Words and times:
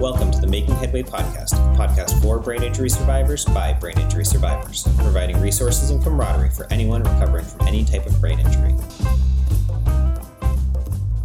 Welcome 0.00 0.30
to 0.30 0.40
the 0.40 0.46
Making 0.46 0.76
Headway 0.76 1.02
podcast, 1.02 1.54
podcast 1.74 2.22
for 2.22 2.38
brain 2.38 2.62
injury 2.62 2.88
survivors 2.88 3.44
by 3.46 3.72
brain 3.72 3.98
injury 3.98 4.24
survivors, 4.24 4.84
providing 4.98 5.40
resources 5.40 5.90
and 5.90 6.00
camaraderie 6.00 6.50
for 6.50 6.72
anyone 6.72 7.02
recovering 7.02 7.44
from 7.44 7.66
any 7.66 7.84
type 7.84 8.06
of 8.06 8.20
brain 8.20 8.38
injury. 8.38 8.76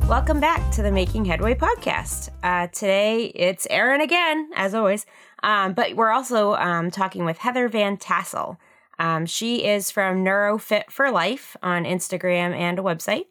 Welcome 0.09 0.39
back 0.39 0.71
to 0.71 0.81
the 0.81 0.89
Making 0.91 1.25
Headway 1.25 1.53
podcast. 1.53 2.29
Uh, 2.41 2.65
today 2.65 3.25
it's 3.35 3.67
Erin 3.69 4.01
again, 4.01 4.49
as 4.55 4.73
always, 4.73 5.05
um, 5.43 5.73
but 5.73 5.95
we're 5.95 6.11
also 6.11 6.55
um, 6.55 6.89
talking 6.89 7.25
with 7.25 7.37
Heather 7.37 7.69
Van 7.69 7.95
Tassel. 7.95 8.57
Um, 8.97 9.27
she 9.27 9.67
is 9.67 9.91
from 9.91 10.25
NeuroFit 10.25 10.89
for 10.89 11.11
Life 11.11 11.55
on 11.61 11.83
Instagram 11.83 12.57
and 12.57 12.79
a 12.79 12.81
website. 12.81 13.25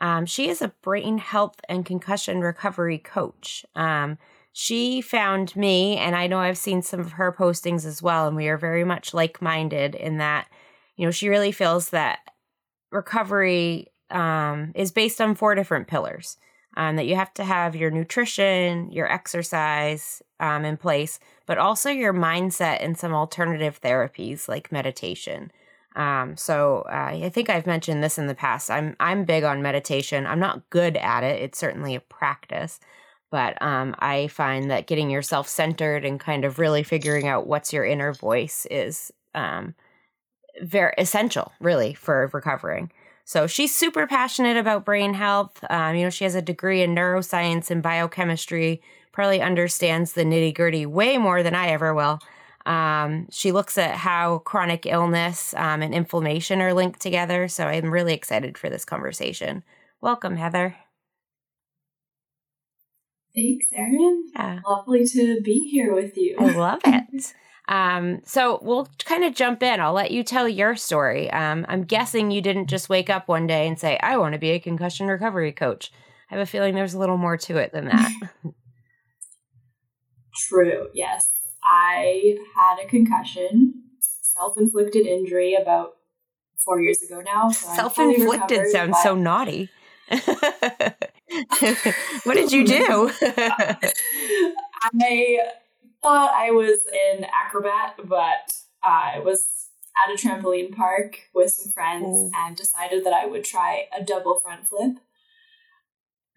Um, 0.00 0.26
she 0.26 0.48
is 0.48 0.60
a 0.60 0.72
brain 0.82 1.18
health 1.18 1.60
and 1.68 1.86
concussion 1.86 2.40
recovery 2.40 2.98
coach. 2.98 3.64
She 4.60 5.00
found 5.02 5.54
me, 5.54 5.98
and 5.98 6.16
I 6.16 6.26
know 6.26 6.40
I've 6.40 6.58
seen 6.58 6.82
some 6.82 6.98
of 6.98 7.12
her 7.12 7.30
postings 7.32 7.86
as 7.86 8.02
well, 8.02 8.26
and 8.26 8.36
we 8.36 8.48
are 8.48 8.58
very 8.58 8.82
much 8.82 9.14
like 9.14 9.40
minded 9.40 9.94
in 9.94 10.18
that, 10.18 10.48
you 10.96 11.06
know, 11.06 11.12
she 11.12 11.28
really 11.28 11.52
feels 11.52 11.90
that 11.90 12.18
recovery 12.90 13.86
um, 14.10 14.72
is 14.74 14.90
based 14.90 15.20
on 15.20 15.36
four 15.36 15.54
different 15.54 15.86
pillars. 15.86 16.38
Um, 16.76 16.96
that 16.96 17.06
you 17.06 17.14
have 17.14 17.32
to 17.34 17.44
have 17.44 17.76
your 17.76 17.92
nutrition, 17.92 18.90
your 18.90 19.10
exercise 19.10 20.22
um, 20.40 20.64
in 20.64 20.76
place, 20.76 21.20
but 21.46 21.58
also 21.58 21.88
your 21.90 22.12
mindset 22.12 22.78
and 22.80 22.98
some 22.98 23.14
alternative 23.14 23.80
therapies 23.80 24.48
like 24.48 24.72
meditation. 24.72 25.52
Um, 25.94 26.36
so 26.36 26.84
uh, 26.90 27.10
I 27.12 27.30
think 27.32 27.48
I've 27.48 27.66
mentioned 27.66 28.02
this 28.02 28.18
in 28.18 28.26
the 28.26 28.34
past. 28.34 28.70
I'm 28.72 28.96
I'm 28.98 29.24
big 29.24 29.44
on 29.44 29.62
meditation. 29.62 30.26
I'm 30.26 30.40
not 30.40 30.68
good 30.70 30.96
at 30.96 31.22
it. 31.22 31.42
It's 31.42 31.58
certainly 31.58 31.94
a 31.94 32.00
practice, 32.00 32.80
but 33.30 33.60
um, 33.62 33.94
I 33.98 34.28
find 34.28 34.70
that 34.70 34.86
getting 34.86 35.10
yourself 35.10 35.48
centered 35.48 36.04
and 36.04 36.18
kind 36.18 36.44
of 36.44 36.58
really 36.58 36.82
figuring 36.82 37.26
out 37.26 37.46
what's 37.46 37.72
your 37.72 37.84
inner 37.84 38.12
voice 38.12 38.66
is 38.70 39.12
um, 39.34 39.74
very 40.62 40.94
essential, 40.98 41.52
really, 41.60 41.94
for 41.94 42.30
recovering. 42.32 42.90
So 43.24 43.46
she's 43.46 43.74
super 43.74 44.06
passionate 44.06 44.56
about 44.56 44.86
brain 44.86 45.12
health. 45.12 45.62
Um, 45.68 45.96
you 45.96 46.04
know, 46.04 46.10
she 46.10 46.24
has 46.24 46.34
a 46.34 46.42
degree 46.42 46.82
in 46.82 46.94
neuroscience 46.94 47.70
and 47.70 47.82
biochemistry. 47.82 48.80
Probably 49.12 49.42
understands 49.42 50.12
the 50.12 50.24
nitty 50.24 50.54
gritty 50.54 50.86
way 50.86 51.18
more 51.18 51.42
than 51.42 51.54
I 51.54 51.68
ever 51.68 51.92
will. 51.92 52.20
Um, 52.64 53.26
she 53.30 53.52
looks 53.52 53.76
at 53.78 53.96
how 53.96 54.38
chronic 54.38 54.86
illness 54.86 55.54
um, 55.54 55.82
and 55.82 55.94
inflammation 55.94 56.60
are 56.60 56.74
linked 56.74 57.00
together. 57.00 57.48
So 57.48 57.66
I'm 57.66 57.90
really 57.90 58.14
excited 58.14 58.56
for 58.56 58.70
this 58.70 58.84
conversation. 58.84 59.62
Welcome, 60.00 60.36
Heather. 60.36 60.76
Thanks, 63.38 63.66
Erin. 63.72 64.24
Yeah. 64.34 64.60
Lovely 64.66 65.06
to 65.06 65.40
be 65.42 65.68
here 65.70 65.94
with 65.94 66.16
you. 66.16 66.36
I 66.40 66.50
love 66.52 66.80
it. 66.84 67.34
Um, 67.68 68.20
so 68.24 68.58
we'll 68.62 68.88
kind 69.04 69.22
of 69.22 69.34
jump 69.34 69.62
in. 69.62 69.78
I'll 69.80 69.92
let 69.92 70.10
you 70.10 70.24
tell 70.24 70.48
your 70.48 70.74
story. 70.74 71.30
Um, 71.30 71.64
I'm 71.68 71.84
guessing 71.84 72.32
you 72.32 72.40
didn't 72.40 72.66
just 72.66 72.88
wake 72.88 73.08
up 73.08 73.28
one 73.28 73.46
day 73.46 73.68
and 73.68 73.78
say, 73.78 73.96
I 74.02 74.16
want 74.16 74.32
to 74.32 74.40
be 74.40 74.50
a 74.50 74.58
concussion 74.58 75.06
recovery 75.06 75.52
coach. 75.52 75.92
I 76.30 76.34
have 76.34 76.42
a 76.42 76.46
feeling 76.46 76.74
there's 76.74 76.94
a 76.94 76.98
little 76.98 77.16
more 77.16 77.36
to 77.36 77.58
it 77.58 77.72
than 77.72 77.84
that. 77.84 78.12
True, 80.48 80.88
yes. 80.92 81.32
I 81.62 82.38
had 82.56 82.84
a 82.84 82.88
concussion, 82.88 83.84
self 84.00 84.58
inflicted 84.58 85.06
injury 85.06 85.54
about 85.54 85.92
four 86.64 86.80
years 86.80 87.02
ago 87.02 87.20
now. 87.20 87.50
So 87.50 87.68
self 87.74 87.98
inflicted 87.98 88.68
sounds 88.70 88.92
but... 88.92 89.02
so 89.02 89.14
naughty. 89.14 89.70
what 92.24 92.34
did 92.34 92.52
you 92.52 92.66
do? 92.66 93.10
I 94.80 95.38
thought 96.02 96.32
I 96.34 96.50
was 96.50 96.80
an 97.10 97.26
acrobat, 97.32 97.96
but 98.04 98.52
I 98.82 99.20
was 99.20 99.70
at 99.96 100.12
a 100.12 100.16
trampoline 100.16 100.74
park 100.74 101.20
with 101.34 101.50
some 101.50 101.72
friends 101.72 102.06
Ooh. 102.06 102.30
and 102.34 102.56
decided 102.56 103.04
that 103.04 103.12
I 103.12 103.26
would 103.26 103.44
try 103.44 103.86
a 103.96 104.02
double 104.02 104.38
front 104.40 104.66
flip 104.66 104.98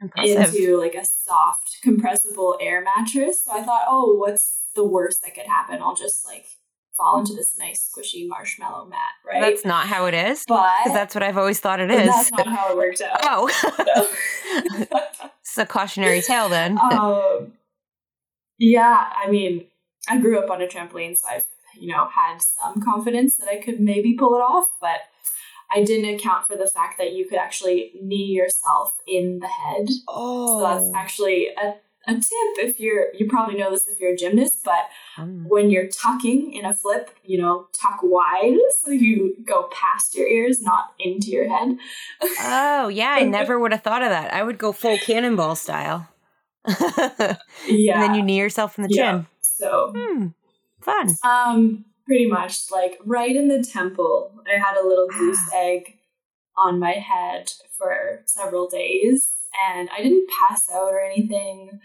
Impressive. 0.01 0.55
into 0.55 0.77
like 0.77 0.95
a 0.95 1.05
soft 1.05 1.77
compressible 1.83 2.57
air 2.59 2.83
mattress. 2.83 3.43
So 3.43 3.51
I 3.51 3.63
thought, 3.63 3.85
oh, 3.87 4.15
what's 4.15 4.65
the 4.75 4.83
worst 4.83 5.21
that 5.21 5.35
could 5.35 5.45
happen? 5.45 5.81
I'll 5.81 5.95
just 5.95 6.25
like 6.25 6.45
fall 6.95 7.19
into 7.19 7.33
this 7.33 7.57
nice 7.57 7.89
squishy 7.89 8.27
marshmallow 8.27 8.85
mat, 8.85 8.99
right? 9.25 9.41
That's 9.41 9.65
not 9.65 9.87
how 9.87 10.05
it 10.05 10.13
is. 10.13 10.43
But 10.47 10.85
that's 10.87 11.15
what 11.15 11.23
I've 11.23 11.37
always 11.37 11.59
thought 11.59 11.79
it 11.79 11.89
is. 11.89 12.07
That's 12.07 12.31
not 12.31 12.47
how 12.47 12.71
it 12.71 12.77
works 12.77 13.01
out. 13.01 13.19
Oh. 13.23 13.49
it's 15.41 15.57
a 15.57 15.65
cautionary 15.65 16.21
tale 16.21 16.49
then. 16.49 16.77
Um, 16.79 17.53
yeah, 18.57 19.11
I 19.15 19.29
mean, 19.29 19.65
I 20.07 20.19
grew 20.19 20.39
up 20.39 20.49
on 20.49 20.61
a 20.61 20.67
trampoline, 20.67 21.17
so 21.17 21.27
I've, 21.27 21.45
you 21.79 21.87
know, 21.87 22.07
had 22.07 22.41
some 22.41 22.81
confidence 22.81 23.37
that 23.37 23.47
I 23.47 23.57
could 23.57 23.79
maybe 23.79 24.13
pull 24.13 24.35
it 24.35 24.41
off, 24.41 24.67
but 24.79 24.99
I 25.73 25.83
didn't 25.83 26.13
account 26.15 26.47
for 26.47 26.57
the 26.57 26.67
fact 26.67 26.97
that 26.97 27.13
you 27.13 27.27
could 27.27 27.37
actually 27.37 27.93
knee 28.01 28.25
yourself 28.25 28.93
in 29.07 29.39
the 29.39 29.47
head. 29.47 29.87
Oh. 30.07 30.59
So 30.59 30.67
that's 30.67 30.85
oh. 30.85 30.93
actually 30.95 31.47
a 31.47 31.75
a 32.07 32.13
tip 32.13 32.57
if 32.57 32.79
you're 32.79 33.07
you 33.13 33.27
probably 33.27 33.55
know 33.55 33.69
this 33.69 33.87
if 33.87 33.99
you're 33.99 34.13
a 34.13 34.17
gymnast 34.17 34.63
but 34.63 34.87
mm. 35.17 35.45
when 35.47 35.69
you're 35.69 35.87
tucking 35.87 36.53
in 36.53 36.65
a 36.65 36.73
flip 36.73 37.11
you 37.23 37.37
know 37.37 37.67
tuck 37.73 37.99
wide 38.01 38.57
so 38.79 38.91
you 38.91 39.35
go 39.45 39.69
past 39.71 40.15
your 40.15 40.27
ears 40.27 40.61
not 40.61 40.93
into 40.99 41.27
your 41.27 41.47
head. 41.49 41.77
Oh 42.39 42.87
yeah 42.87 43.11
i 43.11 43.23
never 43.23 43.59
would 43.59 43.71
have 43.71 43.83
thought 43.83 44.01
of 44.01 44.09
that. 44.09 44.33
I 44.33 44.43
would 44.43 44.57
go 44.57 44.71
full 44.71 44.97
cannonball 44.97 45.55
style. 45.55 46.07
Yeah 46.67 47.35
and 47.67 48.01
then 48.01 48.15
you 48.15 48.21
knee 48.21 48.37
yourself 48.37 48.77
in 48.77 48.83
the 48.83 48.93
yeah. 48.93 49.11
chin 49.11 49.27
so. 49.41 49.93
Hmm. 49.95 50.27
fun. 50.79 51.15
Um 51.23 51.85
pretty 52.05 52.25
much 52.25 52.71
like 52.71 52.97
right 53.05 53.35
in 53.35 53.47
the 53.47 53.63
temple 53.63 54.33
i 54.51 54.57
had 54.57 54.75
a 54.75 54.85
little 54.85 55.07
goose 55.07 55.39
egg 55.53 55.97
on 56.57 56.79
my 56.79 56.93
head 56.93 57.51
for 57.77 58.21
several 58.25 58.67
days 58.67 59.33
and 59.69 59.89
I 59.95 60.01
didn't 60.01 60.29
pass 60.47 60.69
out 60.71 60.91
or 60.91 60.99
anything. 60.99 61.79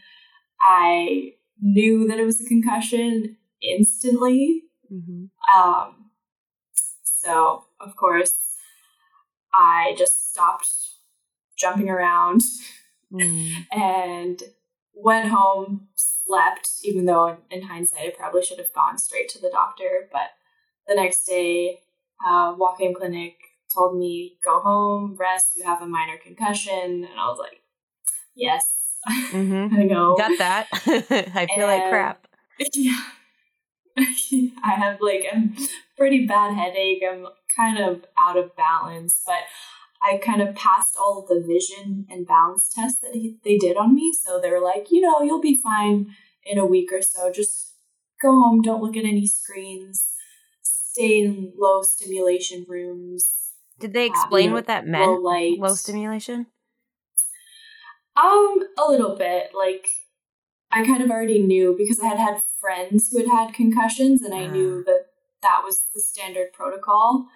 I 0.60 1.32
knew 1.60 2.06
that 2.08 2.18
it 2.18 2.24
was 2.24 2.40
a 2.40 2.48
concussion 2.48 3.36
instantly. 3.62 4.64
Mm-hmm. 4.92 5.60
Um, 5.60 6.10
so, 7.02 7.64
of 7.80 7.96
course, 7.96 8.36
I 9.52 9.94
just 9.98 10.30
stopped 10.30 10.68
jumping 11.58 11.88
around 11.88 12.42
mm. 13.12 13.52
and 13.72 14.42
went 14.94 15.28
home, 15.28 15.88
slept, 15.96 16.70
even 16.84 17.06
though 17.06 17.38
in 17.50 17.62
hindsight 17.62 18.00
I 18.00 18.12
probably 18.16 18.42
should 18.42 18.58
have 18.58 18.72
gone 18.72 18.98
straight 18.98 19.28
to 19.30 19.40
the 19.40 19.50
doctor. 19.50 20.08
But 20.12 20.30
the 20.86 20.94
next 20.94 21.24
day, 21.24 21.80
uh, 22.26 22.54
walk 22.56 22.80
in 22.80 22.94
clinic, 22.94 23.34
told 23.72 23.98
me, 23.98 24.36
go 24.44 24.60
home, 24.60 25.16
rest, 25.18 25.56
you 25.56 25.64
have 25.64 25.82
a 25.82 25.86
minor 25.86 26.16
concussion. 26.22 27.04
And 27.04 27.18
I 27.18 27.26
was 27.28 27.38
like, 27.38 27.60
yes, 28.34 28.64
mm-hmm. 29.08 29.74
I 29.78 29.82
know. 29.84 30.16
Got 30.16 30.38
that. 30.38 30.66
I 30.72 31.46
feel 31.54 31.68
and, 31.68 31.82
like 31.82 31.90
crap. 31.90 32.26
Yeah. 32.72 33.00
I 33.98 34.74
have 34.74 35.00
like 35.00 35.24
a 35.32 35.48
pretty 35.96 36.26
bad 36.26 36.54
headache. 36.54 37.02
I'm 37.08 37.26
kind 37.54 37.78
of 37.78 38.04
out 38.18 38.36
of 38.36 38.54
balance, 38.56 39.22
but 39.24 39.44
I 40.02 40.18
kind 40.18 40.42
of 40.42 40.54
passed 40.54 40.96
all 40.98 41.18
of 41.18 41.28
the 41.28 41.40
vision 41.40 42.06
and 42.10 42.26
balance 42.26 42.70
tests 42.74 42.98
that 43.00 43.14
he, 43.14 43.38
they 43.44 43.56
did 43.56 43.76
on 43.76 43.94
me. 43.94 44.12
So 44.12 44.38
they 44.40 44.50
were 44.50 44.60
like, 44.60 44.88
you 44.90 45.00
know, 45.00 45.22
you'll 45.22 45.40
be 45.40 45.56
fine 45.56 46.14
in 46.44 46.58
a 46.58 46.66
week 46.66 46.90
or 46.92 47.02
so. 47.02 47.32
Just 47.32 47.72
go 48.20 48.30
home, 48.32 48.62
don't 48.62 48.82
look 48.82 48.96
at 48.96 49.04
any 49.04 49.26
screens, 49.26 50.12
stay 50.62 51.20
in 51.20 51.52
low 51.58 51.82
stimulation 51.82 52.66
rooms, 52.68 53.45
did 53.78 53.92
they 53.92 54.06
explain 54.06 54.52
what 54.52 54.66
that 54.66 54.86
meant? 54.86 55.06
Low, 55.06 55.16
light. 55.16 55.58
low 55.58 55.74
stimulation? 55.74 56.46
Um, 58.16 58.60
a 58.78 58.88
little 58.88 59.16
bit. 59.16 59.50
Like, 59.54 59.88
I 60.72 60.84
kind 60.84 61.02
of 61.02 61.10
already 61.10 61.42
knew 61.42 61.74
because 61.76 62.00
I 62.00 62.06
had 62.06 62.18
had 62.18 62.42
friends 62.60 63.10
who 63.10 63.18
had 63.18 63.28
had 63.28 63.54
concussions, 63.54 64.22
and 64.22 64.34
I 64.34 64.44
uh. 64.44 64.50
knew 64.50 64.84
ah. 64.86 64.90
that 64.90 65.06
that 65.42 65.60
was 65.64 65.82
the 65.94 66.00
standard 66.00 66.52
protocol. 66.52 67.26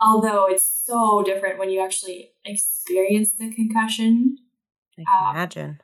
Although 0.00 0.46
it's 0.46 0.82
so 0.86 1.22
different 1.24 1.58
when 1.58 1.70
you 1.70 1.82
actually 1.82 2.30
experience 2.44 3.32
the 3.32 3.52
concussion. 3.52 4.36
I 4.96 5.02
can 5.02 5.28
um, 5.28 5.36
imagine. 5.36 5.80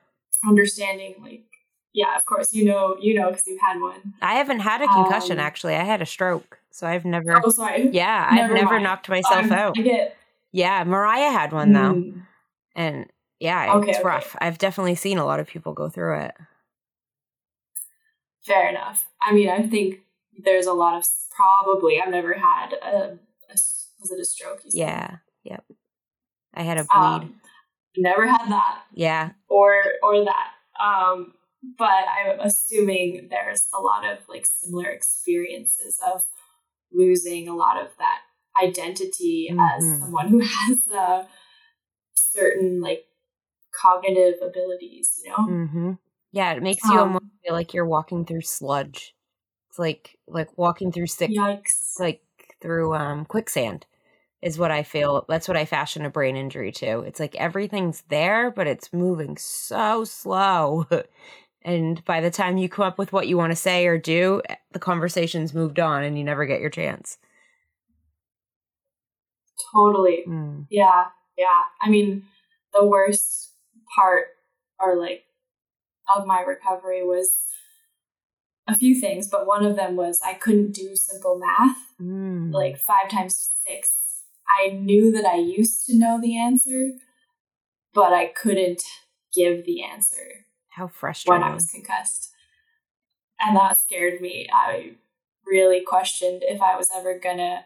Understanding, 0.47 1.17
like, 1.21 1.47
yeah, 1.95 2.17
of 2.17 2.27
course, 2.27 2.53
you 2.53 2.65
know, 2.65 2.97
you 3.01 3.15
know, 3.15 3.31
because 3.31 3.47
you've 3.47 3.61
had 3.61 3.81
one. 3.81 4.15
I 4.21 4.35
haven't 4.35 4.61
had 4.61 4.83
a 4.83 4.89
concussion 4.89 5.39
um, 5.39 5.47
actually. 5.47 5.77
I 5.77 5.85
had 5.85 6.03
a 6.03 6.07
stroke, 6.07 6.59
so 6.71 6.89
I've 6.89 7.05
never. 7.05 7.41
Oh, 7.43 7.51
sorry. 7.51 7.89
Yeah, 7.91 8.29
never 8.35 8.53
I've 8.55 8.63
never 8.63 8.73
mind. 8.75 8.85
knocked 8.85 9.09
myself 9.09 9.45
um, 9.47 9.53
out. 9.53 9.79
I 9.79 9.83
get. 9.83 10.17
Yeah, 10.51 10.83
Mariah 10.85 11.31
had 11.31 11.53
one 11.53 11.73
though, 11.73 11.95
mm. 11.95 12.23
and 12.75 13.07
yeah, 13.39 13.75
okay, 13.77 13.91
it's 13.91 13.99
okay. 13.99 14.09
rough. 14.09 14.37
I've 14.41 14.59
definitely 14.59 14.97
seen 14.97 15.19
a 15.19 15.25
lot 15.25 15.39
of 15.39 15.47
people 15.47 15.73
go 15.73 15.89
through 15.89 16.19
it. 16.21 16.35
Fair 18.43 18.69
enough. 18.69 19.07
I 19.23 19.33
mean, 19.33 19.49
I 19.49 19.63
think 19.63 20.01
there's 20.37 20.67
a 20.67 20.73
lot 20.73 20.97
of 20.97 21.07
probably. 21.31 22.01
I've 22.01 22.11
never 22.11 22.35
had 22.35 22.73
a, 22.73 23.19
a 23.49 23.53
was 23.53 24.11
it 24.11 24.21
a 24.21 24.25
stroke? 24.25 24.63
yeah. 24.71 25.19
Yep. 25.45 25.65
I 26.55 26.63
had 26.63 26.79
a 26.79 26.85
bleed. 26.85 26.91
Um, 26.95 27.35
never 27.97 28.27
had 28.27 28.49
that. 28.49 28.83
Yeah. 28.95 29.31
Or 29.49 29.75
or 30.03 30.25
that. 30.25 30.51
Um, 30.83 31.35
but 31.79 31.87
I'm 31.87 32.41
assuming 32.41 33.29
there's 33.31 33.67
a 33.77 33.81
lot 33.81 34.05
of 34.05 34.19
like 34.29 34.47
similar 34.47 34.89
experiences 34.89 35.99
of 36.07 36.23
losing 36.93 37.49
a 37.49 37.55
lot 37.55 37.81
of 37.81 37.89
that 37.99 38.21
identity 38.63 39.49
mm-hmm. 39.51 39.61
as 39.61 40.01
someone 40.01 40.29
who 40.29 40.41
has 40.69 40.87
a 40.93 41.27
certain 42.15 42.81
like 42.81 43.05
cognitive 43.81 44.35
abilities, 44.43 45.21
you 45.25 45.31
know? 45.31 45.37
Mm-hmm. 45.37 45.93
Yeah, 46.33 46.53
it 46.53 46.63
makes 46.63 46.85
you 46.85 46.95
um, 46.95 46.99
almost 46.99 47.25
feel 47.45 47.55
like 47.55 47.75
you're 47.75 47.87
walking 47.87 48.25
through 48.25 48.43
sludge. 48.43 49.15
It's 49.71 49.79
like 49.79 50.19
like 50.27 50.57
walking 50.59 50.91
through 50.91 51.07
yikes. 51.07 51.99
like 51.99 52.23
through 52.61 52.95
um, 52.95 53.25
quicksand 53.25 53.87
is 54.43 54.59
what 54.59 54.71
I 54.71 54.83
feel. 54.83 55.25
That's 55.29 55.49
what 55.49 55.57
I 55.57 55.65
fashion 55.65 56.05
a 56.05 56.11
brain 56.11 56.37
injury 56.37 56.73
to. 56.73 57.01
It's 57.01 57.21
like 57.21 57.35
everything's 57.37 58.03
there, 58.09 58.51
but 58.51 58.67
it's 58.67 58.93
moving 58.93 59.37
so 59.37 60.05
slow. 60.05 60.87
and 61.65 62.05
by 62.05 62.21
the 62.21 62.31
time 62.31 62.59
you 62.59 62.69
come 62.69 62.85
up 62.85 62.99
with 62.99 63.13
what 63.13 63.27
you 63.27 63.37
want 63.37 63.53
to 63.53 63.57
say 63.57 63.87
or 63.87 63.97
do, 63.97 64.43
the 64.73 64.79
conversation's 64.79 65.55
moved 65.55 65.81
on 65.81 66.03
and 66.03 66.19
you 66.19 66.25
never 66.25 66.45
get 66.45 66.61
your 66.61 66.71
chance. 66.71 67.19
Totally. 69.73 70.25
Mm. 70.29 70.67
Yeah. 70.71 71.07
Yeah. 71.39 71.63
I 71.81 71.89
mean, 71.89 72.25
the 72.73 72.85
worst 72.85 73.53
part 73.97 74.27
or 74.79 74.97
like 74.97 75.25
of 76.15 76.27
my 76.27 76.41
recovery 76.41 77.03
was 77.03 77.45
a 78.67 78.77
few 78.77 78.99
things, 79.01 79.29
but 79.29 79.47
one 79.47 79.65
of 79.65 79.77
them 79.77 79.97
was 79.97 80.21
I 80.25 80.35
couldn't 80.35 80.73
do 80.73 80.95
simple 80.97 81.39
math. 81.39 81.77
Mm. 82.01 82.53
Like 82.53 82.79
five 82.79 83.09
times 83.11 83.51
six. 83.67 84.23
I 84.61 84.69
knew 84.69 85.11
that 85.13 85.25
I 85.25 85.37
used 85.37 85.87
to 85.87 85.97
know 85.97 86.21
the 86.21 86.39
answer, 86.39 86.91
but 87.95 88.13
I 88.13 88.27
couldn't 88.27 88.83
give 89.35 89.65
the 89.65 89.83
answer. 89.83 90.44
How 90.75 90.89
frustrating. 90.89 91.43
When 91.43 91.51
I 91.51 91.55
was 91.55 91.71
concussed. 91.71 92.31
And 93.41 93.57
that 93.57 93.79
scared 93.79 94.21
me. 94.21 94.49
I 94.53 94.93
really 95.47 95.83
questioned 95.83 96.43
if 96.45 96.61
I 96.61 96.77
was 96.77 96.89
ever 96.95 97.19
going 97.19 97.37
to 97.39 97.61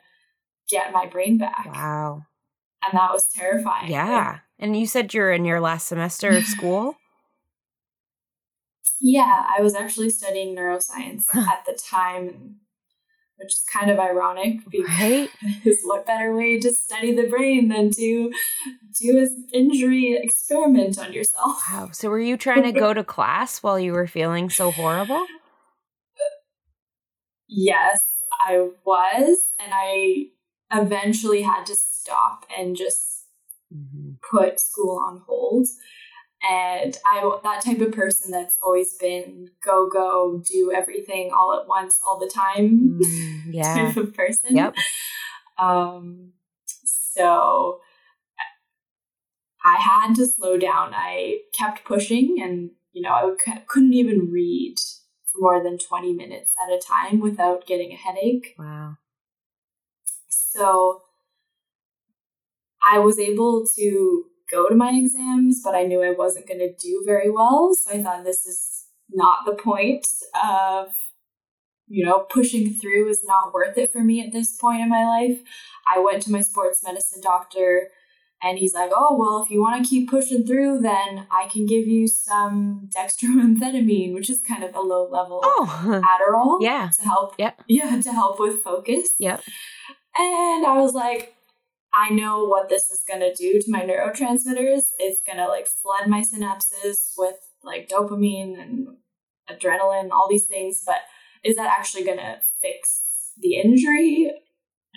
get 0.69 0.93
my 0.93 1.06
brain 1.06 1.38
back. 1.38 1.66
Wow. 1.72 2.26
And 2.82 2.99
that 2.99 3.12
was 3.12 3.28
terrifying. 3.28 3.90
Yeah. 3.90 4.32
Like, 4.32 4.40
and 4.58 4.78
you 4.78 4.87
said 4.87 5.14
you're 5.14 5.32
in 5.32 5.44
your 5.44 5.60
last 5.60 5.88
semester 5.88 6.31
of 6.31 6.44
school? 6.44 6.96
Yeah, 9.00 9.44
I 9.56 9.62
was 9.62 9.76
actually 9.76 10.11
studying 10.11 10.56
neuroscience 10.56 11.22
at 11.34 11.64
the 11.66 11.78
time, 11.81 12.56
which 13.38 13.55
is 13.55 13.64
kind 13.73 13.90
of 13.90 13.99
ironic 13.99 14.58
because 14.69 14.88
right? 15.00 15.31
what 15.85 16.05
better 16.05 16.35
way 16.35 16.58
to 16.58 16.73
study 16.73 17.14
the 17.14 17.29
brain 17.29 17.69
than 17.69 17.90
to 17.93 18.32
do 19.00 19.19
an 19.19 19.46
injury 19.52 20.19
experiment 20.20 20.99
on 20.99 21.12
yourself? 21.12 21.62
Wow. 21.70 21.90
So 21.93 22.11
were 22.11 22.20
you 22.20 22.37
trying 22.37 22.64
to 22.64 22.73
go 22.73 22.93
to 22.93 23.05
class 23.17 23.62
while 23.62 23.79
you 23.79 23.93
were 23.93 24.06
feeling 24.06 24.50
so 24.50 24.70
horrible? 24.70 25.25
Yes, 27.49 28.05
I 28.46 28.69
was. 28.85 29.38
And 29.61 29.73
I 29.73 30.26
eventually 30.73 31.43
had 31.43 31.64
to 31.67 31.76
stop 31.76 32.44
and 32.56 32.76
just 32.76 33.26
mm-hmm. 33.75 34.12
put 34.31 34.61
school 34.61 34.99
on 34.99 35.23
hold 35.26 35.67
and 36.43 36.96
I 37.05 37.38
that 37.43 37.64
type 37.64 37.81
of 37.81 37.93
person 37.93 38.31
that's 38.31 38.58
always 38.62 38.96
been 38.99 39.50
go 39.64 39.88
go 39.88 40.43
do 40.49 40.73
everything 40.75 41.31
all 41.32 41.58
at 41.61 41.67
once 41.67 42.00
all 42.06 42.19
the 42.19 42.31
time 42.32 43.00
mm, 43.02 43.43
yeah 43.50 43.87
type 43.87 43.96
of 43.96 44.14
person. 44.14 44.56
Yep. 44.56 44.75
Um, 45.58 46.32
so 46.85 47.81
I 49.64 49.76
had 49.76 50.14
to 50.14 50.26
slow 50.26 50.56
down. 50.56 50.93
I 50.94 51.40
kept 51.52 51.85
pushing, 51.85 52.38
and 52.40 52.70
you 52.93 53.02
know 53.02 53.37
I 53.46 53.62
couldn't 53.67 53.94
even 53.94 54.31
read 54.31 54.76
for 55.25 55.40
more 55.40 55.62
than 55.62 55.79
twenty 55.79 56.12
minutes 56.12 56.55
at 56.62 56.73
a 56.73 56.81
time 56.81 57.20
without 57.20 57.67
getting 57.67 57.93
a 57.93 57.96
headache. 57.96 58.55
Wow. 58.58 58.99
So 60.29 61.02
I 62.90 62.99
was 63.00 63.19
able 63.19 63.67
to 63.76 64.25
go 64.50 64.68
to 64.68 64.74
my 64.74 64.92
exams, 64.92 65.62
but 65.62 65.74
I 65.74 65.84
knew 65.84 66.02
I 66.02 66.10
wasn't 66.10 66.48
going 66.48 66.60
to 66.60 66.72
do 66.72 67.02
very 67.04 67.30
well. 67.30 67.74
So 67.74 67.92
I 67.92 68.02
thought 68.02 68.24
this 68.24 68.46
is 68.46 68.86
not 69.10 69.44
the 69.46 69.54
point 69.54 70.06
of, 70.42 70.88
you 71.86 72.04
know, 72.04 72.20
pushing 72.20 72.74
through 72.74 73.08
is 73.08 73.24
not 73.24 73.52
worth 73.52 73.78
it 73.78 73.92
for 73.92 74.00
me 74.00 74.24
at 74.24 74.32
this 74.32 74.56
point 74.56 74.80
in 74.80 74.88
my 74.88 75.04
life. 75.04 75.40
I 75.92 75.98
went 75.98 76.22
to 76.24 76.32
my 76.32 76.40
sports 76.40 76.82
medicine 76.84 77.20
doctor 77.22 77.90
and 78.42 78.58
he's 78.58 78.74
like, 78.74 78.90
oh, 78.94 79.16
well, 79.18 79.42
if 79.42 79.50
you 79.50 79.60
want 79.60 79.82
to 79.82 79.88
keep 79.88 80.08
pushing 80.08 80.46
through, 80.46 80.80
then 80.80 81.26
I 81.30 81.48
can 81.48 81.66
give 81.66 81.86
you 81.88 82.06
some 82.06 82.88
dextroamphetamine, 82.96 84.14
which 84.14 84.30
is 84.30 84.40
kind 84.40 84.62
of 84.62 84.74
a 84.74 84.80
low 84.80 85.08
level 85.08 85.40
oh, 85.42 86.02
Adderall. 86.04 86.58
Yeah. 86.60 86.90
To 87.00 87.02
help. 87.02 87.34
Yep. 87.38 87.62
Yeah. 87.68 88.00
To 88.00 88.12
help 88.12 88.38
with 88.38 88.62
focus. 88.62 89.14
Yep. 89.18 89.42
And 90.16 90.66
I 90.66 90.78
was 90.78 90.94
like, 90.94 91.34
I 91.94 92.11
know 92.11 92.44
what 92.44 92.69
this 92.69 92.90
is 92.90 93.02
going 93.06 93.20
to 93.20 93.35
do 93.35 93.58
to 93.61 93.70
my 93.70 93.81
neurotransmitters. 93.81 94.82
It's 94.99 95.23
going 95.23 95.38
to 95.38 95.46
like 95.46 95.67
flood 95.67 96.06
my 96.06 96.23
synapses 96.23 97.12
with 97.17 97.37
like 97.62 97.88
dopamine 97.88 98.61
and 98.61 98.88
adrenaline, 99.50 100.11
all 100.11 100.29
these 100.29 100.46
things. 100.46 100.82
But 100.85 100.99
is 101.44 101.56
that 101.56 101.75
actually 101.79 102.05
going 102.05 102.19
to 102.19 102.40
fix 102.61 103.32
the 103.38 103.56
injury? 103.56 104.31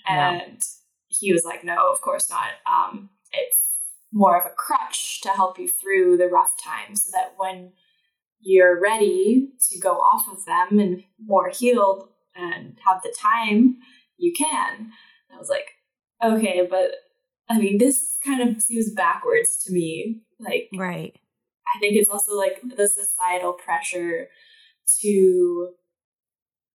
And 0.08 0.60
no. 0.60 0.66
he 1.08 1.32
was 1.32 1.44
like, 1.46 1.64
no, 1.64 1.92
of 1.92 2.02
course 2.02 2.30
not. 2.30 2.50
Um, 2.66 3.10
it's 3.32 3.76
more 4.12 4.38
of 4.38 4.46
a 4.46 4.56
crutch 4.56 5.22
to 5.22 5.30
help 5.30 5.58
you 5.58 5.70
through 5.70 6.18
the 6.18 6.28
rough 6.28 6.52
times 6.62 7.06
so 7.06 7.12
that 7.14 7.34
when 7.38 7.72
you're 8.42 8.82
ready 8.82 9.50
to 9.70 9.80
go 9.80 9.94
off 9.94 10.26
of 10.32 10.46
them 10.46 10.80
and 10.80 11.04
more 11.20 11.50
healed 11.50 12.10
and 12.36 12.78
have 12.86 13.02
the 13.04 13.16
time, 13.18 13.78
you 14.18 14.34
can. 14.34 14.76
And 14.78 15.36
I 15.36 15.38
was 15.38 15.50
like, 15.50 15.68
okay, 16.24 16.68
but 16.70 16.92
I 17.50 17.58
mean, 17.58 17.78
this 17.78 18.18
kind 18.26 18.42
of 18.42 18.62
seems 18.62 18.92
backwards 18.92 19.62
to 19.66 19.74
me. 19.74 20.22
Like, 20.40 20.70
right. 20.76 21.16
I 21.76 21.80
think 21.80 21.96
it's 21.96 22.10
also 22.10 22.36
like 22.36 22.62
the 22.76 22.88
societal 22.88 23.54
pressure 23.54 24.28
to 25.02 25.70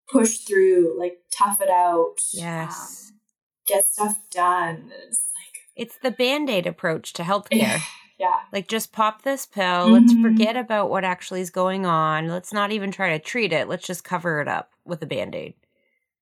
push 0.09 0.37
through, 0.39 0.97
like 0.99 1.17
tough 1.31 1.61
it 1.61 1.69
out. 1.69 2.15
Yes. 2.33 3.11
Um, 3.11 3.19
get 3.67 3.85
stuff 3.85 4.17
done. 4.31 4.91
It's 5.07 5.25
like 5.35 5.61
it's 5.75 5.97
the 6.01 6.11
band-aid 6.11 6.65
approach 6.65 7.13
to 7.13 7.23
healthcare. 7.23 7.81
yeah. 8.19 8.39
Like 8.53 8.67
just 8.67 8.91
pop 8.91 9.23
this 9.23 9.45
pill. 9.45 9.63
Mm-hmm. 9.63 9.93
Let's 9.93 10.13
forget 10.13 10.57
about 10.57 10.89
what 10.89 11.03
actually 11.03 11.41
is 11.41 11.49
going 11.49 11.85
on. 11.85 12.27
Let's 12.27 12.53
not 12.53 12.71
even 12.71 12.91
try 12.91 13.17
to 13.17 13.19
treat 13.19 13.53
it. 13.53 13.67
Let's 13.67 13.85
just 13.85 14.03
cover 14.03 14.41
it 14.41 14.47
up 14.47 14.71
with 14.85 15.01
a 15.03 15.07
band-aid 15.07 15.53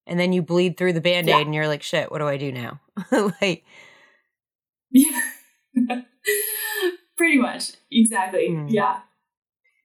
and 0.07 0.19
then 0.19 0.33
you 0.33 0.41
bleed 0.41 0.77
through 0.77 0.93
the 0.93 1.01
band-aid 1.01 1.29
yeah. 1.29 1.39
and 1.39 1.53
you're 1.53 1.67
like 1.67 1.83
shit 1.83 2.11
what 2.11 2.19
do 2.19 2.27
i 2.27 2.37
do 2.37 2.51
now? 2.51 2.79
Like 3.41 3.63
yeah 4.91 5.21
pretty 7.17 7.37
much. 7.37 7.73
Exactly. 7.91 8.49
Mm. 8.49 8.67
yeah. 8.69 8.99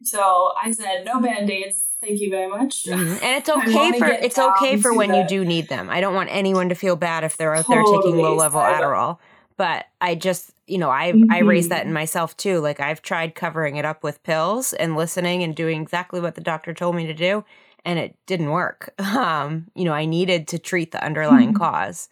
So 0.03 0.53
i 0.62 0.73
said 0.73 1.05
no 1.05 1.21
band-aids. 1.21 1.87
Thank 2.00 2.21
you 2.21 2.31
very 2.31 2.49
much. 2.49 2.85
Mm-hmm. 2.85 3.25
and 3.25 3.37
it's 3.37 3.49
okay 3.49 3.99
for 3.99 4.07
it's 4.07 4.39
okay 4.39 4.77
for 4.77 4.95
when 4.95 5.15
you 5.15 5.27
do 5.27 5.45
need 5.45 5.69
them. 5.69 5.91
I 5.91 6.00
don't 6.00 6.15
want 6.15 6.31
anyone 6.33 6.69
to 6.71 6.75
feel 6.75 6.97
bad 6.97 7.25
if 7.25 7.37
they're 7.37 7.55
out 7.55 7.67
totally 7.67 7.93
there 7.93 8.03
taking 8.03 8.23
low 8.23 8.35
level 8.35 8.61
adderall. 8.61 9.19
But 9.57 9.87
i 10.00 10.15
just 10.15 10.53
you 10.67 10.79
know 10.79 10.91
i 10.91 11.12
mm-hmm. 11.12 11.31
i 11.31 11.41
raised 11.41 11.71
that 11.71 11.87
in 11.87 11.93
myself 11.93 12.37
too. 12.37 12.61
Like 12.61 12.81
i've 12.81 13.03
tried 13.03 13.35
covering 13.35 13.77
it 13.77 13.85
up 13.85 14.03
with 14.03 14.23
pills 14.23 14.73
and 14.73 14.97
listening 14.97 15.43
and 15.43 15.55
doing 15.55 15.83
exactly 15.83 16.21
what 16.21 16.35
the 16.35 16.41
doctor 16.41 16.73
told 16.73 16.97
me 16.97 17.07
to 17.07 17.15
do 17.15 17.45
and 17.84 17.99
it 17.99 18.16
didn't 18.26 18.50
work. 18.50 18.94
Um, 19.20 19.66
you 19.75 19.84
know, 19.84 19.92
I 19.92 20.06
needed 20.06 20.49
to 20.49 20.58
treat 20.58 20.92
the 20.92 21.04
underlying 21.04 21.49
mm-hmm. 21.49 21.58
cause. 21.58 22.08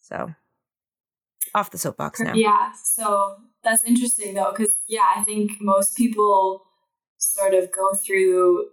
So, 0.00 0.34
off 1.54 1.70
the 1.70 1.78
soapbox 1.78 2.20
now. 2.20 2.34
Yeah. 2.34 2.72
So 2.72 3.36
that's 3.64 3.82
interesting 3.84 4.34
though, 4.34 4.52
because 4.56 4.74
yeah, 4.86 5.08
I 5.16 5.22
think 5.22 5.52
most 5.60 5.96
people 5.96 6.64
sort 7.18 7.54
of 7.54 7.72
go 7.72 7.94
through 7.94 8.66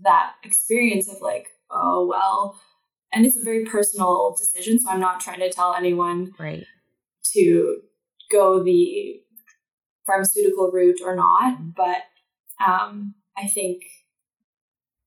that 0.00 0.32
experience 0.42 1.08
of 1.08 1.20
like, 1.20 1.48
oh 1.70 2.06
well, 2.06 2.58
and 3.12 3.26
it's 3.26 3.36
a 3.36 3.44
very 3.44 3.64
personal 3.64 4.34
decision. 4.38 4.78
So 4.78 4.90
I'm 4.90 5.00
not 5.00 5.20
trying 5.20 5.40
to 5.40 5.50
tell 5.50 5.74
anyone 5.74 6.32
right 6.38 6.64
to 7.34 7.80
go 8.30 8.62
the 8.62 9.20
pharmaceutical 10.06 10.70
route 10.70 11.00
or 11.04 11.14
not, 11.14 11.74
but 11.76 11.98
um, 12.66 13.14
I 13.36 13.46
think 13.46 13.82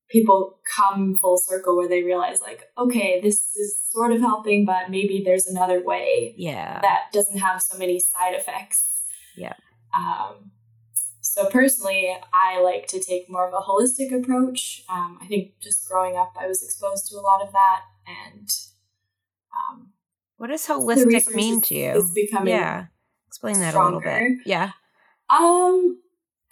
people 0.08 0.58
come 0.76 1.16
full 1.16 1.36
circle 1.36 1.76
where 1.76 1.88
they 1.88 2.02
realize 2.02 2.40
like 2.40 2.62
okay 2.78 3.20
this 3.20 3.56
is 3.56 3.80
sort 3.90 4.12
of 4.12 4.20
helping 4.20 4.64
but 4.64 4.90
maybe 4.90 5.22
there's 5.24 5.46
another 5.46 5.82
way 5.84 6.34
yeah. 6.36 6.80
that 6.80 7.06
doesn't 7.12 7.38
have 7.38 7.60
so 7.62 7.76
many 7.78 7.98
side 7.98 8.34
effects. 8.34 9.04
Yeah. 9.36 9.54
Um, 9.96 10.52
so 11.20 11.48
personally 11.50 12.16
i 12.32 12.60
like 12.60 12.86
to 12.86 13.00
take 13.00 13.28
more 13.28 13.48
of 13.48 13.54
a 13.54 13.58
holistic 13.58 14.14
approach. 14.14 14.82
Um, 14.88 15.18
i 15.20 15.26
think 15.26 15.58
just 15.60 15.88
growing 15.88 16.16
up 16.16 16.32
i 16.40 16.46
was 16.46 16.62
exposed 16.62 17.08
to 17.08 17.16
a 17.16 17.20
lot 17.20 17.42
of 17.42 17.52
that 17.52 17.80
and 18.06 18.48
um, 19.52 19.92
what 20.36 20.48
does 20.48 20.66
holistic 20.66 21.34
mean 21.34 21.60
to 21.62 21.74
you? 21.74 21.90
is 21.90 22.10
becoming 22.12 22.54
yeah. 22.54 22.86
Explain 23.26 23.60
that 23.60 23.70
stronger. 23.72 24.08
a 24.08 24.12
little 24.12 24.28
bit. 24.36 24.46
yeah. 24.46 24.72
Um 25.28 25.98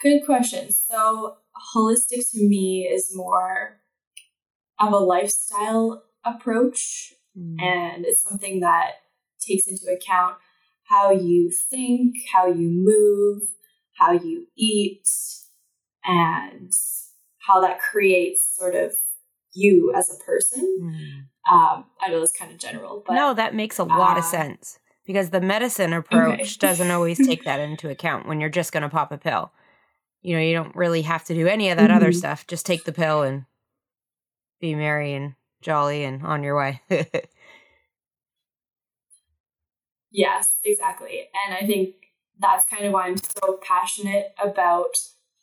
good 0.01 0.25
question. 0.25 0.71
So 0.71 1.37
holistic 1.75 2.29
to 2.31 2.47
me 2.47 2.87
is 2.91 3.11
more 3.15 3.81
of 4.79 4.93
a 4.93 4.97
lifestyle 4.97 6.03
approach, 6.23 7.13
mm. 7.37 7.61
and 7.61 8.05
it's 8.05 8.21
something 8.21 8.59
that 8.59 8.91
takes 9.39 9.67
into 9.67 9.85
account 9.87 10.35
how 10.89 11.11
you 11.11 11.51
think, 11.51 12.15
how 12.31 12.47
you 12.47 12.69
move, 12.69 13.43
how 13.97 14.11
you 14.11 14.47
eat, 14.55 15.07
and 16.03 16.71
how 17.47 17.61
that 17.61 17.79
creates 17.79 18.55
sort 18.57 18.75
of 18.75 18.93
you 19.53 19.93
as 19.95 20.09
a 20.09 20.23
person. 20.23 20.77
Mm. 20.81 21.51
Um, 21.51 21.85
I 22.01 22.09
know 22.09 22.21
it's 22.21 22.31
kind 22.31 22.51
of 22.51 22.57
general, 22.57 23.03
but 23.05 23.13
no, 23.13 23.33
that 23.33 23.55
makes 23.55 23.79
a 23.79 23.83
lot 23.83 24.17
uh, 24.17 24.19
of 24.19 24.25
sense 24.25 24.79
because 25.05 25.29
the 25.29 25.41
medicine 25.41 25.93
approach 25.93 26.39
okay. 26.39 26.55
doesn't 26.59 26.91
always 26.91 27.25
take 27.25 27.43
that 27.45 27.59
into 27.59 27.89
account 27.89 28.27
when 28.27 28.39
you're 28.41 28.49
just 28.49 28.71
going 28.71 28.83
to 28.83 28.89
pop 28.89 29.11
a 29.11 29.17
pill. 29.17 29.51
You 30.25 30.35
know, 30.35 30.41
you 30.41 30.55
don't 30.55 30.75
really 30.75 31.03
have 31.03 31.23
to 31.25 31.35
do 31.35 31.47
any 31.47 31.69
of 31.69 31.77
that 31.77 31.89
mm-hmm. 31.89 31.97
other 31.97 32.11
stuff. 32.11 32.47
Just 32.47 32.65
take 32.65 32.83
the 32.83 32.91
pill 32.91 33.21
and 33.21 33.45
be 34.59 34.73
merry 34.73 35.13
and 35.13 35.35
jolly 35.61 36.03
and 36.03 36.25
on 36.25 36.41
your 36.41 36.57
way. 36.57 36.81
yes, 40.11 40.55
exactly. 40.63 41.27
And 41.45 41.55
I 41.55 41.67
think 41.67 41.93
that's 42.39 42.65
kind 42.65 42.85
of 42.85 42.93
why 42.93 43.05
I'm 43.05 43.17
so 43.17 43.59
passionate 43.61 44.33
about 44.41 44.97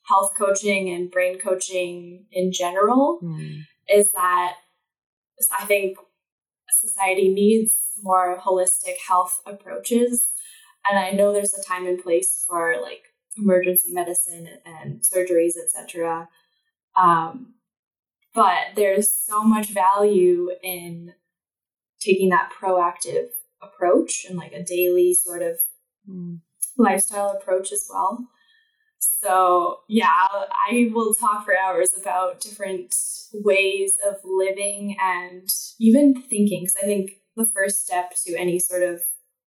health 0.08 0.32
coaching 0.36 0.90
and 0.90 1.12
brain 1.12 1.38
coaching 1.38 2.26
in 2.32 2.50
general 2.52 3.20
mm. 3.22 3.60
is 3.88 4.10
that 4.12 4.54
I 5.56 5.64
think 5.64 5.96
society 6.70 7.28
needs 7.28 7.78
more 8.02 8.36
holistic 8.38 8.96
health 9.06 9.40
approaches. 9.46 10.26
And 10.88 10.98
I 10.98 11.12
know 11.12 11.32
there's 11.32 11.54
a 11.54 11.62
time 11.62 11.86
and 11.86 12.02
place 12.02 12.44
for 12.48 12.74
like 12.82 13.11
emergency 13.36 13.92
medicine 13.92 14.48
and 14.64 15.02
surgeries, 15.02 15.52
etc. 15.62 16.28
Um, 16.96 17.54
but 18.34 18.74
there's 18.76 19.10
so 19.10 19.42
much 19.42 19.68
value 19.68 20.50
in 20.62 21.14
taking 22.00 22.30
that 22.30 22.50
proactive 22.52 23.28
approach 23.62 24.26
and 24.28 24.36
like 24.36 24.52
a 24.52 24.62
daily 24.62 25.14
sort 25.14 25.42
of 25.42 25.60
mm. 26.08 26.40
lifestyle 26.76 27.30
approach 27.30 27.72
as 27.72 27.86
well. 27.92 28.26
So, 28.98 29.80
yeah, 29.88 30.08
I 30.10 30.90
will 30.92 31.14
talk 31.14 31.44
for 31.44 31.56
hours 31.56 31.92
about 32.00 32.40
different 32.40 32.94
ways 33.32 33.94
of 34.04 34.16
living 34.24 34.96
and 35.00 35.48
even 35.80 36.14
thinking. 36.14 36.62
Because 36.62 36.76
I 36.82 36.86
think 36.86 37.12
the 37.36 37.46
first 37.46 37.84
step 37.84 38.14
to 38.26 38.36
any 38.36 38.58
sort 38.58 38.82
of 38.82 39.02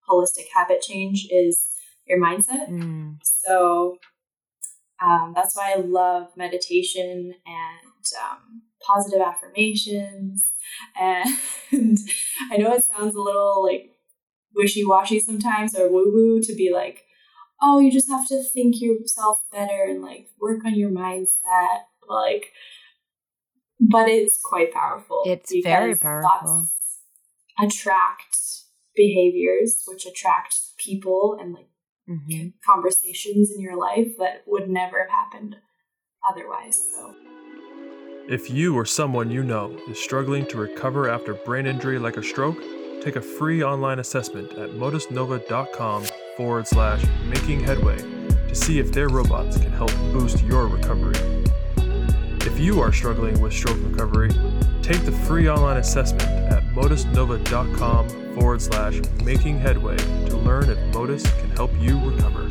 holistic 0.10 0.46
habit 0.54 0.82
change 0.82 1.28
is 1.30 1.75
your 2.08 2.20
mindset. 2.22 2.70
Mm. 2.70 3.18
So, 3.24 3.98
um, 5.04 5.34
that's 5.36 5.56
why 5.56 5.74
I 5.74 5.80
love 5.80 6.28
meditation 6.38 7.34
and 7.46 8.06
um, 8.22 8.62
positive 8.86 9.22
affirmations. 9.22 10.48
And 11.72 11.98
I 12.52 12.58
know 12.58 12.74
it 12.74 12.84
sounds 12.84 13.16
a 13.16 13.22
little 13.22 13.64
like 13.64 13.92
wishy 14.56 14.84
washy 14.84 15.20
sometimes 15.20 15.78
or 15.78 15.92
woo 15.92 16.12
woo 16.12 16.42
to 16.42 16.56
be 16.56 16.72
like, 16.74 17.04
oh, 17.62 17.80
you 17.80 17.92
just 17.92 18.10
have 18.10 18.28
to 18.28 18.44
think 18.44 18.82
yourself 18.82 19.40
better 19.52 19.86
and 19.88 20.02
like 20.02 20.28
work 20.40 20.66
on 20.66 20.76
your 20.76 20.90
mindset. 20.90 21.84
Like, 22.08 22.48
but 23.80 24.08
it's 24.08 24.40
quite 24.44 24.74
powerful. 24.74 25.24
It's 25.26 25.54
very 25.64 25.96
powerful. 25.96 26.68
attract 27.60 28.38
behaviors, 28.96 29.84
which 29.88 30.06
attract 30.06 30.56
people 30.78 31.38
and 31.40 31.54
like 31.54 31.68
mm-hmm. 32.10 32.48
conversations 32.66 33.52
in 33.52 33.62
your 33.62 33.78
life 33.78 34.18
that 34.18 34.44
would 34.46 34.70
never 34.70 35.00
have 35.00 35.10
happened 35.10 35.56
otherwise. 36.30 36.80
So. 36.96 37.16
If 38.28 38.50
you 38.50 38.76
or 38.76 38.86
someone 38.86 39.30
you 39.30 39.44
know 39.44 39.78
is 39.88 40.00
struggling 40.00 40.48
to 40.48 40.58
recover 40.58 41.10
after 41.10 41.36
brain 41.36 41.68
injury 41.68 42.00
like 42.00 42.18
a 42.18 42.24
stroke, 42.24 42.60
take 43.04 43.18
a 43.18 43.22
free 43.22 43.64
online 43.64 44.00
assessment 44.00 44.52
at 44.54 44.72
motusnova.com 44.72 46.06
forward 46.36 46.68
slash 46.68 47.06
making 47.28 47.60
headway 47.60 47.98
to 47.98 48.56
see 48.56 48.80
if 48.80 48.92
their 48.92 49.10
robots 49.10 49.58
can 49.58 49.72
help 49.72 49.92
boost 50.12 50.44
your 50.44 50.66
recovery. 50.66 51.14
If 52.42 52.60
you 52.60 52.82
are 52.82 52.92
struggling 52.92 53.40
with 53.42 53.54
stroke 53.54 53.78
recovery, 53.84 54.32
take 54.82 55.06
the 55.06 55.12
free 55.12 55.48
online 55.48 55.78
assessment 55.78 56.24
at 56.52 56.64
motusnova.com 56.74 58.10
forward 58.34 58.62
slash 58.62 59.02
making 59.24 59.60
headway 59.60 59.98
to 59.98 60.25
learn 60.46 60.70
if 60.70 60.78
Motus 60.94 61.24
can 61.24 61.50
help 61.52 61.72
you 61.80 61.98
recover. 62.00 62.48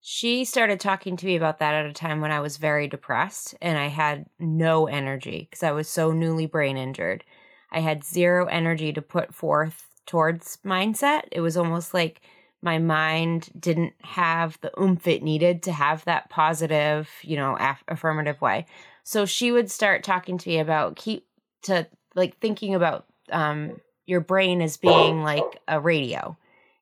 she 0.00 0.44
started 0.44 0.80
talking 0.80 1.16
to 1.16 1.26
me 1.26 1.36
about 1.36 1.60
that 1.60 1.74
at 1.74 1.86
a 1.86 1.92
time 1.92 2.20
when 2.20 2.30
I 2.30 2.40
was 2.40 2.58
very 2.58 2.88
depressed 2.88 3.54
and 3.62 3.78
I 3.78 3.86
had 3.86 4.26
no 4.38 4.86
energy 4.86 5.48
because 5.48 5.62
I 5.62 5.72
was 5.72 5.88
so 5.88 6.12
newly 6.12 6.44
brain 6.44 6.76
injured. 6.76 7.24
I 7.72 7.80
had 7.80 8.04
zero 8.04 8.46
energy 8.46 8.92
to 8.92 9.00
put 9.00 9.34
forth 9.34 9.88
towards 10.04 10.58
mindset. 10.64 11.22
It 11.32 11.40
was 11.40 11.56
almost 11.56 11.94
like 11.94 12.20
my 12.60 12.78
mind 12.78 13.48
didn't 13.58 13.94
have 14.02 14.58
the 14.60 14.78
oomph 14.80 15.06
it 15.06 15.22
needed 15.22 15.62
to 15.62 15.72
have 15.72 16.04
that 16.04 16.28
positive, 16.30 17.08
you 17.22 17.36
know, 17.36 17.56
aff- 17.58 17.84
affirmative 17.88 18.40
way. 18.40 18.66
So 19.04 19.24
she 19.26 19.52
would 19.52 19.70
start 19.70 20.02
talking 20.02 20.36
to 20.38 20.48
me 20.48 20.58
about 20.58 20.96
keep 20.96 21.26
to 21.62 21.86
like 22.14 22.38
thinking 22.40 22.74
about 22.74 23.06
um, 23.30 23.80
your 24.06 24.20
brain 24.20 24.60
as 24.60 24.76
being 24.76 25.22
like 25.22 25.60
a 25.68 25.80
radio, 25.80 26.36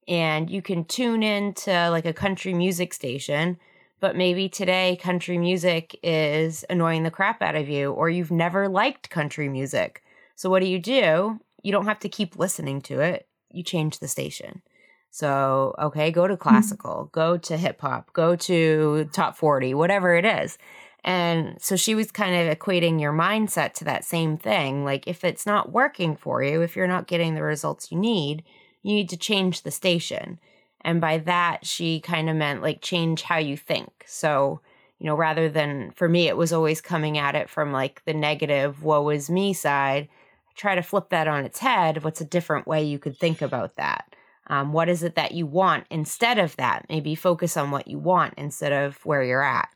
and 0.08 0.50
you 0.50 0.62
can 0.62 0.84
tune 0.84 1.22
into 1.22 1.90
like 1.90 2.06
a 2.06 2.12
country 2.12 2.54
music 2.54 2.92
station. 2.94 3.58
But 4.00 4.16
maybe 4.16 4.48
today 4.48 4.98
country 5.00 5.38
music 5.38 5.96
is 6.02 6.64
annoying 6.68 7.04
the 7.04 7.10
crap 7.10 7.40
out 7.40 7.54
of 7.54 7.68
you, 7.68 7.92
or 7.92 8.10
you've 8.10 8.32
never 8.32 8.68
liked 8.68 9.10
country 9.10 9.48
music. 9.48 10.02
So 10.34 10.50
what 10.50 10.60
do 10.60 10.66
you 10.66 10.80
do? 10.80 11.38
you 11.62 11.72
don't 11.72 11.86
have 11.86 12.00
to 12.00 12.08
keep 12.08 12.38
listening 12.38 12.80
to 12.82 13.00
it. 13.00 13.26
You 13.50 13.62
change 13.62 13.98
the 13.98 14.08
station. 14.08 14.62
So, 15.10 15.74
okay, 15.78 16.10
go 16.10 16.26
to 16.26 16.34
mm-hmm. 16.34 16.42
classical, 16.42 16.90
mm-hmm. 16.90 17.20
go 17.20 17.36
to 17.36 17.56
hip 17.56 17.80
hop, 17.80 18.12
go 18.12 18.36
to 18.36 19.08
top 19.12 19.36
40, 19.36 19.74
whatever 19.74 20.14
it 20.14 20.24
is. 20.24 20.58
And 21.04 21.60
so 21.60 21.74
she 21.74 21.94
was 21.94 22.12
kind 22.12 22.34
of 22.34 22.56
equating 22.56 23.00
your 23.00 23.12
mindset 23.12 23.74
to 23.74 23.84
that 23.84 24.04
same 24.04 24.36
thing. 24.36 24.84
Like, 24.84 25.08
if 25.08 25.24
it's 25.24 25.46
not 25.46 25.72
working 25.72 26.14
for 26.16 26.42
you, 26.42 26.62
if 26.62 26.76
you're 26.76 26.86
not 26.86 27.08
getting 27.08 27.34
the 27.34 27.42
results 27.42 27.90
you 27.90 27.98
need, 27.98 28.44
you 28.82 28.94
need 28.94 29.08
to 29.08 29.16
change 29.16 29.62
the 29.62 29.70
station. 29.70 30.38
And 30.82 31.00
by 31.00 31.18
that, 31.18 31.66
she 31.66 32.00
kind 32.00 32.30
of 32.30 32.36
meant 32.36 32.62
like 32.62 32.80
change 32.82 33.22
how 33.22 33.38
you 33.38 33.56
think. 33.56 34.04
So, 34.06 34.60
you 34.98 35.06
know, 35.06 35.16
rather 35.16 35.48
than 35.48 35.90
for 35.92 36.08
me, 36.08 36.28
it 36.28 36.36
was 36.36 36.52
always 36.52 36.80
coming 36.80 37.18
at 37.18 37.34
it 37.34 37.50
from 37.50 37.72
like 37.72 38.04
the 38.04 38.14
negative, 38.14 38.82
woe 38.82 39.08
is 39.08 39.28
me 39.28 39.52
side 39.52 40.08
try 40.54 40.74
to 40.74 40.82
flip 40.82 41.08
that 41.10 41.28
on 41.28 41.44
its 41.44 41.58
head, 41.58 42.04
what's 42.04 42.20
a 42.20 42.26
different 42.26 42.66
way 42.66 42.82
you 42.82 42.98
could 42.98 43.16
think 43.16 43.42
about 43.42 43.76
that? 43.76 44.14
Um, 44.48 44.72
what 44.72 44.88
is 44.88 45.02
it 45.02 45.14
that 45.14 45.32
you 45.32 45.46
want 45.46 45.86
instead 45.90 46.38
of 46.38 46.56
that? 46.56 46.86
Maybe 46.88 47.14
focus 47.14 47.56
on 47.56 47.70
what 47.70 47.88
you 47.88 47.98
want 47.98 48.34
instead 48.36 48.72
of 48.72 49.04
where 49.06 49.22
you're 49.22 49.42
at, 49.42 49.68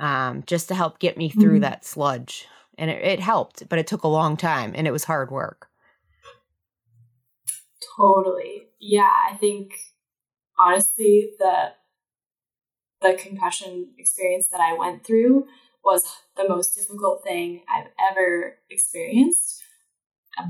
um, 0.00 0.42
just 0.46 0.68
to 0.68 0.74
help 0.74 0.98
get 0.98 1.16
me 1.16 1.30
through 1.30 1.54
mm-hmm. 1.54 1.62
that 1.62 1.84
sludge. 1.84 2.46
And 2.76 2.90
it, 2.90 3.02
it 3.02 3.20
helped, 3.20 3.68
but 3.68 3.78
it 3.78 3.86
took 3.86 4.02
a 4.02 4.08
long 4.08 4.36
time 4.36 4.72
and 4.74 4.86
it 4.86 4.90
was 4.92 5.04
hard 5.04 5.30
work. 5.30 5.68
Totally. 7.96 8.68
Yeah, 8.80 9.10
I 9.30 9.36
think 9.36 9.74
honestly 10.58 11.30
the 11.38 11.72
the 13.00 13.14
concussion 13.14 13.88
experience 13.98 14.48
that 14.48 14.60
I 14.60 14.72
went 14.72 15.04
through 15.04 15.46
was 15.84 16.04
the 16.36 16.48
most 16.48 16.74
difficult 16.74 17.22
thing 17.22 17.62
I've 17.68 17.88
ever 18.10 18.56
experienced 18.70 19.64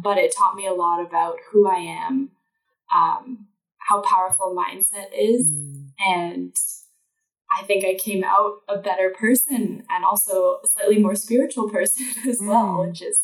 but 0.03 0.19
it 0.19 0.35
taught 0.37 0.55
me 0.55 0.67
a 0.67 0.73
lot 0.73 1.05
about 1.05 1.37
who 1.51 1.69
I 1.69 1.77
am, 1.77 2.31
um, 2.95 3.47
how 3.79 4.01
powerful 4.01 4.57
mindset 4.57 5.09
is, 5.17 5.47
mm. 5.47 5.91
and 6.07 6.57
I 7.59 7.65
think 7.65 7.85
I 7.85 7.95
came 7.95 8.25
out 8.25 8.63
a 8.69 8.79
better 8.79 9.11
person 9.11 9.85
and 9.89 10.05
also 10.05 10.61
a 10.65 10.69
slightly 10.69 10.99
more 10.99 11.15
spiritual 11.15 11.69
person 11.71 12.07
as 12.29 12.41
mm. 12.41 12.49
well, 12.49 12.87
which 12.87 13.03
is 13.03 13.21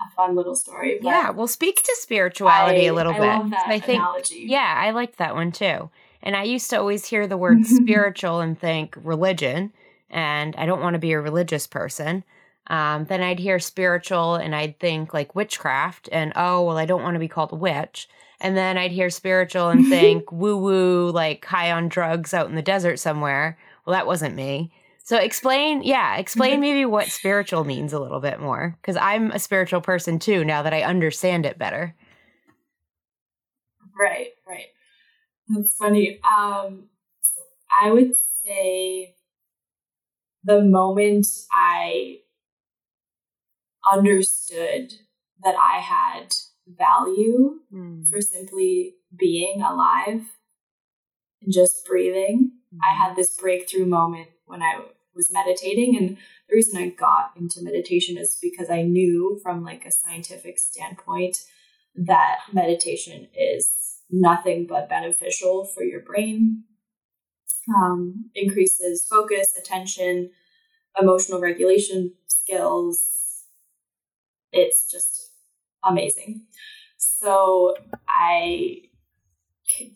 a 0.00 0.10
fun 0.14 0.34
little 0.34 0.56
story. 0.56 0.98
But 1.00 1.08
yeah, 1.08 1.30
we'll 1.30 1.46
speak 1.46 1.82
to 1.82 1.96
spirituality 2.00 2.86
I, 2.86 2.90
a 2.90 2.94
little 2.94 3.14
I 3.14 3.18
bit. 3.42 3.58
I 3.66 3.78
think, 3.78 4.00
analogy. 4.00 4.46
yeah, 4.48 4.74
I 4.76 4.90
liked 4.90 5.18
that 5.18 5.34
one 5.34 5.52
too. 5.52 5.90
And 6.22 6.34
I 6.34 6.44
used 6.44 6.70
to 6.70 6.78
always 6.78 7.06
hear 7.06 7.26
the 7.26 7.36
word 7.36 7.66
spiritual 7.66 8.40
and 8.40 8.58
think 8.58 8.96
religion, 9.02 9.72
and 10.10 10.56
I 10.56 10.66
don't 10.66 10.80
want 10.80 10.94
to 10.94 11.00
be 11.00 11.12
a 11.12 11.20
religious 11.20 11.66
person. 11.66 12.24
Um, 12.66 13.04
then 13.04 13.22
I'd 13.22 13.38
hear 13.38 13.58
spiritual 13.58 14.36
and 14.36 14.54
I'd 14.54 14.78
think 14.78 15.12
like 15.12 15.34
witchcraft 15.34 16.08
and 16.10 16.32
oh, 16.34 16.64
well, 16.64 16.78
I 16.78 16.86
don't 16.86 17.02
want 17.02 17.14
to 17.14 17.20
be 17.20 17.28
called 17.28 17.52
a 17.52 17.56
witch. 17.56 18.08
And 18.40 18.56
then 18.56 18.76
I'd 18.76 18.92
hear 18.92 19.10
spiritual 19.10 19.68
and 19.68 19.86
think 19.88 20.30
woo 20.30 20.56
woo, 20.56 21.10
like 21.10 21.44
high 21.44 21.72
on 21.72 21.88
drugs 21.88 22.34
out 22.34 22.48
in 22.48 22.54
the 22.54 22.62
desert 22.62 22.98
somewhere. 22.98 23.58
Well, 23.84 23.94
that 23.94 24.06
wasn't 24.06 24.34
me. 24.34 24.72
So 25.04 25.18
explain, 25.18 25.82
yeah, 25.82 26.16
explain 26.16 26.60
maybe 26.60 26.84
what 26.84 27.08
spiritual 27.08 27.64
means 27.64 27.92
a 27.92 28.00
little 28.00 28.20
bit 28.20 28.40
more 28.40 28.76
because 28.80 28.96
I'm 28.96 29.30
a 29.30 29.38
spiritual 29.38 29.80
person 29.80 30.18
too 30.18 30.44
now 30.44 30.62
that 30.62 30.72
I 30.72 30.82
understand 30.82 31.46
it 31.46 31.58
better. 31.58 31.94
Right, 33.98 34.28
right. 34.48 34.66
That's 35.48 35.74
funny. 35.74 36.18
Um, 36.24 36.84
I 37.82 37.90
would 37.90 38.12
say 38.42 39.14
the 40.42 40.62
moment 40.62 41.26
I 41.52 42.18
understood 43.92 44.92
that 45.42 45.54
I 45.54 45.80
had 45.80 46.34
value 46.66 47.60
mm. 47.72 48.08
for 48.08 48.20
simply 48.20 48.94
being 49.16 49.62
alive 49.62 50.22
and 51.42 51.52
just 51.52 51.86
breathing, 51.86 52.52
mm. 52.74 52.78
I 52.82 52.94
had 52.94 53.16
this 53.16 53.36
breakthrough 53.36 53.86
moment 53.86 54.28
when 54.46 54.62
I 54.62 54.80
was 55.14 55.32
meditating. 55.32 55.96
And 55.96 56.16
the 56.48 56.54
reason 56.54 56.80
I 56.80 56.88
got 56.88 57.32
into 57.36 57.62
meditation 57.62 58.18
is 58.18 58.38
because 58.40 58.70
I 58.70 58.82
knew 58.82 59.38
from 59.42 59.62
like 59.62 59.84
a 59.84 59.92
scientific 59.92 60.58
standpoint 60.58 61.38
that 61.94 62.38
meditation 62.52 63.28
is 63.36 64.00
nothing 64.10 64.66
but 64.66 64.88
beneficial 64.88 65.64
for 65.64 65.82
your 65.82 66.00
brain. 66.00 66.64
Um, 67.74 68.30
increases 68.34 69.06
focus, 69.08 69.54
attention, 69.58 70.30
emotional 71.00 71.40
regulation 71.40 72.12
skills. 72.28 73.00
It's 74.52 74.90
just 74.90 75.30
amazing. 75.86 76.42
So 76.96 77.74
I 78.08 78.82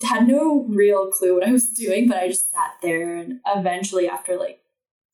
had 0.02 0.26
no 0.26 0.64
real 0.68 1.10
clue 1.10 1.34
what 1.34 1.46
I 1.46 1.52
was 1.52 1.68
doing, 1.70 2.08
but 2.08 2.16
I 2.16 2.28
just 2.28 2.50
sat 2.50 2.72
there 2.82 3.16
and 3.16 3.40
eventually 3.46 4.08
after 4.08 4.36
like 4.36 4.60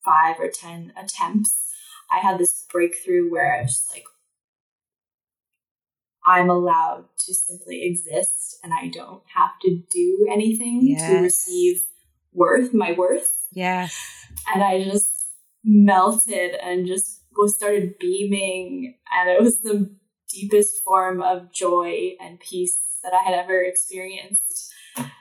five 0.05 0.37
or 0.39 0.49
ten 0.49 0.93
attempts, 0.97 1.73
I 2.13 2.19
had 2.19 2.39
this 2.39 2.65
breakthrough 2.71 3.31
where 3.31 3.57
I 3.57 3.63
was 3.63 3.87
like, 3.93 4.05
I'm 6.27 6.49
allowed 6.49 7.05
to 7.27 7.35
simply 7.35 7.85
exist 7.85 8.59
and 8.63 8.73
I 8.73 8.89
don't 8.89 9.23
have 9.35 9.51
to 9.63 9.83
do 9.91 10.27
anything 10.31 10.81
yes. 10.83 11.11
to 11.11 11.19
receive 11.19 11.83
worth, 12.33 12.73
my 12.73 12.93
worth. 12.93 13.31
Yes. 13.53 13.99
And 14.53 14.63
I 14.63 14.83
just 14.83 15.11
melted 15.65 16.55
and 16.63 16.87
just 16.87 17.21
was 17.37 17.55
started 17.55 17.99
beaming 17.99 18.97
and 19.13 19.29
it 19.29 19.43
was 19.43 19.61
the 19.61 19.91
deepest 20.35 20.83
form 20.85 21.23
of 21.23 21.53
joy 21.53 22.13
and 22.21 22.41
peace 22.41 22.79
that 23.03 23.13
I 23.13 23.23
had 23.23 23.35
ever 23.35 23.63
experienced. 23.63 24.73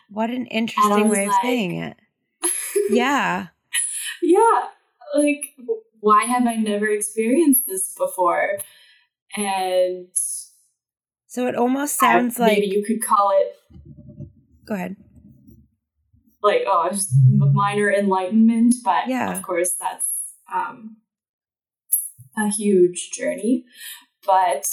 What 0.09 0.29
an 0.29 0.45
interesting 0.47 1.09
way 1.09 1.25
of 1.25 1.33
saying 1.41 1.75
it. 1.75 1.97
yeah. 2.89 3.47
Yeah. 4.21 4.61
Like, 5.15 5.55
why 5.99 6.23
have 6.23 6.47
I 6.47 6.55
never 6.55 6.87
experienced 6.87 7.61
this 7.67 7.93
before? 7.97 8.57
And 9.35 10.07
so 11.27 11.47
it 11.47 11.55
almost 11.55 11.99
sounds 11.99 12.39
I, 12.39 12.43
like 12.43 12.51
maybe 12.59 12.67
you 12.67 12.83
could 12.83 13.03
call 13.03 13.31
it. 13.33 14.27
Go 14.65 14.75
ahead. 14.75 14.95
Like, 16.41 16.63
oh, 16.67 16.89
just 16.91 17.11
minor 17.29 17.91
enlightenment, 17.91 18.75
but 18.83 19.07
yeah. 19.07 19.35
of 19.35 19.41
course 19.41 19.73
that's 19.79 20.07
um, 20.53 20.97
a 22.37 22.49
huge 22.49 23.11
journey. 23.11 23.65
But 24.25 24.67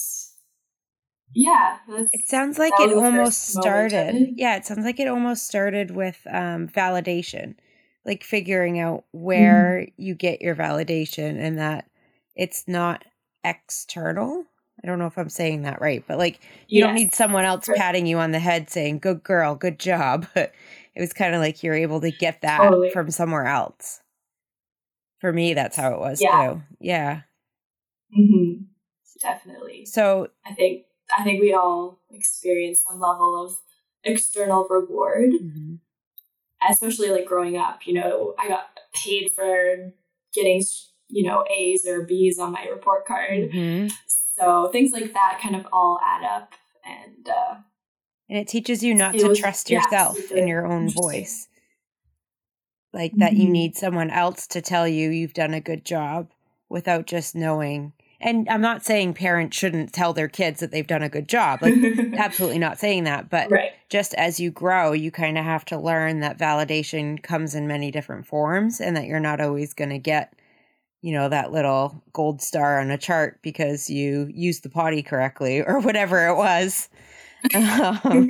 yeah, 1.34 1.78
it 1.88 2.26
sounds 2.26 2.58
like 2.58 2.72
it 2.78 2.96
almost 2.96 3.48
started. 3.48 4.34
Yeah, 4.36 4.56
it 4.56 4.66
sounds 4.66 4.84
like 4.84 5.00
it 5.00 5.08
almost 5.08 5.46
started 5.46 5.90
with 5.90 6.18
um, 6.30 6.68
validation, 6.68 7.54
like 8.04 8.24
figuring 8.24 8.80
out 8.80 9.04
where 9.12 9.86
mm. 9.86 9.92
you 9.96 10.14
get 10.14 10.42
your 10.42 10.54
validation 10.54 11.38
and 11.38 11.58
that 11.58 11.88
it's 12.34 12.66
not 12.66 13.04
external 13.44 14.44
I 14.82 14.86
don't 14.86 14.98
know 14.98 15.06
if 15.06 15.18
I'm 15.18 15.28
saying 15.28 15.62
that 15.62 15.80
right, 15.80 16.02
but 16.06 16.18
like 16.18 16.40
you 16.68 16.80
yes. 16.80 16.86
don't 16.86 16.94
need 16.94 17.14
someone 17.14 17.44
else 17.44 17.68
patting 17.76 18.06
you 18.06 18.18
on 18.18 18.30
the 18.30 18.38
head 18.38 18.70
saying 18.70 19.00
"good 19.00 19.22
girl, 19.22 19.54
good 19.54 19.78
job." 19.78 20.26
it 20.34 20.52
was 20.96 21.12
kind 21.12 21.34
of 21.34 21.40
like 21.40 21.62
you're 21.62 21.74
able 21.74 22.00
to 22.00 22.10
get 22.10 22.40
that 22.42 22.58
totally. 22.58 22.90
from 22.90 23.10
somewhere 23.10 23.46
else. 23.46 24.00
For 25.20 25.32
me, 25.32 25.52
that's 25.52 25.76
how 25.76 25.92
it 25.92 26.00
was 26.00 26.22
yeah. 26.22 26.52
too. 26.52 26.62
Yeah. 26.80 27.22
Mm-hmm. 28.18 28.62
Definitely. 29.20 29.84
So 29.84 30.28
I 30.46 30.54
think 30.54 30.84
I 31.16 31.24
think 31.24 31.40
we 31.40 31.52
all 31.52 31.98
experience 32.12 32.84
some 32.88 33.00
level 33.00 33.44
of 33.44 33.56
external 34.04 34.66
reward, 34.68 35.30
mm-hmm. 35.32 35.74
especially 36.68 37.10
like 37.10 37.26
growing 37.26 37.56
up. 37.56 37.86
You 37.86 37.94
know, 37.94 38.34
I 38.38 38.48
got 38.48 38.70
paid 38.94 39.32
for 39.32 39.92
getting 40.34 40.62
you 41.08 41.24
know 41.24 41.44
A's 41.54 41.86
or 41.86 42.02
B's 42.02 42.38
on 42.38 42.52
my 42.52 42.64
report 42.64 43.06
card. 43.06 43.50
Mm-hmm. 43.50 43.88
So 44.06 44.68
things 44.68 44.92
like 44.92 45.12
that 45.12 45.40
kind 45.42 45.56
of 45.56 45.66
all 45.72 45.98
add 46.04 46.24
up 46.24 46.54
and 46.84 47.28
uh, 47.28 47.54
and 48.28 48.38
it 48.38 48.48
teaches 48.48 48.82
you 48.82 48.94
not 48.94 49.14
to 49.14 49.28
was, 49.28 49.38
trust 49.38 49.70
yourself 49.70 50.30
in 50.30 50.46
your 50.46 50.66
own 50.66 50.88
voice. 50.94 51.48
Like 52.92 53.12
that 53.16 53.32
mm-hmm. 53.32 53.42
you 53.42 53.48
need 53.50 53.76
someone 53.76 54.10
else 54.10 54.46
to 54.48 54.62
tell 54.62 54.86
you 54.86 55.10
you've 55.10 55.34
done 55.34 55.54
a 55.54 55.60
good 55.60 55.84
job 55.84 56.30
without 56.68 57.06
just 57.06 57.34
knowing. 57.34 57.92
And 58.20 58.48
I'm 58.48 58.60
not 58.60 58.84
saying 58.84 59.14
parents 59.14 59.56
shouldn't 59.56 59.92
tell 59.92 60.12
their 60.12 60.28
kids 60.28 60.60
that 60.60 60.70
they've 60.70 60.86
done 60.86 61.02
a 61.02 61.08
good 61.08 61.28
job. 61.28 61.62
Like 61.62 61.74
absolutely 62.18 62.58
not 62.58 62.78
saying 62.78 63.04
that, 63.04 63.30
but 63.30 63.50
right. 63.50 63.72
just 63.88 64.14
as 64.14 64.38
you 64.38 64.50
grow, 64.50 64.92
you 64.92 65.10
kind 65.10 65.38
of 65.38 65.44
have 65.44 65.64
to 65.66 65.78
learn 65.78 66.20
that 66.20 66.38
validation 66.38 67.22
comes 67.22 67.54
in 67.54 67.66
many 67.66 67.90
different 67.90 68.26
forms 68.26 68.80
and 68.80 68.96
that 68.96 69.06
you're 69.06 69.20
not 69.20 69.40
always 69.40 69.72
going 69.72 69.90
to 69.90 69.98
get 69.98 70.34
you 71.02 71.12
know, 71.12 71.28
that 71.28 71.52
little 71.52 72.02
gold 72.12 72.42
star 72.42 72.80
on 72.80 72.90
a 72.90 72.98
chart 72.98 73.40
because 73.42 73.88
you 73.88 74.30
used 74.32 74.62
the 74.62 74.68
potty 74.68 75.02
correctly 75.02 75.62
or 75.62 75.80
whatever 75.80 76.28
it 76.28 76.36
was. 76.36 76.88
um, 77.54 78.28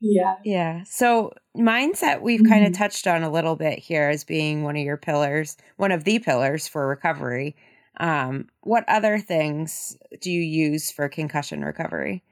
yeah. 0.00 0.36
Yeah. 0.44 0.82
So, 0.84 1.32
mindset 1.56 2.22
we've 2.22 2.40
mm-hmm. 2.40 2.50
kind 2.50 2.66
of 2.66 2.72
touched 2.72 3.06
on 3.06 3.22
a 3.22 3.30
little 3.30 3.56
bit 3.56 3.78
here 3.78 4.08
as 4.08 4.24
being 4.24 4.62
one 4.62 4.76
of 4.76 4.82
your 4.82 4.96
pillars, 4.96 5.56
one 5.76 5.92
of 5.92 6.04
the 6.04 6.18
pillars 6.18 6.66
for 6.66 6.88
recovery. 6.88 7.54
Um, 8.00 8.48
what 8.62 8.84
other 8.88 9.18
things 9.18 9.96
do 10.22 10.30
you 10.30 10.40
use 10.40 10.90
for 10.90 11.08
concussion 11.10 11.62
recovery? 11.62 12.24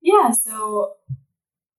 Yeah, 0.00 0.30
so 0.30 0.92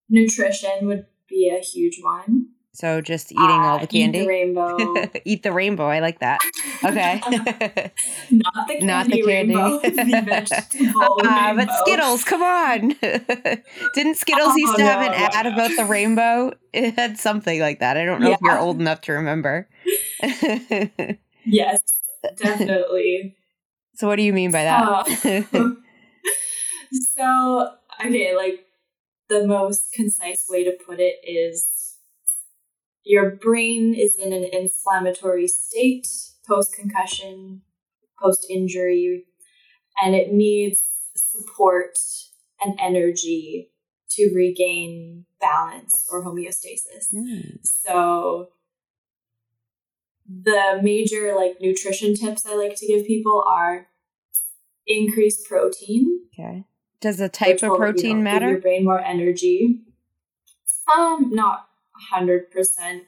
nutrition 0.10 0.88
would 0.88 1.06
be 1.30 1.50
a 1.50 1.64
huge 1.64 2.00
one. 2.02 2.50
So 2.74 3.02
just 3.02 3.32
eating 3.32 3.46
uh, 3.46 3.66
all 3.66 3.80
the 3.80 3.88
candy. 3.88 4.20
Eat 4.20 4.22
the 4.24 4.28
rainbow. 4.28 4.78
eat 5.26 5.44
the 5.44 5.52
rainbow. 5.54 5.88
I 5.88 6.00
like 6.00 6.20
that. 6.20 6.42
Okay. 6.84 7.22
Not 8.32 8.68
the 8.68 8.74
candy. 8.80 8.86
Not 8.86 9.06
the 9.06 9.22
candy. 9.22 9.24
Rainbow, 9.26 9.80
the 9.80 11.24
uh, 11.24 11.54
but 11.54 11.72
Skittles, 11.82 12.24
come 12.26 12.42
on. 12.42 12.90
Didn't 13.94 14.16
Skittles 14.16 14.54
oh, 14.54 14.58
used 14.58 14.76
to 14.76 14.82
no, 14.82 14.90
have 14.90 15.02
an 15.02 15.12
no, 15.12 15.18
ad 15.18 15.46
no. 15.46 15.54
about 15.54 15.72
the 15.78 15.86
rainbow? 15.86 16.54
It 16.74 16.96
had 16.96 17.20
something 17.20 17.62
like 17.62 17.80
that. 17.80 17.96
I 17.96 18.04
don't 18.04 18.20
know 18.20 18.30
yeah. 18.30 18.36
if 18.36 18.42
you're 18.42 18.60
old 18.60 18.82
enough 18.82 19.02
to 19.02 19.14
remember. 19.14 19.70
Yes, 21.46 21.82
definitely. 22.38 23.38
So 23.96 24.08
what 24.08 24.16
do 24.16 24.24
you 24.24 24.34
mean 24.34 24.52
by 24.52 24.64
that? 24.64 24.84
Uh, 24.88 25.44
so 27.14 27.70
okay, 28.04 28.36
like 28.36 28.66
the 29.30 29.46
most 29.46 29.94
concise 29.94 30.46
way 30.50 30.64
to 30.64 30.72
put 30.84 31.00
it 31.00 31.18
is 31.24 31.98
your 33.04 33.32
brain 33.32 33.94
is 33.94 34.18
in 34.18 34.34
an 34.34 34.46
inflammatory 34.52 35.48
state 35.48 36.08
post 36.48 36.74
concussion, 36.76 37.62
post 38.22 38.48
injury, 38.50 39.26
and 40.02 40.16
it 40.16 40.34
needs 40.34 40.84
support 41.16 41.98
and 42.64 42.78
energy 42.82 43.70
to 44.10 44.32
regain 44.34 45.26
balance 45.42 46.08
or 46.12 46.24
homeostasis. 46.24 47.14
Mm. 47.14 47.60
So 47.64 48.50
the 50.28 50.80
major 50.82 51.34
like 51.36 51.58
nutrition 51.60 52.16
tips 52.16 52.46
I 52.46 52.56
like 52.56 52.76
to 52.78 52.88
give 52.88 53.06
people 53.06 53.44
are 53.48 53.88
increase 54.88 55.46
protein. 55.48 56.22
Okay. 56.34 56.66
Does 57.02 57.18
the 57.18 57.30
type 57.30 57.62
of 57.64 57.78
protein 57.78 58.10
you 58.10 58.16
know, 58.18 58.22
matter? 58.22 58.46
Give 58.46 58.52
your 58.52 58.62
brain 58.62 58.86
more 58.86 59.00
energy. 59.00 59.82
Um, 60.96 61.32
not 61.34 61.68
hundred 62.10 62.52
percent. 62.52 63.04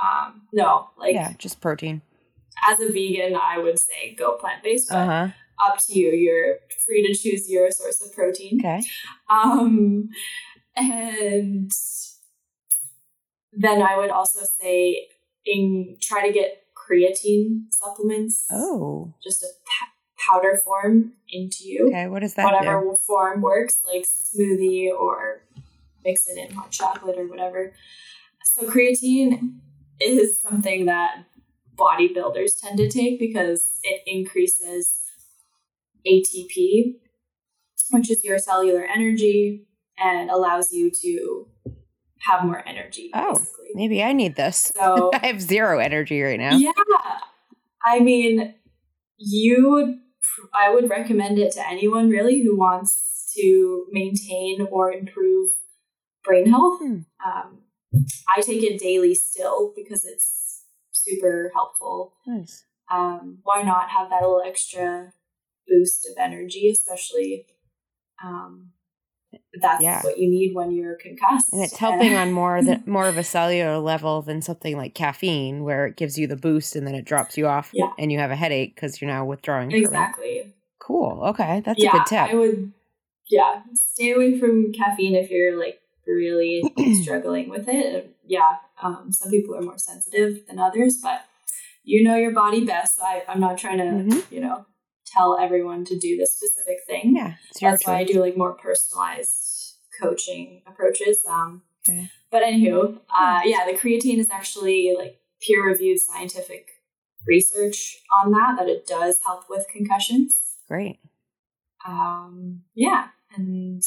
Um, 0.00 0.42
no, 0.52 0.88
like 0.98 1.14
yeah, 1.14 1.32
just 1.38 1.60
protein. 1.60 2.02
As 2.68 2.80
a 2.80 2.92
vegan, 2.92 3.36
I 3.36 3.58
would 3.58 3.78
say 3.78 4.14
go 4.14 4.36
plant 4.36 4.62
based, 4.62 4.92
uh-huh. 4.92 5.28
up 5.66 5.78
to 5.86 5.98
you. 5.98 6.10
You're 6.10 6.56
free 6.84 7.06
to 7.06 7.14
choose 7.14 7.48
your 7.50 7.70
source 7.70 8.00
of 8.04 8.12
protein. 8.12 8.60
Okay. 8.60 8.82
Um, 9.30 10.08
and 10.76 11.70
then 13.52 13.82
I 13.82 13.96
would 13.96 14.10
also 14.10 14.40
say 14.60 15.08
in 15.44 15.96
try 16.00 16.26
to 16.26 16.32
get 16.32 16.62
creatine 16.76 17.64
supplements. 17.70 18.46
Oh. 18.50 19.14
Just 19.22 19.42
a 19.42 19.46
p- 19.46 19.92
powder 20.18 20.56
form 20.56 21.12
into 21.28 21.64
you. 21.64 21.88
Okay. 21.88 22.08
What 22.08 22.20
does 22.20 22.34
that 22.34 22.44
Whatever 22.44 22.80
do? 22.82 22.96
form 23.06 23.40
works, 23.40 23.82
like 23.86 24.04
smoothie 24.04 24.90
or 24.90 25.42
mix 26.04 26.28
it 26.28 26.38
in 26.38 26.54
hot 26.54 26.70
chocolate 26.70 27.18
or 27.18 27.28
whatever. 27.28 27.72
So 28.44 28.66
creatine 28.68 29.58
is 30.00 30.40
something 30.40 30.86
that 30.86 31.24
bodybuilders 31.76 32.60
tend 32.60 32.78
to 32.78 32.88
take 32.88 33.18
because 33.18 33.78
it 33.82 34.02
increases 34.06 35.02
ATP, 36.06 36.94
which 37.90 38.10
is 38.10 38.24
your 38.24 38.38
cellular 38.38 38.84
energy, 38.84 39.66
and 39.98 40.30
allows 40.30 40.72
you 40.72 40.90
to 40.90 41.46
have 42.20 42.44
more 42.44 42.66
energy. 42.66 43.10
Oh. 43.14 43.38
basically. 43.38 43.66
Maybe 43.74 44.02
I 44.02 44.12
need 44.12 44.36
this. 44.36 44.72
So 44.74 45.10
I 45.14 45.26
have 45.26 45.40
zero 45.40 45.78
energy 45.78 46.20
right 46.22 46.38
now. 46.38 46.56
yeah, 46.56 46.72
I 47.84 48.00
mean, 48.00 48.54
you 49.16 49.70
would. 49.70 49.94
I 50.54 50.72
would 50.72 50.88
recommend 50.88 51.38
it 51.38 51.52
to 51.52 51.68
anyone 51.68 52.10
really 52.10 52.42
who 52.42 52.56
wants 52.56 53.32
to 53.36 53.86
maintain 53.90 54.66
or 54.70 54.92
improve 54.92 55.50
brain 56.24 56.48
health. 56.48 56.78
Hmm. 56.80 56.98
Um, 57.24 57.58
I 58.28 58.40
take 58.40 58.62
it 58.62 58.78
daily 58.78 59.14
still 59.14 59.72
because 59.74 60.04
it's 60.04 60.64
super 60.92 61.50
helpful. 61.54 62.14
Nice. 62.26 62.64
Um, 62.90 63.38
why 63.42 63.62
not 63.62 63.90
have 63.90 64.10
that 64.10 64.22
little 64.22 64.42
extra 64.46 65.12
boost 65.66 66.06
of 66.08 66.16
energy, 66.22 66.70
especially 66.70 67.46
um, 68.22 68.70
that's 69.60 69.82
Yeah. 69.82 70.02
what 70.02 70.18
you 70.18 70.28
need 70.28 70.54
when 70.54 70.70
you're 70.72 70.96
concussed. 70.96 71.52
And 71.52 71.62
it's 71.62 71.76
helping 71.76 72.14
on 72.14 72.32
more 72.32 72.62
than 72.62 72.82
more 72.86 73.08
of 73.08 73.16
a 73.18 73.24
cellular 73.24 73.78
level 73.78 74.22
than 74.22 74.40
something 74.42 74.76
like 74.76 74.94
caffeine, 74.94 75.64
where 75.64 75.86
it 75.86 75.96
gives 75.96 76.18
you 76.18 76.26
the 76.26 76.36
boost 76.36 76.76
and 76.76 76.86
then 76.86 76.94
it 76.94 77.04
drops 77.04 77.36
you 77.36 77.46
off, 77.46 77.70
Yeah. 77.72 77.90
and 77.98 78.10
you 78.12 78.18
have 78.18 78.30
a 78.30 78.36
headache 78.36 78.74
because 78.74 79.00
you're 79.00 79.10
now 79.10 79.24
withdrawing. 79.24 79.70
from 79.70 79.78
exactly. 79.78 80.54
Cool. 80.78 81.22
Okay, 81.26 81.60
that's 81.64 81.82
yeah, 81.82 81.90
a 81.90 81.92
good 81.92 82.06
tip. 82.06 82.20
I 82.30 82.34
would, 82.34 82.72
yeah, 83.28 83.62
stay 83.74 84.12
away 84.12 84.38
from 84.38 84.72
caffeine 84.72 85.14
if 85.14 85.30
you're 85.30 85.58
like 85.58 85.80
really 86.06 86.62
struggling 87.02 87.50
with 87.50 87.68
it. 87.68 88.14
Yeah, 88.26 88.56
um, 88.82 89.10
some 89.12 89.30
people 89.30 89.54
are 89.54 89.60
more 89.62 89.76
sensitive 89.78 90.46
than 90.46 90.58
others, 90.58 90.98
but 91.02 91.24
you 91.84 92.02
know 92.02 92.16
your 92.16 92.32
body 92.32 92.64
best. 92.64 92.96
So 92.96 93.02
I, 93.02 93.22
I'm 93.28 93.40
not 93.40 93.58
trying 93.58 93.78
to, 93.78 93.84
Mhm. 94.16 94.30
you 94.32 94.40
know, 94.40 94.64
tell 95.12 95.38
everyone 95.38 95.84
to 95.86 95.98
do 95.98 96.16
this 96.16 96.32
specific 96.32 96.78
thing. 96.86 97.16
yeah, 97.16 97.34
That's 97.60 97.86
why 97.86 97.98
I 97.98 98.04
do 98.04 98.20
like 98.20 98.36
more 98.36 98.54
personalized 98.54 99.76
coaching 100.00 100.62
approaches. 100.66 101.24
Um, 101.28 101.62
Okay. 101.88 102.10
But 102.30 102.42
anywho, 102.42 102.98
uh, 103.08 103.40
yeah, 103.44 103.64
the 103.64 103.72
creatine 103.72 104.18
is 104.18 104.28
actually 104.28 104.94
like 104.98 105.20
peer 105.40 105.64
reviewed 105.64 105.98
scientific 105.98 106.68
research 107.26 107.98
on 108.22 108.32
that, 108.32 108.56
that 108.58 108.68
it 108.68 108.86
does 108.86 109.18
help 109.24 109.44
with 109.48 109.66
concussions 109.68 110.56
Great. 110.68 110.98
um 111.86 112.62
yeah 112.74 113.08
and 113.36 113.82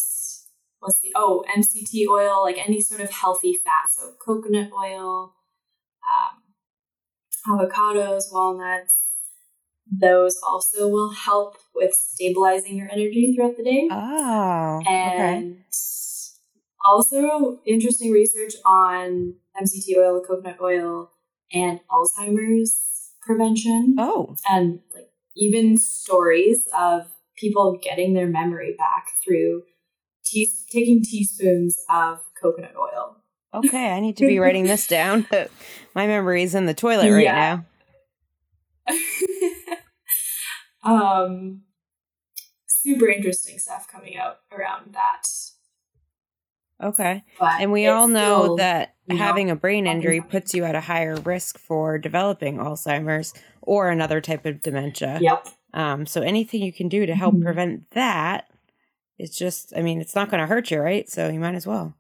what's 0.80 1.00
the 1.02 1.12
oh 1.16 1.44
mct 1.58 2.08
oil 2.10 2.44
like 2.44 2.58
any 2.58 2.82
sort 2.82 3.02
of 3.02 3.10
healthy 3.10 3.54
fat 3.54 3.90
so 3.90 4.14
coconut 4.24 4.70
oil 4.72 5.34
um, 6.12 7.58
avocados 7.60 8.26
walnuts 8.32 9.11
those 9.92 10.40
also 10.48 10.88
will 10.88 11.12
help 11.12 11.58
with 11.76 11.94
stabilizing 11.94 12.76
your 12.78 12.90
energy 12.92 13.34
throughout 13.36 13.58
the 13.58 13.64
day 13.64 13.88
Oh, 13.92 14.80
okay. 14.82 15.36
and 15.38 15.58
also 16.84 17.60
interesting 17.66 18.12
research 18.12 18.54
on 18.66 19.36
mct 19.62 19.98
oil 19.98 20.22
coconut 20.26 20.58
oil 20.62 21.12
and 21.54 21.80
alzheimer's 21.92 23.12
prevention 23.22 23.96
Oh, 24.00 24.36
and 24.50 24.80
like 24.94 25.12
even 25.36 25.78
stories 25.78 26.68
of 26.78 27.08
people 27.36 27.78
getting 27.82 28.14
their 28.14 28.28
memory 28.28 28.76
back 28.78 29.10
through 29.24 29.64
taking 30.72 31.04
teaspoons 31.04 31.78
of 31.90 32.20
coconut 32.42 32.74
oil. 32.80 33.18
okay. 33.54 33.92
I 33.92 34.00
need 34.00 34.16
to 34.18 34.26
be 34.26 34.40
writing 34.40 34.64
this 34.64 34.88
down. 34.98 35.28
My 35.96 36.08
memory 36.08 36.44
is 36.44 36.56
in 36.56 36.66
the 36.68 36.74
toilet 36.74 37.12
right 37.12 37.24
Yeah. 37.26 37.60
now. 38.88 38.96
um, 40.84 41.62
super 42.68 43.08
interesting 43.08 43.58
stuff 43.60 43.88
coming 43.88 44.18
out 44.18 44.38
around 44.52 44.94
that. 44.94 45.24
Okay. 46.84 47.24
But 47.40 47.62
And 47.62 47.72
we 47.72 47.86
all 47.88 48.08
know 48.08 48.44
still- 48.44 48.56
that 48.58 48.96
you 49.06 49.16
know, 49.18 49.24
having 49.24 49.52
a 49.52 49.56
brain 49.56 49.86
injury 49.86 50.20
puts 50.22 50.54
you 50.56 50.64
at 50.66 50.74
a 50.74 50.82
higher 50.82 51.16
risk 51.16 51.60
for 51.60 51.98
developing 52.00 52.58
Alzheimer's 52.58 53.34
or 53.62 53.90
another 53.90 54.20
type 54.22 54.46
of 54.48 54.62
dementia. 54.62 55.20
Yep. 55.22 55.48
Um, 55.74 56.06
so 56.08 56.22
anything 56.22 56.64
you 56.64 56.74
can 56.74 56.90
do 56.90 57.06
to 57.06 57.14
help 57.14 57.36
Mhm. 57.36 57.44
prevent 57.44 57.92
that, 57.92 58.50
it's 59.20 59.38
just, 59.38 59.74
I 59.78 59.82
mean, 59.84 60.02
it's 60.02 60.16
not 60.16 60.32
going 60.32 60.42
to 60.42 60.48
hurt 60.48 60.72
you, 60.72 60.80
right? 60.80 61.08
So 61.08 61.30
you 61.30 61.40
might 61.40 61.54
as 61.56 61.68
well. 61.68 61.94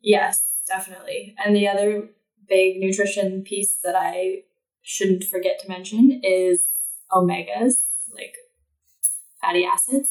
Yes, 0.00 0.52
definitely. 0.68 1.34
And 1.44 1.56
the 1.56 1.66
other 1.68 2.10
big 2.48 2.78
nutrition 2.78 3.42
piece 3.42 3.76
that 3.82 3.96
I 3.96 4.42
shouldn't 4.82 5.24
forget 5.24 5.58
to 5.60 5.68
mention 5.68 6.20
is 6.22 6.64
omegas, 7.12 7.74
like 8.12 8.34
fatty 9.40 9.64
acids. 9.64 10.10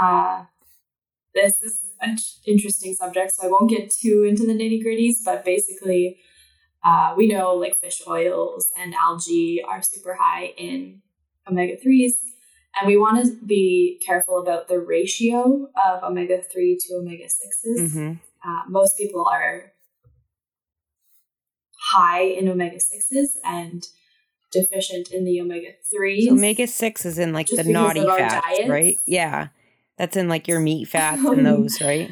Uh, 0.00 0.44
this 1.34 1.62
is 1.62 1.80
an 2.00 2.16
interesting 2.46 2.94
subject, 2.94 3.32
so 3.34 3.46
I 3.46 3.50
won't 3.50 3.70
get 3.70 3.90
too 3.90 4.24
into 4.28 4.46
the 4.46 4.52
nitty 4.52 4.84
gritties, 4.84 5.16
but 5.24 5.44
basically, 5.44 6.18
uh, 6.84 7.14
we 7.16 7.26
know 7.26 7.54
like 7.54 7.78
fish 7.78 8.02
oils 8.06 8.70
and 8.78 8.94
algae 8.94 9.62
are 9.66 9.82
super 9.82 10.16
high 10.20 10.52
in 10.56 11.02
omega 11.48 11.76
3s. 11.76 12.18
And 12.76 12.88
we 12.88 12.96
want 12.96 13.24
to 13.24 13.46
be 13.46 14.00
careful 14.04 14.40
about 14.40 14.66
the 14.66 14.80
ratio 14.80 15.68
of 15.84 16.02
omega 16.02 16.42
3 16.42 16.76
to 16.80 16.94
omega 16.94 17.28
6s 17.28 17.94
hmm 17.94 18.12
uh, 18.44 18.62
most 18.68 18.96
people 18.98 19.26
are 19.30 19.72
high 21.92 22.22
in 22.22 22.48
omega 22.48 22.76
6s 22.80 23.36
and 23.44 23.86
deficient 24.60 25.10
in 25.10 25.24
the 25.24 25.40
omega 25.40 25.68
3s. 25.94 26.26
So 26.26 26.32
omega 26.32 26.66
6 26.66 27.04
is 27.04 27.18
in 27.18 27.32
like 27.32 27.48
the 27.48 27.64
naughty 27.64 28.04
fats, 28.04 28.46
diets? 28.58 28.68
right? 28.68 28.98
Yeah. 29.06 29.48
That's 29.98 30.16
in 30.16 30.28
like 30.28 30.48
your 30.48 30.60
meat 30.60 30.88
fats 30.88 31.24
Um, 31.24 31.38
and 31.38 31.46
those, 31.46 31.80
right? 31.80 32.10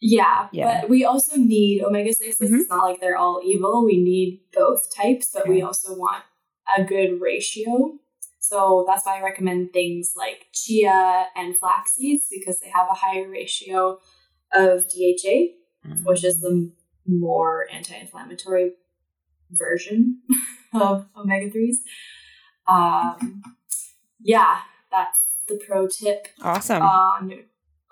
yeah, 0.00 0.48
Yeah. 0.52 0.82
but 0.82 0.90
we 0.90 1.04
also 1.04 1.36
need 1.36 1.82
omega 1.82 2.12
6s. 2.12 2.50
Mhm. 2.50 2.60
It's 2.60 2.68
not 2.68 2.84
like 2.84 3.00
they're 3.00 3.16
all 3.16 3.40
evil. 3.42 3.84
We 3.84 3.96
need 3.96 4.40
both 4.52 4.94
types, 4.94 5.30
but 5.32 5.48
we 5.48 5.62
also 5.62 5.96
want 5.96 6.24
a 6.76 6.84
good 6.84 7.20
ratio. 7.20 7.98
So 8.38 8.84
that's 8.86 9.06
why 9.06 9.18
I 9.18 9.22
recommend 9.22 9.72
things 9.72 10.12
like 10.16 10.46
chia 10.52 11.28
and 11.34 11.56
flax 11.58 11.94
seeds 11.94 12.26
because 12.30 12.60
they 12.60 12.68
have 12.68 12.88
a 12.90 12.94
higher 12.94 13.26
ratio 13.28 13.98
of 14.52 14.86
DHA, 14.88 15.54
which 16.04 16.22
is 16.24 16.40
the 16.40 16.70
more 17.06 17.66
anti-inflammatory 17.72 18.72
version 19.56 20.20
of 20.74 21.06
omega 21.16 21.50
threes. 21.50 21.80
Um, 22.66 23.42
yeah, 24.20 24.60
that's 24.90 25.24
the 25.48 25.56
pro 25.56 25.86
tip 25.86 26.28
awesome. 26.42 26.82
on 26.82 27.42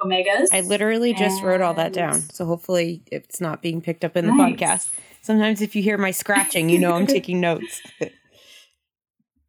omegas. 0.01 0.49
I 0.53 0.61
literally 0.63 1.13
just 1.15 1.43
wrote 1.43 1.61
all 1.61 1.75
that 1.75 1.93
down. 1.93 2.21
So 2.21 2.45
hopefully 2.47 3.03
it's 3.13 3.41
not 3.41 3.61
being 3.63 3.81
picked 3.81 4.05
up 4.05 4.17
in 4.17 4.27
the 4.27 4.33
Nice. 4.33 4.57
podcast. 4.57 4.95
Sometimes 5.21 5.61
if 5.61 5.77
you 5.77 5.83
hear 5.83 5.99
my 5.99 6.11
scratching, 6.11 6.69
you 6.69 6.79
know 6.79 6.93
I'm 6.95 7.07
taking 7.19 7.41
notes. 7.41 7.81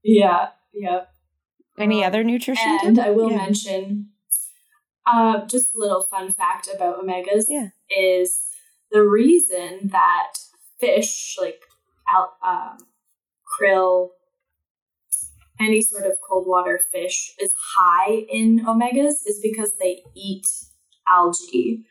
Yeah, 0.03 0.49
yeah. 0.73 1.05
Any 1.77 2.03
Um, 2.03 2.07
other 2.09 2.23
nutrition? 2.23 2.77
And 2.83 2.95
tip? 2.97 3.05
I 3.05 3.09
will 3.11 3.31
Yeah. 3.31 3.37
mention 3.37 4.09
uh, 5.05 5.45
just 5.47 5.75
a 5.75 5.79
little 5.79 6.01
fun 6.01 6.31
fact 6.31 6.69
about 6.73 7.01
omegas 7.03 7.45
Yeah. 7.49 7.69
is 7.89 8.45
the 8.91 9.01
reason 9.03 9.89
that 9.89 10.33
fish 10.79 11.35
like 11.41 11.61
al- 12.11 12.37
um, 12.45 12.77
krill, 13.47 14.09
any 15.59 15.81
sort 15.81 16.05
of 16.05 16.13
cold 16.27 16.45
water 16.47 16.79
fish 16.91 17.33
is 17.39 17.51
high 17.77 18.25
in 18.29 18.65
omegas 18.65 19.25
is 19.25 19.39
because 19.41 19.73
they 19.79 20.03
eat 20.15 20.47
algae. 21.07 21.83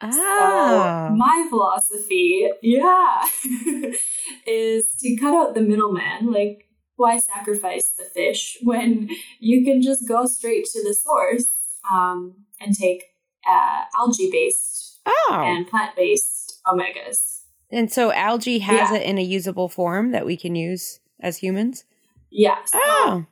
Ah. 0.00 1.08
So 1.10 1.14
my 1.14 1.46
philosophy, 1.48 2.48
yeah, 2.62 3.22
is 4.46 4.86
to 5.00 5.16
cut 5.16 5.34
out 5.34 5.54
the 5.54 5.60
middleman. 5.60 6.32
Like, 6.32 6.64
why 6.96 7.18
sacrifice 7.18 7.92
the 7.96 8.04
fish 8.04 8.58
when 8.62 9.10
you 9.38 9.64
can 9.64 9.82
just 9.82 10.08
go 10.08 10.26
straight 10.26 10.66
to 10.66 10.82
the 10.82 10.94
source 10.94 11.48
um, 11.90 12.44
and 12.60 12.74
take 12.74 13.04
uh, 13.48 13.84
algae-based 13.98 15.00
oh. 15.06 15.42
and 15.46 15.66
plant-based 15.66 16.60
omegas? 16.66 17.39
And 17.72 17.90
so 17.92 18.12
algae 18.12 18.58
has 18.60 18.90
Yeah. 18.90 18.96
it 18.98 19.02
in 19.02 19.18
a 19.18 19.22
usable 19.22 19.68
form 19.68 20.10
that 20.12 20.26
we 20.26 20.36
can 20.36 20.54
use 20.54 21.00
as 21.20 21.38
humans? 21.38 21.84
Yes, 22.30 22.70
Oh. 22.74 23.26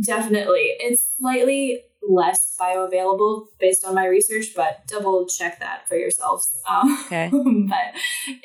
definitely. 0.00 0.72
It's 0.80 1.16
slightly 1.18 1.82
less 2.08 2.56
bioavailable 2.60 3.46
based 3.58 3.84
on 3.84 3.94
my 3.94 4.06
research, 4.06 4.52
but 4.54 4.86
double 4.86 5.26
check 5.26 5.58
that 5.60 5.88
for 5.88 5.96
yourselves. 5.96 6.56
Um, 6.68 6.98
Okay. 7.06 7.30
but 7.68 7.94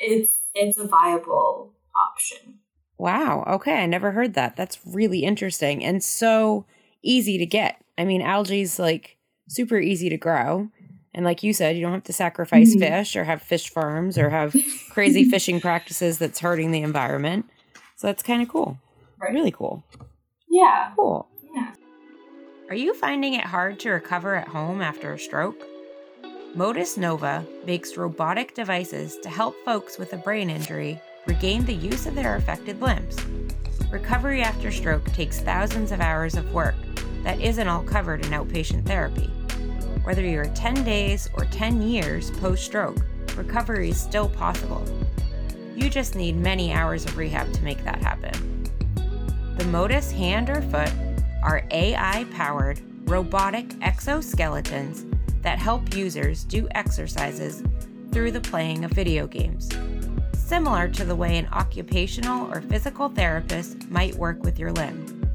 it's 0.00 0.38
it's 0.54 0.76
a 0.78 0.84
viable 0.86 1.72
option. 1.96 2.58
Wow. 2.98 3.44
Okay. 3.46 3.82
I 3.82 3.86
never 3.86 4.12
heard 4.12 4.34
that. 4.34 4.54
That's 4.56 4.78
really 4.86 5.20
interesting 5.24 5.82
and 5.84 6.02
so 6.04 6.66
easy 7.02 7.38
to 7.38 7.46
get. 7.46 7.82
I 7.96 8.04
mean, 8.04 8.20
algae's 8.22 8.78
like 8.78 9.16
super 9.48 9.78
easy 9.78 10.08
to 10.10 10.16
grow. 10.16 10.68
And 11.14 11.24
like 11.24 11.42
you 11.42 11.52
said, 11.52 11.76
you 11.76 11.82
don't 11.82 11.92
have 11.92 12.04
to 12.04 12.12
sacrifice 12.12 12.70
mm-hmm. 12.70 12.80
fish 12.80 13.16
or 13.16 13.24
have 13.24 13.42
fish 13.42 13.68
farms 13.70 14.16
or 14.16 14.30
have 14.30 14.54
crazy 14.90 15.28
fishing 15.28 15.60
practices 15.60 16.18
that's 16.18 16.40
hurting 16.40 16.70
the 16.70 16.82
environment. 16.82 17.48
So 17.96 18.06
that's 18.06 18.22
kind 18.22 18.42
of 18.42 18.48
cool. 18.48 18.78
Right. 19.20 19.32
Really 19.32 19.50
cool. 19.50 19.84
Yeah. 20.48 20.92
Cool. 20.96 21.28
Yeah. 21.54 21.74
Are 22.68 22.74
you 22.74 22.94
finding 22.94 23.34
it 23.34 23.44
hard 23.44 23.78
to 23.80 23.90
recover 23.90 24.34
at 24.34 24.48
home 24.48 24.80
after 24.80 25.12
a 25.12 25.18
stroke? 25.18 25.62
Motus 26.54 26.96
Nova 26.96 27.46
makes 27.66 27.96
robotic 27.96 28.54
devices 28.54 29.16
to 29.18 29.30
help 29.30 29.54
folks 29.64 29.98
with 29.98 30.12
a 30.12 30.18
brain 30.18 30.50
injury 30.50 31.00
regain 31.26 31.64
the 31.64 31.74
use 31.74 32.06
of 32.06 32.14
their 32.14 32.36
affected 32.36 32.80
limbs. 32.80 33.16
Recovery 33.90 34.42
after 34.42 34.70
stroke 34.70 35.04
takes 35.12 35.40
thousands 35.40 35.92
of 35.92 36.00
hours 36.00 36.34
of 36.34 36.52
work 36.52 36.74
that 37.22 37.40
isn't 37.40 37.68
all 37.68 37.82
covered 37.82 38.24
in 38.24 38.32
outpatient 38.32 38.84
therapy. 38.84 39.30
Whether 40.04 40.22
you're 40.22 40.46
10 40.46 40.84
days 40.84 41.30
or 41.34 41.44
10 41.44 41.82
years 41.82 42.30
post 42.32 42.64
stroke, 42.64 42.98
recovery 43.36 43.90
is 43.90 44.00
still 44.00 44.28
possible. 44.28 44.84
You 45.76 45.88
just 45.88 46.14
need 46.14 46.36
many 46.36 46.72
hours 46.72 47.04
of 47.04 47.16
rehab 47.16 47.52
to 47.52 47.62
make 47.62 47.84
that 47.84 48.02
happen. 48.02 48.68
The 49.56 49.64
Motus 49.66 50.10
hand 50.10 50.50
or 50.50 50.60
foot 50.62 50.92
are 51.42 51.66
AI 51.70 52.24
powered 52.32 52.80
robotic 53.08 53.68
exoskeletons 53.80 55.08
that 55.42 55.58
help 55.58 55.94
users 55.94 56.44
do 56.44 56.68
exercises 56.74 57.62
through 58.12 58.32
the 58.32 58.40
playing 58.40 58.84
of 58.84 58.90
video 58.90 59.26
games 59.26 59.70
similar 60.52 60.86
to 60.86 61.06
the 61.06 61.16
way 61.16 61.38
an 61.38 61.48
occupational 61.50 62.52
or 62.52 62.60
physical 62.60 63.08
therapist 63.08 63.90
might 63.90 64.14
work 64.16 64.42
with 64.42 64.58
your 64.58 64.70
limb. 64.70 65.26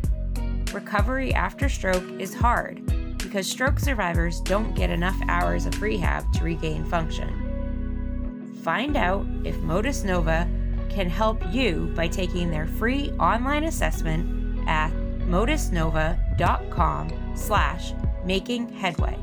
Recovery 0.71 1.34
after 1.34 1.67
stroke 1.67 2.08
is 2.19 2.36
hard 2.36 2.87
because 3.28 3.46
stroke 3.46 3.78
survivors 3.78 4.40
don't 4.40 4.74
get 4.74 4.90
enough 4.90 5.18
hours 5.28 5.66
of 5.66 5.82
rehab 5.82 6.32
to 6.32 6.46
regain 6.46 6.86
function. 6.86 8.54
Find 8.63 8.96
out 8.96 9.26
if 9.44 9.58
Motus 9.58 10.06
Nova 10.06 10.50
can 10.90 11.10
help 11.10 11.44
you 11.54 11.92
by 11.94 12.08
taking 12.08 12.50
their 12.50 12.68
free 12.68 13.12
online 13.20 13.66
assessment 13.66 14.66
at 14.66 14.92
motusnova.com 15.28 17.34
slash 17.36 17.92
making 18.24 18.70
headway. 18.70 19.18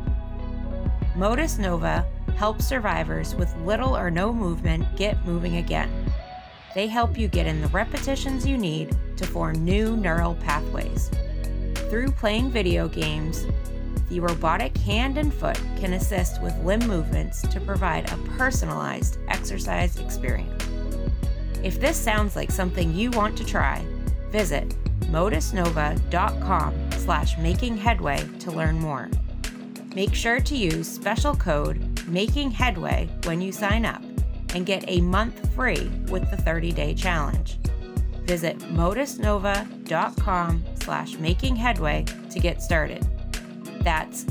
Motus 1.17 1.59
Nova 1.59 2.07
helps 2.37 2.67
survivors 2.67 3.35
with 3.35 3.57
little 3.61 3.97
or 3.97 4.11
no 4.11 4.35
movement 4.35 4.85
get 4.97 5.25
moving 5.25 5.57
again. 5.57 5.91
They 6.75 6.89
help 6.89 7.17
you 7.17 7.27
get 7.27 7.47
in 7.47 7.63
the 7.63 7.69
repetitions 7.69 8.47
you 8.47 8.59
need 8.59 8.95
to 9.17 9.27
form 9.27 9.65
new 9.65 9.97
neural 9.97 10.35
pathways. 10.35 11.11
Through 11.89 12.13
playing 12.13 12.51
video 12.51 12.87
games, 12.87 13.47
the 14.15 14.21
robotic 14.21 14.77
hand 14.79 15.19
and 15.19 15.35
foot 15.35 15.61
can 15.81 15.95
assist 15.95 16.41
with 16.41 16.57
limb 16.63 16.87
movements 16.87 17.43
to 17.43 17.61
provide 17.61 18.09
a 18.13 18.17
personalized 18.39 19.19
exercise 19.27 19.99
experience. 19.99 20.65
If 21.65 21.81
this 21.81 21.97
sounds 21.97 22.37
like 22.37 22.53
something 22.53 22.95
you 22.95 23.11
want 23.11 23.37
to 23.39 23.45
try, 23.45 23.85
visit 24.31 24.69
motusnova.com 25.07 26.91
slash 26.93 27.37
making 27.39 27.77
headway 27.77 28.25
to 28.39 28.53
learn 28.53 28.79
more. 28.79 29.11
Make 29.97 30.15
sure 30.15 30.41
to 30.41 30.57
use 30.57 30.89
special 30.89 31.35
code 31.35 32.07
Making 32.07 32.53
Headway 32.53 33.09
when 33.25 33.41
you 33.41 33.51
sign 33.51 33.85
up 33.85 34.03
and 34.55 34.65
get 34.65 34.85
a 34.87 35.01
month 35.01 35.53
free 35.55 35.91
with 36.09 36.31
the 36.31 36.37
30-day 36.37 36.95
challenge. 36.95 37.59
Visit 38.23 38.59
motusnova.com 38.59 40.65
slash 40.81 41.19
making 41.19 41.57
headway 41.57 42.05
to 42.31 42.39
get 42.39 42.63
started. 42.63 43.05
That's 43.85 44.27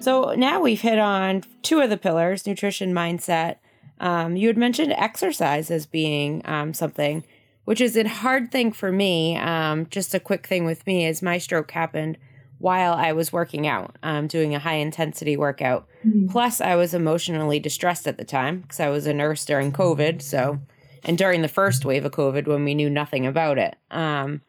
So 0.00 0.34
now 0.34 0.60
we've 0.60 0.80
hit 0.80 0.98
on 0.98 1.44
two 1.62 1.80
of 1.80 1.90
the 1.90 1.96
pillars, 1.96 2.46
nutrition, 2.46 2.92
mindset. 2.92 3.56
Um, 4.00 4.36
you 4.36 4.48
had 4.48 4.58
mentioned 4.58 4.92
exercise 4.92 5.70
as 5.70 5.86
being 5.86 6.42
um, 6.44 6.74
something 6.74 7.24
which 7.68 7.82
is 7.82 7.98
a 7.98 8.08
hard 8.08 8.50
thing 8.50 8.72
for 8.72 8.90
me. 8.90 9.36
Um, 9.36 9.86
just 9.90 10.14
a 10.14 10.20
quick 10.20 10.46
thing 10.46 10.64
with 10.64 10.86
me 10.86 11.04
is 11.04 11.20
my 11.20 11.36
stroke 11.36 11.70
happened 11.70 12.16
while 12.56 12.94
I 12.94 13.12
was 13.12 13.30
working 13.30 13.66
out, 13.66 13.94
um, 14.02 14.26
doing 14.26 14.54
a 14.54 14.58
high 14.58 14.76
intensity 14.76 15.36
workout. 15.36 15.86
Mm-hmm. 16.08 16.28
Plus, 16.28 16.60
I 16.60 16.74
was 16.74 16.94
emotionally 16.94 17.60
distressed 17.60 18.06
at 18.06 18.16
the 18.16 18.24
time 18.24 18.60
because 18.60 18.80
I 18.80 18.88
was 18.88 19.06
a 19.06 19.14
nurse 19.14 19.44
during 19.44 19.72
COVID. 19.72 20.22
So, 20.22 20.60
and 21.04 21.18
during 21.18 21.42
the 21.42 21.48
first 21.48 21.84
wave 21.84 22.04
of 22.04 22.12
COVID 22.12 22.46
when 22.46 22.64
we 22.64 22.74
knew 22.74 22.90
nothing 22.90 23.26
about 23.26 23.58
it. 23.58 23.76
Um, 23.90 24.42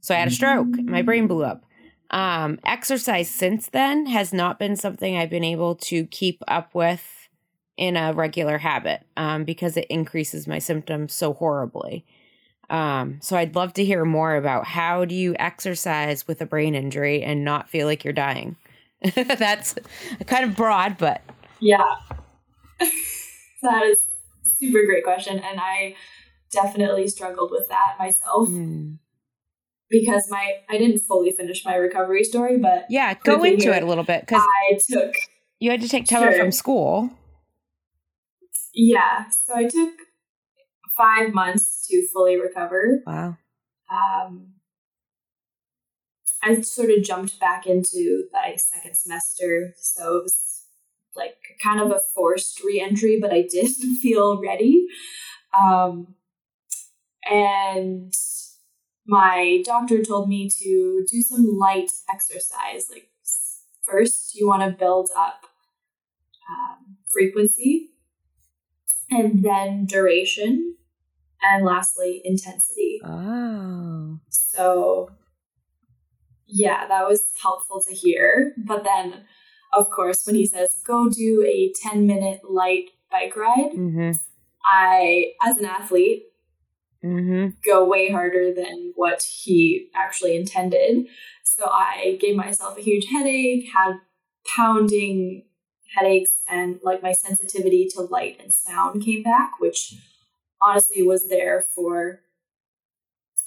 so 0.00 0.14
I 0.14 0.18
had 0.18 0.28
a 0.28 0.32
stroke. 0.32 0.68
My 0.78 1.02
brain 1.02 1.26
blew 1.26 1.44
up. 1.44 1.64
Um, 2.10 2.58
exercise 2.64 3.28
since 3.28 3.68
then 3.68 4.06
has 4.06 4.32
not 4.32 4.58
been 4.58 4.76
something 4.76 5.16
I've 5.16 5.28
been 5.28 5.44
able 5.44 5.74
to 5.76 6.06
keep 6.06 6.42
up 6.48 6.74
with 6.74 7.28
in 7.76 7.96
a 7.96 8.12
regular 8.12 8.58
habit 8.58 9.02
um, 9.16 9.44
because 9.44 9.76
it 9.76 9.86
increases 9.90 10.46
my 10.46 10.58
symptoms 10.58 11.12
so 11.12 11.34
horribly. 11.34 12.04
Um, 12.70 13.18
so 13.22 13.36
I'd 13.36 13.54
love 13.54 13.72
to 13.74 13.84
hear 13.84 14.04
more 14.04 14.36
about 14.36 14.66
how 14.66 15.04
do 15.04 15.14
you 15.14 15.34
exercise 15.38 16.26
with 16.26 16.40
a 16.40 16.46
brain 16.46 16.74
injury 16.74 17.22
and 17.22 17.44
not 17.44 17.68
feel 17.68 17.86
like 17.86 18.04
you're 18.04 18.12
dying. 18.12 18.56
That's 19.14 19.76
kind 20.26 20.44
of 20.44 20.56
broad, 20.56 20.98
but 20.98 21.22
yeah, 21.60 21.84
that 23.62 23.84
is 23.84 23.98
super 24.58 24.84
great 24.86 25.04
question, 25.04 25.38
and 25.38 25.60
I 25.60 25.94
definitely 26.50 27.08
struggled 27.08 27.50
with 27.52 27.68
that 27.68 27.96
myself. 27.98 28.48
Mm. 28.48 28.98
Because 29.90 30.26
my 30.28 30.54
I 30.68 30.76
didn't 30.76 31.00
fully 31.00 31.30
finish 31.30 31.64
my 31.64 31.74
recovery 31.74 32.24
story, 32.24 32.58
but 32.58 32.86
yeah, 32.90 33.14
go 33.14 33.42
into 33.42 33.72
it 33.72 33.82
a 33.82 33.86
little 33.86 34.04
bit 34.04 34.22
because 34.22 34.42
I 34.42 34.78
took 34.90 35.14
you 35.60 35.70
had 35.70 35.80
to 35.80 35.88
take 35.88 36.06
time 36.06 36.22
sure. 36.22 36.38
from 36.38 36.52
school. 36.52 37.10
Yeah, 38.74 39.28
so 39.30 39.54
I 39.56 39.64
took 39.64 39.94
five 40.96 41.32
months 41.32 41.86
to 41.88 42.06
fully 42.12 42.38
recover. 42.38 43.00
Wow. 43.06 43.38
Um, 43.90 44.54
I 46.42 46.60
sort 46.60 46.90
of 46.90 47.02
jumped 47.02 47.40
back 47.40 47.66
into 47.66 48.24
the 48.32 48.58
second 48.58 48.96
semester, 48.96 49.74
so 49.76 50.18
it 50.18 50.22
was 50.22 50.64
like 51.16 51.36
kind 51.62 51.80
of 51.80 51.90
a 51.90 52.00
forced 52.14 52.62
reentry, 52.62 53.18
but 53.20 53.32
I 53.32 53.42
did 53.42 53.68
feel 54.02 54.40
ready. 54.40 54.86
Um, 55.58 56.14
and 57.28 58.12
my 59.06 59.62
doctor 59.64 60.02
told 60.02 60.28
me 60.28 60.48
to 60.48 61.04
do 61.10 61.22
some 61.22 61.58
light 61.58 61.90
exercise. 62.10 62.88
Like, 62.90 63.08
first, 63.82 64.34
you 64.34 64.46
want 64.46 64.62
to 64.62 64.78
build 64.78 65.10
up 65.16 65.46
um, 66.48 66.96
frequency 67.08 67.90
and 69.10 69.42
then 69.42 69.86
duration 69.86 70.76
and 71.42 71.64
lastly 71.64 72.20
intensity 72.24 73.00
oh 73.04 74.18
so 74.28 75.10
yeah 76.48 76.86
that 76.88 77.06
was 77.06 77.32
helpful 77.40 77.80
to 77.86 77.94
hear 77.94 78.54
but 78.56 78.84
then 78.84 79.24
of 79.72 79.90
course 79.90 80.24
when 80.26 80.34
he 80.34 80.46
says 80.46 80.76
go 80.86 81.08
do 81.08 81.44
a 81.46 81.72
10 81.82 82.06
minute 82.06 82.40
light 82.48 82.90
bike 83.10 83.36
ride 83.36 83.72
mm-hmm. 83.74 84.10
i 84.64 85.32
as 85.44 85.58
an 85.58 85.66
athlete 85.66 86.24
mm-hmm. 87.04 87.48
go 87.64 87.84
way 87.84 88.10
harder 88.10 88.52
than 88.52 88.92
what 88.96 89.22
he 89.22 89.88
actually 89.94 90.36
intended 90.36 91.06
so 91.44 91.66
i 91.66 92.16
gave 92.20 92.34
myself 92.34 92.78
a 92.78 92.82
huge 92.82 93.06
headache 93.10 93.68
had 93.72 93.94
pounding 94.56 95.44
headaches 95.94 96.40
and 96.50 96.80
like 96.82 97.02
my 97.02 97.12
sensitivity 97.12 97.88
to 97.90 98.00
light 98.00 98.38
and 98.40 98.52
sound 98.52 99.02
came 99.02 99.22
back 99.22 99.52
which 99.58 99.94
honestly 100.62 101.02
was 101.02 101.28
there 101.28 101.64
for 101.74 102.20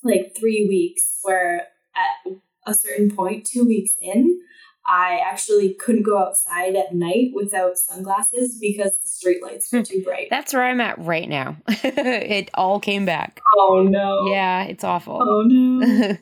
like 0.03 0.35
three 0.37 0.67
weeks 0.67 1.19
where 1.23 1.67
at 1.95 2.31
a 2.65 2.73
certain 2.73 3.15
point, 3.15 3.45
two 3.45 3.65
weeks 3.65 3.95
in, 3.99 4.39
I 4.87 5.19
actually 5.23 5.73
couldn't 5.75 6.03
go 6.03 6.17
outside 6.17 6.75
at 6.75 6.93
night 6.93 7.31
without 7.33 7.77
sunglasses 7.77 8.57
because 8.59 8.91
the 9.03 9.09
street 9.09 9.43
lights 9.43 9.71
were 9.71 9.83
too 9.83 10.01
bright. 10.03 10.27
That's 10.29 10.53
where 10.53 10.63
I'm 10.63 10.81
at 10.81 10.97
right 10.99 11.29
now. 11.29 11.57
it 11.67 12.49
all 12.53 12.79
came 12.79 13.05
back. 13.05 13.41
Oh 13.57 13.87
no. 13.87 14.27
Yeah, 14.27 14.63
it's 14.63 14.83
awful. 14.83 15.19
Oh 15.21 15.43
no. 15.43 15.85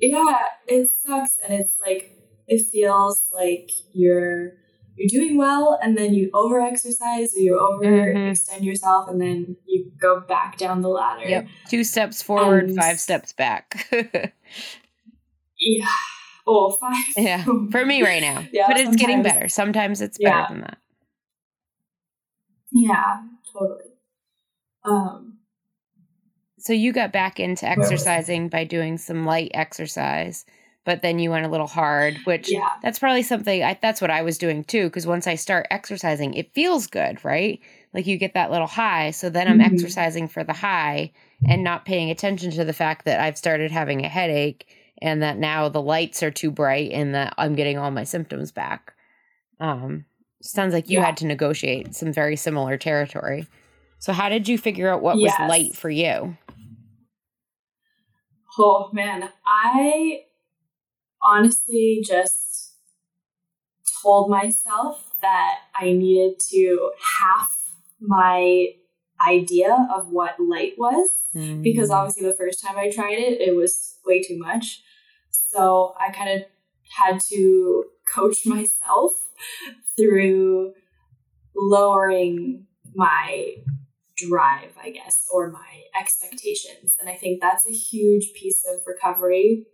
yeah, 0.00 0.38
it 0.68 0.88
sucks 0.88 1.38
and 1.44 1.54
it's 1.54 1.76
like 1.80 2.16
it 2.46 2.64
feels 2.70 3.24
like 3.34 3.70
you're 3.92 4.52
you're 4.96 5.08
doing 5.08 5.36
well 5.36 5.78
and 5.82 5.98
then 5.98 6.14
you 6.14 6.30
over 6.32 6.60
exercise 6.60 7.34
or 7.34 7.40
you 7.40 7.58
over 7.58 7.84
mm-hmm. 7.84 8.30
extend 8.30 8.64
yourself 8.64 9.08
and 9.08 9.20
then 9.20 9.56
you 9.66 9.90
go 10.00 10.20
back 10.20 10.56
down 10.56 10.80
the 10.80 10.88
ladder. 10.88 11.28
Yep. 11.28 11.48
Two 11.68 11.84
steps 11.84 12.22
forward, 12.22 12.68
and, 12.68 12.76
five 12.76 12.98
steps 13.00 13.32
back. 13.32 13.88
yeah. 15.58 15.86
or 16.46 16.68
Oh, 16.68 16.70
five. 16.72 17.04
Yeah, 17.16 17.44
for 17.70 17.84
me 17.84 18.02
right 18.02 18.20
now. 18.22 18.46
Yeah, 18.52 18.66
but 18.68 18.78
it's 18.78 18.96
getting 18.96 19.22
better. 19.22 19.48
Sometimes 19.48 20.00
it's 20.00 20.18
Yeah. 20.18 20.42
better 20.42 20.54
than 20.54 20.60
that. 20.62 20.78
Yeah, 22.72 23.22
totally. 23.52 23.90
Um, 24.84 25.38
So 26.58 26.72
you 26.72 26.92
got 26.92 27.12
back 27.12 27.38
into 27.40 27.64
Where 27.66 27.76
was 27.76 27.86
I? 27.90 27.92
exercising 27.92 28.48
by 28.48 28.64
doing 28.64 28.98
some 28.98 29.24
light 29.26 29.50
exercise, 29.54 30.44
but 30.84 31.02
then 31.02 31.18
you 31.18 31.30
went 31.30 31.46
a 31.46 31.50
little 31.50 31.66
hard, 31.66 32.20
which 32.24 32.50
yeah, 32.50 32.68
that's 32.82 32.98
probably 32.98 33.22
something 33.22 33.62
I, 33.62 33.78
that's 33.80 34.00
what 34.00 34.10
I 34.10 34.22
was 34.22 34.38
doing 34.38 34.64
too. 34.64 34.84
Because 34.84 35.06
once 35.06 35.26
I 35.26 35.34
start 35.34 35.66
exercising, 35.70 36.34
it 36.34 36.52
feels 36.54 36.86
good, 36.86 37.24
right? 37.24 37.60
Like 37.92 38.06
you 38.06 38.16
get 38.18 38.34
that 38.34 38.50
little 38.50 38.66
high. 38.66 39.10
So 39.10 39.30
then 39.30 39.48
I'm 39.48 39.58
Mhm. 39.60 39.64
exercising 39.66 40.28
for 40.28 40.44
the 40.44 40.52
high 40.52 41.12
and 41.44 41.62
not 41.62 41.84
paying 41.84 42.10
attention 42.10 42.50
to 42.52 42.64
the 42.64 42.72
fact 42.72 43.04
that 43.04 43.20
I've 43.20 43.38
started 43.38 43.70
having 43.70 44.04
a 44.04 44.08
headache 44.08 44.66
and 45.02 45.22
that 45.22 45.36
now 45.38 45.68
the 45.68 45.82
lights 45.82 46.22
are 46.22 46.30
too 46.30 46.50
bright 46.50 46.90
and 46.92 47.14
that 47.14 47.34
I'm 47.38 47.54
getting 47.54 47.78
all 47.78 47.90
my 47.90 48.04
symptoms 48.04 48.50
back. 48.52 48.94
Um, 49.60 50.04
sounds 50.42 50.72
like 50.74 50.88
you 50.88 50.98
Yeah. 50.98 51.06
had 51.06 51.16
to 51.18 51.26
negotiate 51.26 51.94
some 51.94 52.12
very 52.12 52.36
similar 52.36 52.76
territory. 52.76 53.46
So 53.98 54.12
how 54.12 54.28
did 54.28 54.48
you 54.48 54.58
figure 54.58 54.88
out 54.88 55.02
what 55.02 55.18
Yes. 55.18 55.38
was 55.38 55.48
light 55.48 55.76
for 55.76 55.90
you? 55.90 56.36
Oh 58.58 58.88
man, 58.92 59.30
I 59.46 60.22
honestly 61.22 62.02
just 62.06 62.74
told 64.02 64.30
myself 64.30 65.10
that 65.20 65.58
I 65.74 65.92
needed 65.92 66.38
to 66.50 66.90
half 67.20 67.52
my 68.00 68.68
idea 69.26 69.88
of 69.94 70.08
what 70.08 70.38
light 70.38 70.74
was 70.78 71.10
because 71.62 71.90
Mm. 71.90 71.94
obviously 71.94 72.22
the 72.28 72.34
first 72.34 72.62
time 72.62 72.76
I 72.78 72.90
tried 72.90 73.18
it, 73.18 73.40
it 73.40 73.56
was 73.56 73.98
way 74.06 74.22
too 74.22 74.38
much. 74.38 74.82
So 75.56 75.94
I 75.98 76.12
kind 76.12 76.38
of 76.38 76.46
had 77.00 77.20
to 77.30 77.84
coach 78.14 78.38
myself 78.46 79.12
through 79.96 80.74
lowering 81.54 82.66
my 82.94 83.56
drive, 84.16 84.72
I 84.82 84.90
guess, 84.90 85.26
or 85.32 85.50
my 85.50 85.82
expectations. 85.98 86.94
And 87.00 87.08
I 87.08 87.14
think 87.14 87.40
that's 87.40 87.66
a 87.66 87.72
huge 87.72 88.32
piece 88.34 88.64
of 88.64 88.82
recovery, 88.86 89.66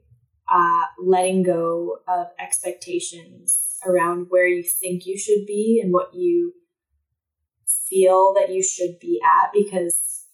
uh, 0.52 0.82
letting 1.00 1.42
go 1.42 1.98
of 2.06 2.28
expectations 2.38 3.78
around 3.84 4.26
where 4.28 4.46
you 4.46 4.62
think 4.62 5.06
you 5.06 5.18
should 5.18 5.46
be 5.46 5.80
and 5.82 5.92
what 5.92 6.14
you 6.14 6.52
feel 7.88 8.32
that 8.34 8.52
you 8.52 8.62
should 8.62 8.98
be 9.00 9.20
at 9.24 9.52
because 9.52 10.26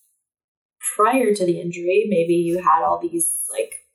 prior 0.96 1.34
to 1.34 1.46
the 1.46 1.60
injury, 1.60 2.06
maybe 2.08 2.34
you 2.34 2.62
had 2.62 2.82
all 2.82 2.98
these 2.98 3.44
like 3.50 3.87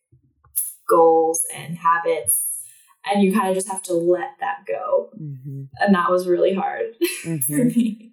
goals 0.88 1.42
and 1.56 1.78
habits, 1.78 2.64
and 3.06 3.24
you 3.24 3.34
kind 3.34 3.50
of 3.50 3.56
just 3.56 3.70
have 3.70 3.82
to 3.84 3.94
let 3.94 4.32
that 4.40 4.66
go. 4.68 5.10
Mhm. 5.20 5.68
And 5.80 5.96
that 5.96 6.10
was 6.12 6.28
really 6.28 6.54
hard 6.54 6.96
for 7.22 7.28
Mhm. 7.30 7.76
me. 7.76 8.12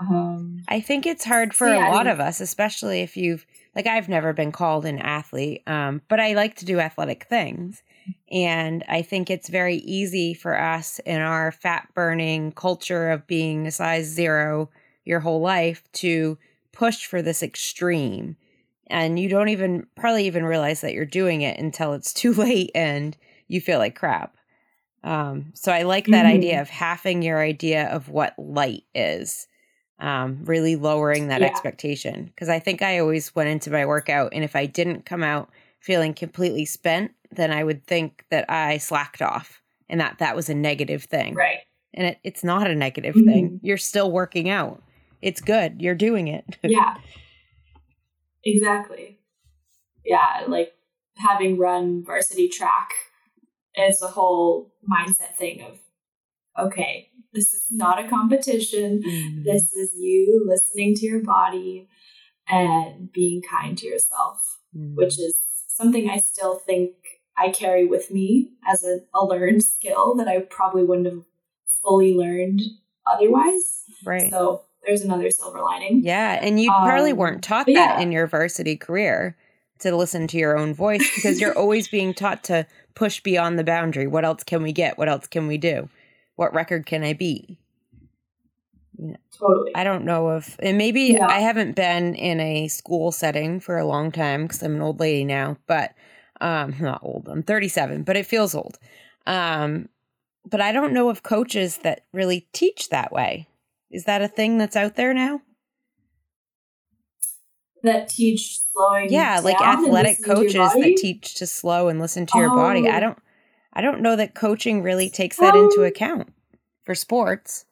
Um, 0.00 0.62
I 0.68 0.80
think 0.80 1.06
it's 1.06 1.24
hard 1.24 1.54
for 1.54 1.66
So, 1.66 1.72
yeah, 1.74 1.86
a 1.86 1.88
I 1.88 1.90
lot 1.90 2.06
mean- 2.06 2.12
of 2.12 2.20
us, 2.20 2.40
especially 2.40 3.00
if 3.00 3.16
you've 3.16 3.44
like 3.74 3.86
I've 3.86 4.08
never 4.08 4.32
been 4.32 4.52
called 4.52 4.84
an 4.86 4.98
athlete, 4.98 5.62
um, 5.66 6.02
but 6.08 6.18
I 6.20 6.34
like 6.34 6.56
to 6.56 6.64
do 6.64 6.78
athletic 6.80 7.24
things. 7.24 7.82
And 8.30 8.84
I 8.88 9.02
think 9.02 9.28
it's 9.30 9.48
very 9.48 9.76
easy 9.76 10.34
for 10.34 10.58
us 10.58 10.98
in 11.00 11.20
our 11.20 11.52
fat 11.52 11.88
burning 11.94 12.52
culture 12.52 13.10
of 13.10 13.26
being 13.26 13.66
a 13.66 13.70
size 13.70 14.06
zero 14.06 14.70
your 15.04 15.20
whole 15.20 15.40
life 15.40 15.82
to 15.94 16.38
push 16.72 17.06
for 17.06 17.22
this 17.22 17.42
extreme. 17.42 18.36
And 18.88 19.18
you 19.18 19.28
don't 19.28 19.48
even 19.50 19.86
probably 19.96 20.26
even 20.26 20.44
realize 20.44 20.80
that 20.80 20.92
you're 20.94 21.04
doing 21.04 21.42
it 21.42 21.58
until 21.58 21.92
it's 21.94 22.12
too 22.22 22.32
late 22.34 22.70
and 22.74 23.16
you 23.48 23.60
feel 23.60 23.78
like 23.78 23.94
crap. 23.94 24.36
Um, 25.04 25.52
so 25.54 25.72
I 25.72 25.82
like 25.82 26.06
that 26.06 26.26
Mhm. 26.26 26.36
idea 26.36 26.60
of 26.60 26.68
halving 26.68 27.22
your 27.22 27.38
idea 27.40 27.86
of 27.88 28.08
what 28.08 28.38
light 28.38 28.84
is 28.94 29.46
um, 30.00 30.44
really 30.44 30.76
lowering 30.76 31.28
that 31.28 31.40
Yeah. 31.40 31.46
expectation. 31.46 32.26
Because 32.26 32.48
I 32.48 32.58
think 32.60 32.82
I 32.82 32.98
always 32.98 33.34
went 33.34 33.48
into 33.48 33.70
my 33.70 33.84
workout, 33.86 34.32
and 34.32 34.44
if 34.44 34.54
I 34.54 34.66
didn't 34.66 35.06
come 35.06 35.22
out 35.24 35.50
feeling 35.80 36.14
completely 36.14 36.64
spent, 36.64 37.12
then 37.30 37.50
I 37.52 37.64
would 37.64 37.84
think 37.86 38.24
that 38.30 38.48
I 38.50 38.78
slacked 38.78 39.22
off 39.22 39.60
and 39.88 40.00
that 40.00 40.18
that 40.18 40.36
was 40.36 40.48
a 40.48 40.54
negative 40.54 41.04
thing. 41.04 41.34
right. 41.34 41.58
And 41.94 42.06
it, 42.08 42.18
it's 42.22 42.44
not 42.44 42.68
a 42.68 42.74
negative 42.74 43.14
Mhm. 43.16 43.24
thing. 43.24 43.60
You're 43.62 43.76
still 43.76 44.10
working 44.12 44.48
out. 44.50 44.82
It's 45.22 45.40
good. 45.40 45.80
You're 45.82 45.94
doing 45.94 46.28
it. 46.28 46.44
Yeah. 46.62 46.96
exactly. 48.54 49.18
Yeah, 50.04 50.44
like 50.48 50.72
having 51.16 51.58
run 51.58 52.04
varsity 52.04 52.48
track, 52.48 52.90
it's 53.74 54.02
a 54.02 54.08
whole 54.08 54.72
mindset 54.90 55.34
thing 55.36 55.62
of, 55.62 55.78
okay, 56.58 57.10
this 57.32 57.52
is 57.54 57.66
not 57.70 58.02
a 58.04 58.08
competition. 58.08 59.02
Mhm. 59.02 59.44
This 59.44 59.72
is 59.72 59.94
you 59.94 60.44
listening 60.48 60.94
to 60.96 61.06
your 61.06 61.22
body 61.22 61.88
and 62.48 63.12
being 63.12 63.42
kind 63.42 63.76
to 63.78 63.86
yourself, 63.86 64.60
Mhm. 64.76 64.96
which 64.96 65.18
is 65.18 65.38
something 65.68 66.08
I 66.10 66.18
still 66.18 66.56
think 66.58 66.94
I 67.36 67.50
carry 67.50 67.84
with 67.86 68.10
me 68.10 68.52
as 68.66 68.84
a, 68.84 69.00
a 69.14 69.24
learned 69.24 69.62
skill 69.62 70.14
that 70.16 70.28
I 70.28 70.40
probably 70.40 70.84
wouldn't 70.84 71.06
have 71.06 71.24
fully 71.82 72.14
learned 72.14 72.60
otherwise. 73.06 73.84
right. 74.04 74.30
So 74.30 74.62
there's 74.86 75.02
another 75.02 75.30
silver 75.30 75.60
lining. 75.62 76.02
Yeah, 76.04 76.38
and 76.42 76.60
you 76.60 76.70
probably 76.70 77.12
Um, 77.12 77.18
weren't 77.18 77.42
taught 77.44 77.66
that 77.66 77.72
yeah. 77.72 78.00
in 78.00 78.12
your 78.12 78.26
varsity 78.26 78.76
career 78.76 79.36
to 79.80 79.94
listen 79.94 80.26
to 80.28 80.36
your 80.38 80.56
own 80.58 80.74
voice 80.74 81.08
because 81.14 81.40
you're 81.40 81.56
always 81.56 81.88
being 81.88 82.12
taught 82.14 82.42
to 82.44 82.66
push 82.94 83.20
beyond 83.20 83.58
the 83.58 83.64
boundary. 83.64 84.06
What 84.06 84.24
else 84.24 84.42
can 84.44 84.62
we 84.62 84.72
get? 84.72 84.98
What 84.98 85.08
else 85.08 85.26
can 85.26 85.46
we 85.46 85.56
do? 85.58 85.88
What 86.36 86.52
record 86.54 86.86
can 86.86 87.04
I 87.04 87.12
beat? 87.12 87.56
Totally. 89.38 89.70
I 89.76 89.84
don't 89.84 90.04
know 90.04 90.36
if, 90.36 90.56
and 90.60 90.76
maybe 90.76 91.02
Yeah. 91.18 91.26
I 91.28 91.38
haven't 91.40 91.76
been 91.76 92.14
in 92.16 92.40
a 92.40 92.66
school 92.68 93.12
setting 93.12 93.60
for 93.60 93.78
a 93.78 93.86
long 93.86 94.10
time 94.10 94.42
because 94.46 94.62
I'm 94.62 94.74
an 94.74 94.82
old 94.82 94.98
lady 94.98 95.24
now, 95.24 95.56
but 95.68 95.94
um, 96.40 96.74
not 96.80 97.00
old. 97.02 97.28
I'm 97.28 97.42
37, 97.44 98.02
but 98.02 98.16
it 98.16 98.26
feels 98.26 98.54
old. 98.56 98.78
Um, 99.26 99.88
but 100.48 100.60
I 100.60 100.72
don't 100.72 100.92
know 100.92 101.08
of 101.10 101.22
coaches 101.22 101.78
that 101.78 102.04
really 102.12 102.48
teach 102.52 102.88
that 102.88 103.12
way. 103.12 103.46
Is 103.90 104.04
that 104.04 104.22
a 104.22 104.28
thing 104.28 104.58
that's 104.58 104.76
out 104.76 104.96
there 104.96 105.14
now? 105.14 105.40
that 107.84 108.08
teach 108.08 108.58
slowing 108.72 109.10
yeah 109.12 109.38
like 109.38 109.54
athletic 109.62 110.18
coaches 110.24 110.54
that 110.54 110.94
teach 110.96 111.36
to 111.36 111.46
slow 111.46 111.86
and 111.86 112.00
listen 112.00 112.26
to 112.26 112.36
your 112.36 112.48
body 112.50 112.88
i 112.88 112.96
Oh. 112.96 113.00
don't 113.00 113.18
i 113.72 113.80
don't 113.80 114.00
know 114.00 114.16
that 114.16 114.34
coaching 114.34 114.82
really 114.82 115.08
takes 115.08 115.36
that 115.36 115.54
into 115.54 115.82
Um, 115.82 115.84
account 115.86 116.28
for 116.82 116.96
sports 116.96 117.66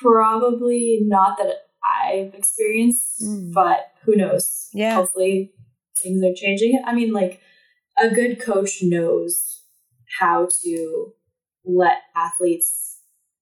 probably 0.00 0.98
not 1.04 1.38
that 1.38 1.54
I've 1.84 2.34
experienced, 2.34 3.22
Mm. 3.22 3.52
but 3.52 3.92
who 4.04 4.16
knows? 4.16 4.68
Yeah. 4.72 4.94
Hopefully 4.96 5.52
things 5.98 6.22
are 6.24 6.34
changing. 6.34 6.80
I 6.84 6.94
mean, 6.94 7.12
like 7.12 7.40
a 7.98 8.08
good 8.08 8.40
coach 8.40 8.82
knows 8.82 9.62
how 10.20 10.48
to 10.64 11.12
let 11.64 11.98
athletes 12.16 12.91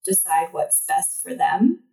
decide 0.05 0.49
what's 0.53 0.85
best 0.87 1.21
for 1.23 1.35
them. 1.35 1.85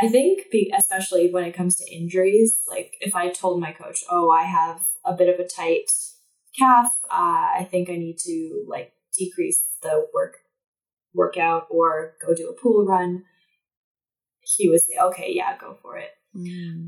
I 0.00 0.08
think, 0.08 0.46
especially 0.76 1.32
when 1.32 1.44
it 1.44 1.54
comes 1.54 1.76
to 1.76 1.94
injuries, 1.94 2.60
like 2.68 2.96
if 3.00 3.14
I 3.14 3.30
told 3.30 3.60
my 3.60 3.72
coach, 3.72 4.04
"Oh, 4.10 4.30
I 4.30 4.42
have 4.42 4.82
a 5.04 5.14
bit 5.14 5.28
of 5.32 5.40
a 5.40 5.48
tight 5.48 5.90
calf. 6.58 6.92
Uh, 7.10 7.48
I 7.60 7.66
think 7.70 7.88
I 7.88 7.96
need 7.96 8.18
to 8.24 8.64
like 8.68 8.92
decrease 9.16 9.62
the 9.82 10.06
work 10.12 10.38
workout 11.14 11.66
or 11.70 12.14
go 12.24 12.34
do 12.34 12.48
a 12.50 12.60
pool 12.60 12.84
run," 12.84 13.24
he 14.40 14.68
would 14.68 14.82
say, 14.82 14.98
"Okay, 15.00 15.32
yeah, 15.32 15.56
go 15.58 15.78
for 15.80 15.96
it." 15.96 16.10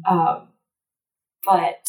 Um, 0.07 0.49
but 1.45 1.89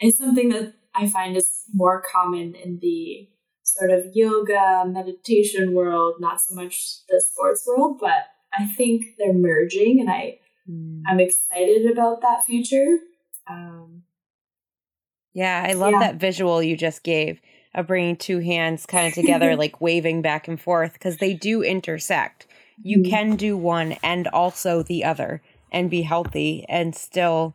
it's 0.00 0.18
something 0.18 0.48
that 0.48 0.74
I 0.94 1.08
find 1.08 1.36
is 1.36 1.62
more 1.72 2.02
common 2.02 2.54
in 2.54 2.78
the 2.80 3.28
sort 3.64 3.90
of 3.90 4.04
yoga, 4.14 4.84
meditation 4.86 5.74
world, 5.74 6.16
not 6.20 6.40
so 6.40 6.54
much 6.54 7.04
the 7.08 7.20
sports 7.26 7.66
world, 7.66 7.98
but 8.00 8.26
I 8.56 8.66
think 8.66 9.16
they're 9.18 9.32
merging 9.34 10.00
and 10.00 10.08
I, 10.10 10.38
I'm 11.06 11.18
excited 11.20 11.90
about 11.90 12.20
that 12.22 12.44
future. 12.44 12.98
Um, 13.48 14.04
yeah 15.34 15.64
i 15.68 15.72
love 15.74 15.92
Yeah. 15.92 15.98
that 16.00 16.14
visual 16.16 16.62
you 16.62 16.76
just 16.76 17.02
gave 17.02 17.40
of 17.74 17.86
bringing 17.88 18.16
two 18.16 18.38
hands 18.38 18.86
kind 18.86 19.06
of 19.06 19.12
together 19.12 19.56
like 19.58 19.80
waving 19.80 20.22
back 20.22 20.48
and 20.48 20.60
forth 20.60 20.94
because 20.94 21.18
they 21.18 21.34
do 21.34 21.62
intersect 21.62 22.46
you 22.82 22.98
Mhm. 22.98 23.10
can 23.10 23.36
do 23.36 23.56
one 23.56 23.92
and 24.02 24.28
also 24.28 24.82
the 24.82 25.04
other 25.04 25.42
and 25.72 25.90
be 25.90 26.02
healthy 26.02 26.64
and 26.68 26.94
still 26.94 27.54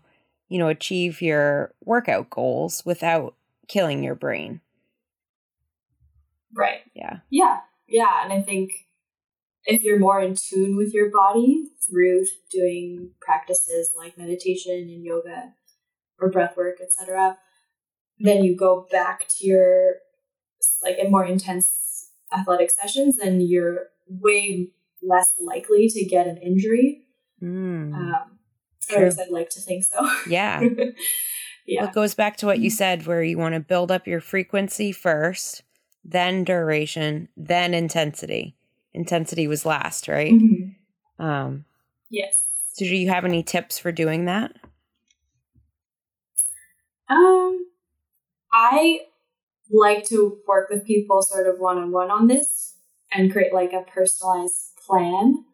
you 0.50 0.60
know 0.60 0.68
achieve 0.68 1.22
your 1.22 1.74
workout 1.84 2.30
goals 2.30 2.86
without 2.86 3.34
killing 3.68 4.04
your 4.04 4.16
brain 4.16 4.62
right. 6.56 6.82
yeah 6.94 7.20
Yeah. 7.30 7.60
Yeah. 7.88 8.24
And 8.24 8.32
I 8.32 8.42
think 8.42 8.86
if 9.66 9.84
you're 9.84 10.00
more 10.00 10.22
in 10.22 10.36
tune 10.36 10.76
with 10.76 10.94
your 10.94 11.10
body 11.12 11.66
through 11.88 12.26
doing 12.52 13.12
practices 13.22 13.92
like 13.98 14.18
meditation 14.18 14.74
and 14.74 15.04
yoga 15.04 15.54
or 16.20 16.30
breath 16.30 16.56
work, 16.58 16.78
etc., 16.82 17.38
then 18.20 18.44
you 18.44 18.56
go 18.56 18.88
back 18.92 19.28
to 19.30 19.48
your 19.48 19.96
like 20.84 20.98
in 20.98 21.12
more 21.12 21.26
intense 21.26 22.10
athletic 22.34 22.70
sessions, 22.70 23.18
then 23.18 23.42
you're 23.42 23.88
way 24.08 24.72
less 25.02 25.34
likely 25.40 25.88
to 25.88 26.06
get 26.06 26.28
an 26.28 26.38
injury. 26.38 27.04
Mm. 27.42 27.94
Um, 27.94 28.40
or 28.96 29.06
least 29.06 29.20
I'd 29.20 29.30
like 29.30 29.50
to 29.52 29.62
think 29.62 29.84
so. 29.84 30.10
Yeah. 30.28 30.62
yeah. 31.68 31.82
Well, 31.82 31.90
it 31.90 31.94
goes 31.94 32.14
back 32.14 32.38
to 32.38 32.46
what 32.46 32.60
you 32.60 32.70
said, 32.70 33.06
where 33.06 33.24
you 33.24 33.38
want 33.38 33.56
to 33.56 33.60
build 33.60 33.92
up 33.92 34.08
your 34.08 34.22
frequency 34.22 34.92
first, 34.92 35.64
then 36.04 36.44
duration, 36.44 37.30
then 37.38 37.74
intensity. 37.74 38.56
Intensity 38.94 39.48
was 39.48 39.66
last, 39.66 40.08
right? 40.08 40.34
Mhm. 40.34 40.76
Um, 41.20 41.66
Yes. 42.10 42.46
so, 42.74 42.86
do 42.86 42.96
you 42.96 43.10
have 43.10 43.26
any 43.26 43.44
tips 43.44 43.78
for 43.78 43.92
doing 43.92 44.26
that? 44.26 44.56
Um, 47.10 47.66
I 48.52 49.02
like 49.72 50.06
to 50.06 50.40
work 50.48 50.70
with 50.70 50.86
people 50.86 51.22
sort 51.22 51.48
of 51.48 51.60
one 51.60 51.78
on 51.78 51.92
one 51.92 52.10
on 52.10 52.28
this 52.28 52.76
and 53.12 53.32
create 53.32 53.54
like 53.54 53.74
a 53.74 53.82
personalized 53.82 54.76
plan. 54.86 55.46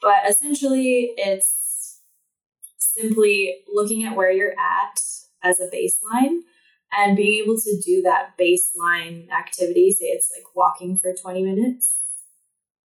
But 0.00 0.28
essentially, 0.28 1.12
it's 1.16 2.00
simply 2.78 3.62
looking 3.72 4.04
at 4.04 4.16
where 4.16 4.30
you're 4.30 4.52
at 4.58 5.00
as 5.42 5.60
a 5.60 5.68
baseline 5.68 6.40
and 6.92 7.16
being 7.16 7.42
able 7.42 7.56
to 7.56 7.80
do 7.84 8.02
that 8.02 8.36
baseline 8.38 9.30
activity. 9.30 9.90
Say 9.90 10.06
it's 10.06 10.30
like 10.36 10.54
walking 10.54 10.96
for 10.96 11.14
20 11.14 11.42
minutes. 11.42 11.96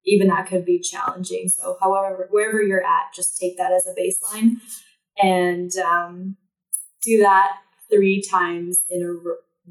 Even 0.06 0.28
that 0.28 0.48
could 0.48 0.66
be 0.66 0.80
challenging. 0.80 1.50
So, 1.50 1.78
however, 1.82 2.28
wherever 2.30 2.62
you're 2.62 2.86
at, 2.86 3.14
just 3.16 3.40
take 3.40 3.58
that 3.58 3.72
as 3.72 3.88
a 3.88 4.00
baseline 4.00 4.58
and 5.22 5.72
um, 5.78 6.38
do 7.04 7.20
that 7.22 7.54
three 7.90 8.22
times 8.22 8.82
in 8.90 9.02
a 9.02 9.14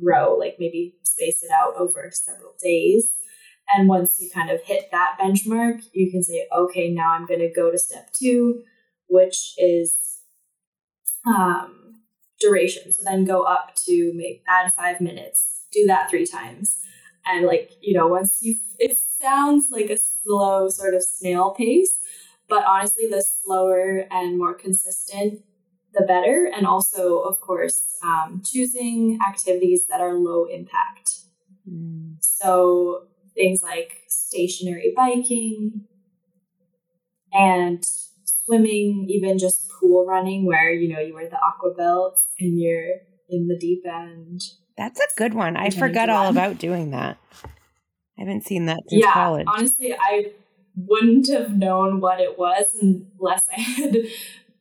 row, 0.03 0.37
like 0.37 0.57
maybe 0.59 0.97
space 1.05 1.43
it 1.43 1.51
out 1.53 1.75
over 1.77 2.11
several 2.13 2.55
days. 2.63 3.13
And 3.73 3.89
once 3.89 4.19
you 4.21 4.29
kind 4.33 4.51
of 4.51 4.61
hit 4.63 4.91
that 4.91 5.17
benchmark, 5.21 5.83
you 5.93 6.11
can 6.11 6.23
say, 6.23 6.47
okay, 6.55 6.91
now 6.91 7.11
I'm 7.11 7.27
going 7.27 7.41
to 7.41 7.53
go 7.53 7.71
to 7.71 7.79
step 7.79 8.11
two, 8.13 8.63
which 9.09 9.55
is 9.57 9.97
um, 11.27 11.84
duration. 12.41 12.93
So 12.93 13.03
then 13.05 13.25
go 13.25 13.43
up 13.43 13.75
to 13.87 14.13
maybe 14.15 14.43
add 14.49 14.73
five 14.75 15.01
minutes, 15.01 15.67
do 15.73 15.87
that 15.87 16.11
three 16.11 16.27
times. 16.27 16.79
And 17.27 17.47
like, 17.47 17.71
you 17.81 17.97
know, 17.97 18.07
once 18.07 18.39
you, 18.41 18.57
it 18.79 18.97
sounds 18.97 19.69
like 19.71 19.91
a 19.91 19.97
slow 19.97 20.69
sort 20.69 20.95
of 20.95 21.03
snail 21.03 21.53
pace, 21.53 21.99
but 22.49 22.65
honestly, 22.67 23.07
the 23.09 23.23
slower 23.23 24.07
and 24.11 24.39
more 24.39 24.55
consistent 24.55 25.43
the 25.95 26.05
better. 26.07 26.51
And 26.55 26.67
also, 26.67 27.21
of 27.21 27.41
course, 27.41 27.97
um, 28.03 28.43
choosing 28.45 29.19
activities 29.27 29.87
that 29.89 30.01
are 30.01 30.15
low 30.15 30.45
impact. 30.45 31.21
So 32.21 33.05
things 33.35 33.63
like 33.63 34.03
stationary 34.09 34.93
biking 34.95 35.87
and 37.33 37.85
swimming, 38.45 39.07
even 39.09 39.39
just 39.39 39.71
pool 39.71 40.07
running, 40.07 40.47
where 40.47 40.73
you 40.73 40.93
know 40.93 41.01
you 41.01 41.15
wear 41.15 41.29
the 41.29 41.39
aqua 41.39 41.75
belt 41.75 42.21
and 42.39 42.59
you're 42.59 42.97
in 43.29 43.49
the 43.49 43.59
deep 43.59 43.85
end. 43.87 44.43
That's 44.77 45.01
a 45.01 45.07
good 45.17 45.35
one. 45.35 45.57
I 45.57 45.71
forgot 45.71 46.09
all 46.09 46.29
about 46.29 46.59
doing 46.59 46.91
that. 46.91 47.19
I 47.45 48.21
haven't 48.23 48.47
seen 48.47 48.67
that 48.67 48.81
since 48.89 49.03
yeah, 49.03 49.13
college. 49.13 49.47
honestly, 49.49 49.95
I 49.95 50.33
wouldn't 50.77 51.29
have 51.29 51.57
known 51.57 52.01
what 52.01 52.21
it 52.21 52.39
was 52.39 52.67
unless 52.81 53.47
I 53.57 53.61
had 53.61 53.97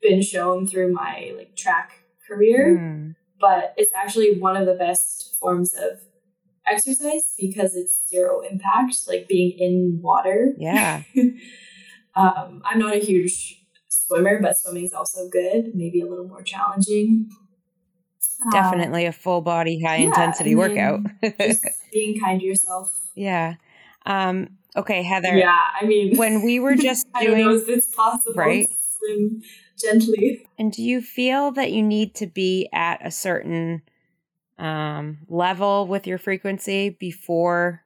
been 0.01 0.21
shown 0.21 0.67
through 0.67 0.93
my 0.93 1.33
like 1.35 1.55
track 1.55 1.99
career. 2.27 2.77
Mm. 2.77 3.15
but 3.39 3.73
it's 3.75 3.93
actually 3.93 4.39
one 4.39 4.55
of 4.55 4.65
the 4.65 4.73
best 4.73 5.35
forms 5.39 5.73
of 5.73 5.99
exercise 6.65 7.33
because 7.37 7.75
it's 7.75 8.07
zero 8.09 8.41
impact, 8.41 8.95
like 9.07 9.27
being 9.27 9.57
in 9.57 9.99
water. 10.01 10.53
Yeah. 10.57 11.03
Um, 12.15 12.61
I'm 12.63 12.77
not 12.77 12.95
a 12.95 12.99
huge 12.99 13.62
swimmer, 14.13 14.41
but 14.41 14.57
swimming's 14.57 14.93
also 14.93 15.27
good, 15.29 15.73
maybe 15.75 16.01
a 16.01 16.05
little 16.05 16.27
more 16.27 16.41
challenging. 16.43 17.29
Um, 18.45 18.51
Definitely 18.51 19.05
a 19.05 19.11
full 19.11 19.41
body, 19.41 19.81
high 19.81 19.97
yeah, 19.97 20.05
intensity 20.07 20.55
workout. 20.55 21.01
just 21.39 21.63
being 21.93 22.19
kind 22.19 22.39
to 22.39 22.45
yourself. 22.45 22.89
yeah. 23.15 23.55
Um, 24.05 24.57
okay, 24.75 25.01
Heather. 25.03 25.35
Yeah, 25.37 25.57
I 25.79 25.85
mean, 25.85 26.17
When 26.17 26.43
we 26.43 26.59
were 26.59 26.75
just 26.89 27.07
I 27.13 27.25
don't 27.25 27.39
know 27.39 27.55
if 27.55 27.69
it's 27.69 27.93
possible 27.93 28.33
Right. 28.35 28.67
to 28.67 28.75
swim 28.99 29.41
gently. 29.79 30.45
and 30.59 30.71
do 30.71 30.83
you 30.83 31.01
feel 31.01 31.51
that 31.51 31.71
you 31.71 31.81
need 31.81 32.15
to 32.15 32.27
be 32.27 32.67
at 32.73 33.05
a 33.05 33.11
certain 33.11 33.81
um, 34.57 35.19
level 35.29 35.87
with 35.87 36.05
your 36.05 36.17
frequency 36.17 36.89
before? 36.89 37.82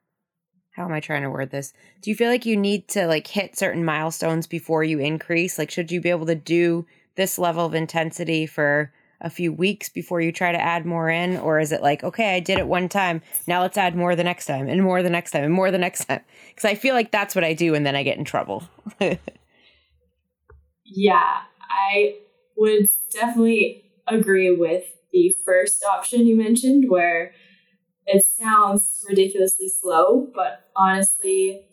How 0.78 0.84
am 0.84 0.92
I 0.92 1.00
trying 1.00 1.22
to 1.22 1.30
word 1.30 1.50
this? 1.50 1.72
Do 2.02 2.10
you 2.10 2.14
feel 2.14 2.30
like 2.30 2.46
you 2.46 2.56
need 2.56 2.86
to 2.90 3.08
like 3.08 3.26
hit 3.26 3.58
certain 3.58 3.84
milestones 3.84 4.46
before 4.46 4.84
you 4.84 5.00
increase? 5.00 5.58
Like, 5.58 5.72
should 5.72 5.90
you 5.90 6.00
be 6.00 6.08
able 6.08 6.26
to 6.26 6.36
do 6.36 6.86
this 7.16 7.36
level 7.36 7.66
of 7.66 7.74
intensity 7.74 8.46
for 8.46 8.92
a 9.20 9.28
few 9.28 9.52
weeks 9.52 9.88
before 9.88 10.20
you 10.20 10.30
try 10.30 10.52
to 10.52 10.60
add 10.60 10.86
more 10.86 11.10
in? 11.10 11.36
Or 11.36 11.58
is 11.58 11.72
it 11.72 11.82
like, 11.82 12.04
okay, 12.04 12.36
I 12.36 12.38
did 12.38 12.58
it 12.58 12.68
one 12.68 12.88
time. 12.88 13.22
Now 13.48 13.60
let's 13.60 13.76
add 13.76 13.96
more 13.96 14.14
the 14.14 14.22
next 14.22 14.46
time 14.46 14.68
and 14.68 14.84
more 14.84 15.02
the 15.02 15.10
next 15.10 15.32
time 15.32 15.42
and 15.42 15.52
more 15.52 15.72
the 15.72 15.78
next 15.78 16.04
time? 16.04 16.20
Because 16.50 16.64
I 16.64 16.76
feel 16.76 16.94
like 16.94 17.10
that's 17.10 17.34
what 17.34 17.42
I 17.42 17.54
do 17.54 17.74
and 17.74 17.84
then 17.84 17.96
I 17.96 18.04
get 18.04 18.16
in 18.16 18.24
trouble. 18.24 18.62
Yeah, 20.90 21.40
I 21.70 22.16
would 22.56 22.88
definitely 23.12 23.84
agree 24.06 24.56
with 24.56 24.84
the 25.12 25.36
first 25.44 25.84
option 25.84 26.26
you 26.26 26.34
mentioned, 26.34 26.88
where 26.88 27.34
it 28.08 28.24
sounds 28.24 29.04
ridiculously 29.08 29.68
slow, 29.68 30.28
but 30.34 30.64
honestly, 30.74 31.66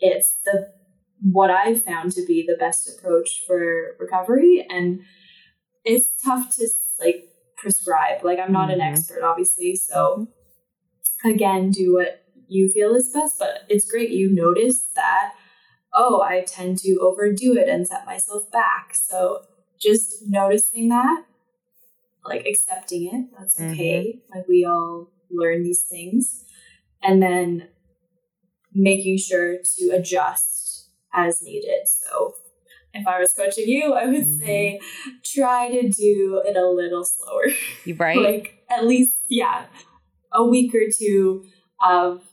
it's 0.00 0.36
the 0.44 0.72
what 1.22 1.50
I've 1.50 1.82
found 1.82 2.12
to 2.12 2.26
be 2.26 2.44
the 2.46 2.56
best 2.58 2.88
approach 2.88 3.42
for 3.46 3.96
recovery, 3.98 4.66
and 4.68 5.00
it's 5.84 6.08
tough 6.22 6.54
to 6.56 6.68
like 7.00 7.28
prescribe. 7.56 8.24
Like 8.24 8.38
I'm 8.38 8.52
not 8.52 8.70
an 8.70 8.80
Mhm. 8.80 8.90
expert, 8.90 9.22
obviously, 9.22 9.76
so 9.76 10.28
again, 11.24 11.70
do 11.70 11.94
what 11.94 12.22
you 12.48 12.68
feel 12.68 12.94
is 12.94 13.10
best. 13.12 13.38
But 13.38 13.62
it's 13.68 13.90
great 13.90 14.10
you 14.10 14.30
notice 14.30 14.82
that 14.94 15.34
oh, 15.98 16.20
I 16.20 16.42
tend 16.42 16.76
to 16.78 16.98
overdo 17.00 17.56
it 17.56 17.70
and 17.70 17.88
set 17.88 18.04
myself 18.04 18.50
back. 18.50 18.94
So 18.94 19.46
just 19.78 20.26
noticing 20.28 20.90
that, 20.90 21.24
like 22.24 22.46
accepting 22.46 23.06
it, 23.06 23.38
that's 23.38 23.58
okay. 23.58 24.20
Like 24.34 24.46
we 24.46 24.64
all 24.66 25.08
learn 25.30 25.62
these 25.62 25.82
things. 25.82 26.44
And 27.02 27.22
then 27.22 27.68
making 28.72 29.18
sure 29.18 29.58
to 29.76 29.88
adjust 29.90 30.90
as 31.12 31.42
needed. 31.42 31.86
So 31.86 32.34
if 32.92 33.06
I 33.06 33.18
was 33.18 33.32
coaching 33.32 33.68
you, 33.68 33.94
I 33.94 34.06
would 34.06 34.22
Mhm. 34.26 34.38
say 34.38 34.80
try 35.22 35.70
to 35.70 35.88
do 35.88 36.42
it 36.44 36.56
a 36.56 36.66
little 36.66 37.04
slower. 37.04 37.46
you 37.84 37.94
right? 37.94 38.16
like 38.22 38.64
at 38.68 38.86
least, 38.86 39.14
yeah, 39.28 39.66
a 40.32 40.44
week 40.44 40.74
or 40.74 40.90
two 40.90 41.46
of 41.80 42.24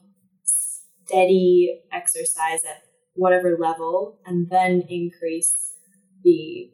steady 0.43 1.81
exercise 1.91 2.63
at 2.65 2.83
whatever 3.13 3.57
level 3.57 4.19
and 4.25 4.49
then 4.49 4.81
increase 4.89 5.73
the 6.23 6.71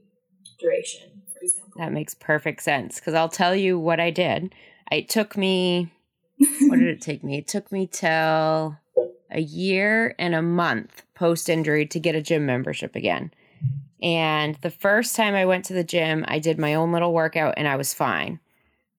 duration, 0.59 1.21
for 1.33 1.39
example. 1.41 1.73
That 1.77 1.91
makes 1.91 2.13
perfect 2.13 2.61
sense 2.63 2.99
because 2.99 3.13
I'll 3.13 3.29
tell 3.29 3.55
you 3.55 3.77
what 3.79 3.99
I 3.99 4.09
did. 4.09 4.53
It 4.91 5.09
took 5.09 5.35
me, 5.37 5.91
what 6.39 6.79
did 6.79 6.87
it 6.87 7.01
take 7.01 7.23
me? 7.23 7.37
It 7.37 7.47
took 7.47 7.71
me 7.71 7.87
till 7.87 8.77
a 9.31 9.39
year 9.41 10.15
and 10.17 10.33
a 10.33 10.41
month 10.41 11.03
post 11.15 11.49
injury 11.49 11.85
to 11.87 11.99
get 11.99 12.15
a 12.15 12.21
gym 12.21 12.45
membership 12.45 12.95
again. 12.95 13.31
And 14.01 14.55
the 14.61 14.69
first 14.71 15.15
time 15.15 15.35
I 15.35 15.45
went 15.45 15.65
to 15.65 15.73
the 15.73 15.83
gym, 15.83 16.23
I 16.27 16.39
did 16.39 16.57
my 16.57 16.73
own 16.73 16.91
little 16.91 17.13
workout 17.13 17.55
and 17.57 17.67
I 17.67 17.75
was 17.75 17.93
fine. 17.93 18.39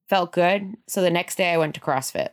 Felt 0.09 0.32
good. 0.32 0.74
So 0.86 1.01
the 1.03 1.11
next 1.11 1.36
day 1.36 1.53
I 1.53 1.57
went 1.57 1.74
to 1.76 1.80
CrossFit. 1.80 2.30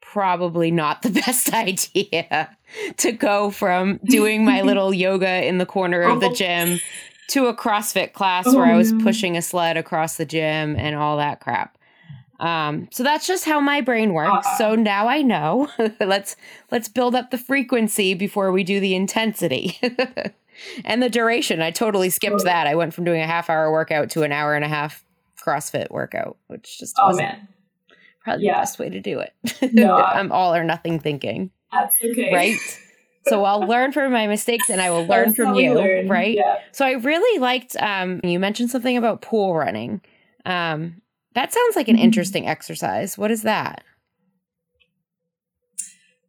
Probably 0.00 0.70
not 0.70 1.02
the 1.02 1.10
best 1.26 1.52
idea 1.52 2.56
to 2.96 3.12
go 3.12 3.50
from 3.50 3.98
doing 4.04 4.44
my 4.44 4.62
little 4.62 4.92
yoga 4.94 5.46
in 5.46 5.58
the 5.58 5.66
corner 5.66 6.02
of 6.02 6.20
the 6.20 6.28
Oh. 6.30 6.34
gym 6.34 6.80
to 7.28 7.46
a 7.46 7.54
CrossFit 7.56 8.12
class 8.12 8.46
Oh, 8.46 8.56
where 8.56 8.66
I 8.66 8.76
was 8.76 8.92
no. 8.92 9.04
pushing 9.04 9.36
a 9.36 9.42
sled 9.42 9.76
across 9.76 10.16
the 10.16 10.24
gym 10.26 10.76
and 10.76 10.94
all 10.96 11.16
that 11.18 11.40
crap. 11.40 11.75
Um, 12.38 12.88
so 12.92 13.02
that's 13.02 13.26
just 13.26 13.44
how 13.44 13.60
my 13.60 13.80
brain 13.80 14.12
works. 14.12 14.46
Uh-uh. 14.46 14.58
So 14.58 14.74
now 14.74 15.08
I 15.08 15.22
know. 15.22 15.68
let's 16.00 16.36
let's 16.70 16.88
build 16.88 17.14
up 17.14 17.30
the 17.30 17.38
frequency 17.38 18.14
before 18.14 18.52
we 18.52 18.62
do 18.64 18.78
the 18.80 18.94
intensity. 18.94 19.78
and 20.84 21.02
the 21.02 21.10
duration. 21.10 21.62
I 21.62 21.70
totally 21.70 22.10
skipped 22.10 22.44
that. 22.44 22.66
I 22.66 22.74
went 22.74 22.94
from 22.94 23.04
doing 23.04 23.20
a 23.22 23.26
half 23.26 23.48
hour 23.50 23.70
workout 23.72 24.10
to 24.10 24.22
an 24.22 24.32
hour 24.32 24.54
and 24.54 24.64
a 24.64 24.68
half 24.68 25.04
CrossFit 25.44 25.90
workout, 25.90 26.36
which 26.48 26.78
just 26.78 26.94
Oh 26.98 27.08
wasn't 27.08 27.28
man, 27.28 27.48
probably 28.22 28.46
Yeah. 28.46 28.54
the 28.54 28.60
best 28.60 28.78
way 28.78 28.88
to 28.90 29.00
do 29.00 29.20
it. 29.20 29.32
No, 29.72 29.96
I'm 29.96 30.32
all 30.32 30.54
or 30.54 30.64
nothing 30.64 30.98
thinking, 31.00 31.50
that's 31.72 31.94
okay. 32.04 32.34
right? 32.34 32.56
so 33.28 33.44
I'll 33.44 33.66
learn 33.66 33.92
from 33.92 34.12
my 34.12 34.26
mistakes 34.26 34.70
and 34.70 34.80
I 34.80 34.90
will 34.90 35.04
learn 35.06 35.26
That's 35.30 35.36
from 35.36 35.54
you, 35.56 35.74
learn. 35.74 36.08
right? 36.08 36.36
Yeah. 36.36 36.58
So 36.72 36.84
I 36.86 36.92
really 36.92 37.38
liked 37.40 37.76
um 37.76 38.20
you 38.24 38.38
mentioned 38.38 38.70
something 38.70 38.96
about 38.96 39.22
pool 39.22 39.54
running. 39.54 40.00
Um 40.44 41.00
that 41.36 41.52
sounds 41.52 41.76
like 41.76 41.86
an 41.86 41.96
Mhm. 41.96 42.04
interesting 42.04 42.48
exercise. 42.48 43.18
What 43.18 43.30
is 43.30 43.42
that? 43.42 43.84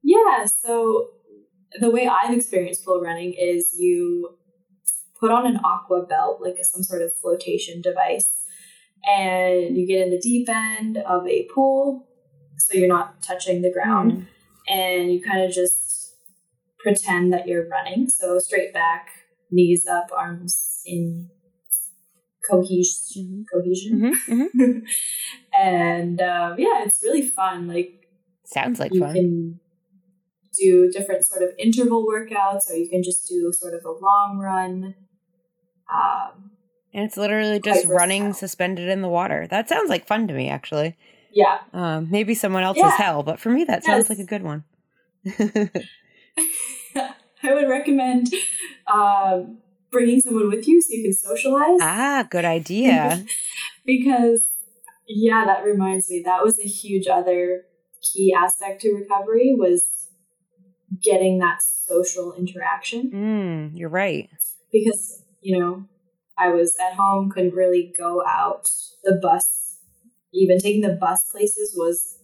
Yeah, 0.04 0.46
so 0.46 1.12
the 1.80 1.90
way 1.90 2.08
I've 2.08 2.36
experienced 2.36 2.84
pool 2.84 3.00
running 3.02 3.34
is 3.34 3.74
you 3.80 4.38
put 5.18 5.32
on 5.32 5.48
an 5.48 5.62
aqua 5.64 6.06
belt, 6.06 6.42
like 6.42 6.58
some 6.62 6.84
sort 6.84 7.02
of 7.02 7.14
flotation 7.14 7.82
device, 7.82 8.44
and 9.08 9.78
you 9.78 9.88
get 9.88 10.02
in 10.02 10.10
the 10.10 10.20
deep 10.20 10.50
end 10.50 10.98
of 10.98 11.26
a 11.26 11.48
pool, 11.56 12.10
so 12.58 12.78
you're 12.78 12.90
not 12.90 13.24
touching 13.24 13.62
the 13.62 13.72
ground, 13.72 14.12
mm. 14.12 14.28
and 14.68 15.14
you 15.14 15.22
kind 15.22 15.42
of 15.42 15.52
just 15.52 16.18
pretend 16.80 17.32
that 17.32 17.48
you're 17.48 17.68
running. 17.70 18.10
So 18.10 18.40
straight 18.40 18.74
back, 18.74 19.08
knees 19.52 19.88
up, 19.88 20.10
arms 20.12 20.82
in 20.86 21.30
cohesion. 22.50 22.96
Mm-hmm. 23.18 23.42
Cohesion. 23.52 24.00
Mm-hmm. 24.00 24.42
Mm-hmm. 24.42 24.80
and 25.60 26.22
um, 26.22 26.56
yeah, 26.60 26.84
it's 26.84 27.02
really 27.04 27.22
fun. 27.22 27.68
Like 27.68 28.08
sounds 28.46 28.80
like 28.80 28.94
you 28.94 29.02
fun. 29.02 29.14
Can 29.14 29.60
do 30.58 30.90
different 30.92 31.26
sort 31.26 31.44
of 31.44 31.52
interval 31.58 32.06
workouts, 32.08 32.70
or 32.70 32.76
you 32.76 32.90
can 32.90 33.04
just 33.04 33.28
do 33.28 33.52
sort 33.54 33.74
of 33.74 33.86
a 33.86 33.92
long 33.92 34.40
run. 34.40 34.96
Um, 35.94 36.52
and 36.94 37.06
it's 37.06 37.18
literally 37.18 37.60
just 37.60 37.86
running 37.86 38.34
suspended 38.34 38.90
in 38.90 39.02
the 39.02 39.08
water. 39.08 39.48
That 39.48 39.70
sounds 39.70 39.90
like 39.90 40.08
fun 40.08 40.28
to 40.28 40.34
me, 40.34 40.50
actually. 40.50 40.98
Yeah. 41.32 41.60
Um, 41.74 42.10
maybe 42.10 42.34
someone 42.34 42.64
else's 42.64 42.82
yeah. 42.84 42.98
hell, 42.98 43.24
but 43.24 43.40
for 43.40 43.50
me, 43.50 43.64
that 43.66 43.84
sounds 43.84 44.10
like 44.10 44.20
a 44.20 44.24
good 44.24 44.42
one. 44.42 44.64
I 47.44 47.54
would 47.54 47.70
recommend 47.70 48.34
um, 48.92 49.60
bringing 49.92 50.22
someone 50.22 50.50
with 50.50 50.68
you 50.68 50.82
so 50.82 50.94
you 50.94 51.04
can 51.04 51.14
socialize. 51.14 51.80
Ah, 51.82 52.28
good 52.30 52.46
idea. 52.46 53.26
because, 53.86 54.44
yeah, 55.08 55.46
that 55.46 55.64
reminds 55.64 56.10
me. 56.10 56.22
That 56.24 56.44
was 56.44 56.60
a 56.60 56.68
huge 56.68 57.08
other 57.08 57.64
key 58.02 58.34
aspect 58.34 58.82
to 58.82 58.94
recovery 58.94 59.56
was 59.58 60.10
getting 61.02 61.40
that 61.40 61.62
social 61.62 62.34
interaction. 62.34 63.12
Mm, 63.12 63.78
you're 63.78 63.90
right. 63.90 64.30
Because, 64.72 65.24
you 65.42 65.58
know, 65.58 65.86
I 66.38 66.50
was 66.50 66.76
at 66.80 66.96
home, 66.96 67.30
couldn't 67.30 67.56
really 67.56 67.94
go 67.98 68.24
out. 68.26 68.70
The 69.04 69.20
bus, 69.22 69.80
even 70.34 70.60
taking 70.60 70.82
the 70.82 70.94
bus 70.94 71.24
places 71.32 71.74
was 71.76 72.20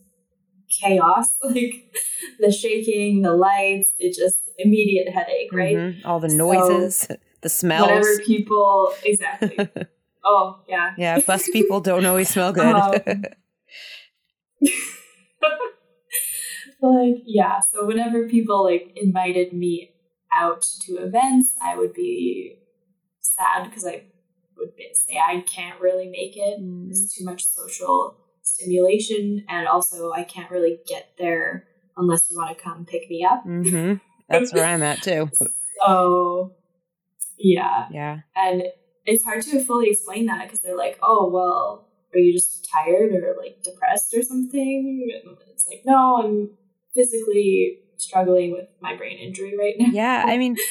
chaos. 0.69 1.35
Like 1.43 1.93
the 2.39 2.51
shaking, 2.51 3.21
the 3.21 3.33
lights, 3.33 3.93
it 3.99 4.15
just 4.15 4.39
immediate 4.57 5.09
headache, 5.13 5.51
right? 5.51 5.75
Mm-hmm. 5.75 6.07
All 6.07 6.19
the 6.19 6.29
noises, 6.29 6.97
so, 6.97 7.15
the 7.43 7.49
smells. 7.49 7.87
Whatever 7.87 8.17
people, 8.25 8.93
exactly. 9.03 9.57
oh, 10.25 10.59
yeah. 10.67 10.93
Yeah, 10.97 11.19
bus 11.19 11.47
people 11.53 11.81
don't 11.81 12.05
always 12.05 12.29
smell 12.29 12.53
good. 12.53 12.65
Um, 12.65 12.91
like, 16.81 17.21
yeah, 17.25 17.59
so 17.59 17.85
whenever 17.85 18.27
people 18.27 18.63
like 18.63 18.93
invited 18.95 19.53
me 19.53 19.91
out 20.35 20.65
to 20.81 20.93
events, 20.97 21.53
I 21.61 21.77
would 21.77 21.93
be 21.93 22.57
sad 23.19 23.65
because 23.65 23.85
I 23.85 24.05
would 24.57 24.71
say 24.93 25.17
I 25.17 25.41
can't 25.41 25.79
really 25.79 26.07
make 26.07 26.35
it. 26.35 26.59
Mm. 26.61 26.89
It's 26.89 27.15
too 27.15 27.25
much 27.25 27.45
social 27.45 28.17
stimulation, 28.41 29.45
and 29.47 29.67
also 29.67 30.11
I 30.11 30.23
can't 30.23 30.49
really 30.49 30.79
get 30.87 31.13
there 31.17 31.67
unless 31.97 32.29
you 32.29 32.37
want 32.37 32.57
to 32.57 32.63
come 32.63 32.85
pick 32.85 33.09
me 33.09 33.25
up. 33.29 33.45
Mm-hmm. 33.45 33.95
That's 34.29 34.53
where 34.53 34.65
I'm 34.65 34.83
at 34.83 35.01
too. 35.01 35.29
So, 35.33 36.53
yeah, 37.37 37.87
yeah, 37.91 38.19
and 38.35 38.63
it's 39.05 39.23
hard 39.23 39.41
to 39.43 39.63
fully 39.63 39.89
explain 39.89 40.25
that 40.27 40.43
because 40.43 40.59
they're 40.59 40.77
like, 40.77 40.97
"Oh, 41.01 41.29
well, 41.29 41.87
are 42.13 42.19
you 42.19 42.33
just 42.33 42.69
tired 42.71 43.11
or 43.13 43.35
like 43.39 43.63
depressed 43.63 44.13
or 44.13 44.21
something?" 44.21 45.09
And 45.23 45.37
it's 45.51 45.67
like, 45.67 45.83
no, 45.85 46.21
I'm 46.23 46.51
physically 46.93 47.79
struggling 47.97 48.51
with 48.51 48.67
my 48.81 48.95
brain 48.95 49.17
injury 49.17 49.57
right 49.57 49.75
now. 49.77 49.89
Yeah, 49.91 50.23
I 50.25 50.37
mean. 50.37 50.57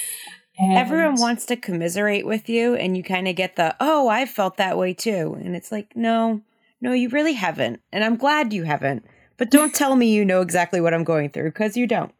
And 0.58 0.76
Everyone 0.76 1.18
wants 1.18 1.46
to 1.46 1.56
commiserate 1.56 2.26
with 2.26 2.46
you, 2.46 2.74
and 2.74 2.94
you 2.94 3.02
kind 3.02 3.26
of 3.26 3.34
get 3.34 3.56
the, 3.56 3.74
oh, 3.80 4.08
I 4.08 4.26
felt 4.26 4.58
that 4.58 4.76
way 4.76 4.92
too. 4.92 5.34
And 5.42 5.56
it's 5.56 5.72
like, 5.72 5.96
no, 5.96 6.42
no, 6.78 6.92
you 6.92 7.08
really 7.08 7.32
haven't. 7.32 7.80
And 7.90 8.04
I'm 8.04 8.16
glad 8.16 8.52
you 8.52 8.64
haven't. 8.64 9.06
But 9.38 9.50
don't 9.50 9.74
tell 9.74 9.96
me 9.96 10.12
you 10.12 10.26
know 10.26 10.42
exactly 10.42 10.80
what 10.80 10.92
I'm 10.92 11.04
going 11.04 11.30
through 11.30 11.50
because 11.50 11.76
you 11.76 11.86
don't. 11.86 12.12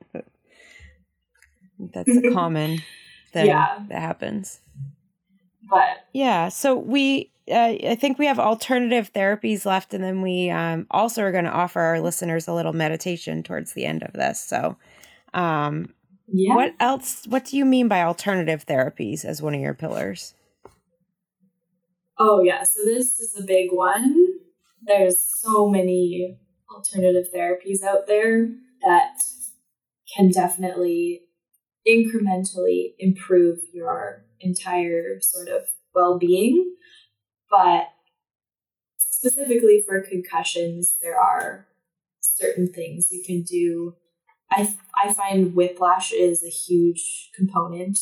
That's 1.78 2.16
a 2.16 2.30
common 2.32 2.80
thing 3.32 3.46
yeah. 3.46 3.78
that 3.88 4.00
happens. 4.00 4.60
But 5.70 6.06
yeah, 6.12 6.48
so 6.48 6.76
we 6.76 7.32
uh, 7.50 7.74
I 7.88 7.96
think 7.98 8.18
we 8.18 8.26
have 8.26 8.38
alternative 8.38 9.12
therapies 9.12 9.64
left, 9.64 9.94
and 9.94 10.04
then 10.04 10.22
we 10.22 10.50
um, 10.50 10.86
also 10.90 11.22
are 11.22 11.32
going 11.32 11.44
to 11.44 11.50
offer 11.50 11.80
our 11.80 12.00
listeners 12.00 12.46
a 12.46 12.52
little 12.52 12.72
meditation 12.72 13.42
towards 13.42 13.72
the 13.72 13.84
end 13.84 14.02
of 14.02 14.12
this. 14.12 14.40
So, 14.40 14.76
um, 15.34 15.92
yeah. 16.28 16.54
what 16.54 16.74
else? 16.78 17.24
What 17.26 17.46
do 17.46 17.56
you 17.56 17.64
mean 17.64 17.88
by 17.88 18.02
alternative 18.02 18.64
therapies 18.66 19.24
as 19.24 19.42
one 19.42 19.54
of 19.54 19.60
your 19.60 19.74
pillars? 19.74 20.34
Oh 22.18 22.42
yeah, 22.42 22.62
so 22.62 22.84
this 22.84 23.18
is 23.18 23.36
a 23.38 23.44
big 23.44 23.70
one. 23.72 24.16
There's 24.82 25.20
so 25.40 25.68
many 25.68 26.38
alternative 26.72 27.26
therapies 27.34 27.82
out 27.82 28.06
there 28.06 28.48
that 28.82 29.20
can 30.14 30.30
definitely 30.30 31.22
incrementally 31.86 32.94
improve 32.98 33.58
your 33.72 34.24
entire 34.40 35.20
sort 35.20 35.48
of 35.48 35.62
well-being 35.94 36.72
but 37.52 37.88
specifically 38.96 39.84
for 39.86 40.00
concussions, 40.00 40.96
there 41.00 41.20
are 41.20 41.68
certain 42.20 42.72
things 42.72 43.08
you 43.12 43.22
can 43.24 43.42
do. 43.42 43.94
I, 44.50 44.74
I 45.00 45.12
find 45.12 45.54
whiplash 45.54 46.12
is 46.12 46.42
a 46.42 46.48
huge 46.48 47.30
component 47.36 47.98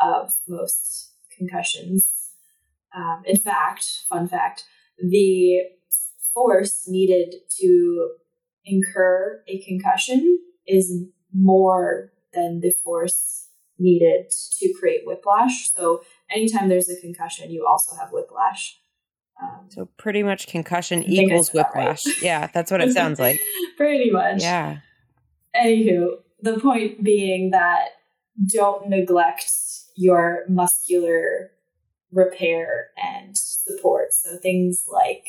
of 0.00 0.34
most 0.46 1.14
concussions. 1.36 2.08
Um, 2.94 3.22
in 3.24 3.36
fact, 3.36 3.84
fun 4.08 4.28
fact, 4.28 4.64
the 4.98 5.60
force 6.34 6.84
needed 6.86 7.34
to 7.60 8.10
incur 8.64 9.42
a 9.48 9.60
concussion 9.62 10.38
is 10.66 11.04
more 11.34 12.12
than 12.32 12.60
the 12.60 12.72
force 12.84 13.48
needed 13.78 14.30
to 14.58 14.74
create 14.78 15.02
whiplash. 15.04 15.70
So 15.70 16.02
anytime 16.30 16.68
there's 16.68 16.88
a 16.88 17.00
concussion, 17.00 17.50
you 17.50 17.66
also 17.66 17.96
have 17.96 18.10
whiplash. 18.12 18.78
Um, 19.40 19.66
so 19.68 19.88
pretty 19.96 20.22
much 20.22 20.48
concussion 20.48 21.04
equals 21.04 21.52
whiplash. 21.52 22.04
Right. 22.04 22.22
Yeah, 22.22 22.48
that's 22.52 22.70
what 22.70 22.80
it 22.80 22.92
sounds 22.94 23.20
like. 23.20 23.40
pretty 23.76 24.10
much. 24.10 24.42
Yeah. 24.42 24.78
Anywho, 25.54 26.16
the 26.42 26.58
point 26.58 27.02
being 27.02 27.50
that 27.50 27.90
don't 28.52 28.88
neglect 28.88 29.50
your 29.96 30.44
muscular 30.48 31.50
repair 32.12 32.88
and 32.96 33.36
support. 33.36 34.12
So 34.12 34.36
things 34.38 34.84
like 34.90 35.26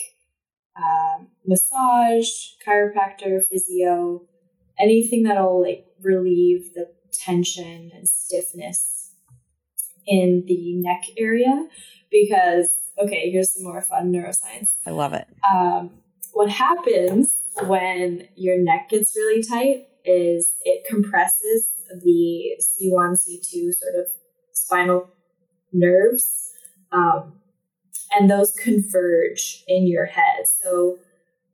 um, 0.76 1.28
massage, 1.45 2.30
chiropractor, 2.66 3.41
physio, 3.50 4.24
anything 4.80 5.24
that'll 5.24 5.62
like 5.62 5.86
relieve 6.02 6.74
the 6.74 6.90
tension 7.12 7.92
and 7.94 8.08
stiffness 8.08 9.12
in 10.08 10.44
the 10.48 10.76
neck 10.76 11.04
area 11.18 11.68
because, 12.10 12.74
okay, 12.98 13.30
here's 13.30 13.54
some 13.54 13.64
more 13.64 13.82
fun 13.82 14.12
neuroscience. 14.12 14.76
I 14.86 14.92
love 14.92 15.14
it. 15.14 15.28
Um, 15.50 15.92
what 16.34 16.50
happens 16.50 17.36
when 17.66 18.28
your 18.36 18.62
neck 18.62 18.90
gets 18.90 19.16
really 19.16 19.44
tight 19.44 19.88
is 20.06 20.54
it 20.64 20.86
compresses 20.88 21.72
the 22.04 22.56
C1, 22.62 23.14
C2 23.14 23.74
sort 23.74 23.96
of 24.00 24.12
spinal 24.54 25.10
nerves, 25.72 26.52
um, 26.92 27.34
and 28.12 28.30
those 28.30 28.52
converge 28.52 29.64
in 29.68 29.88
your 29.88 30.06
head. 30.06 30.48
So 30.48 30.98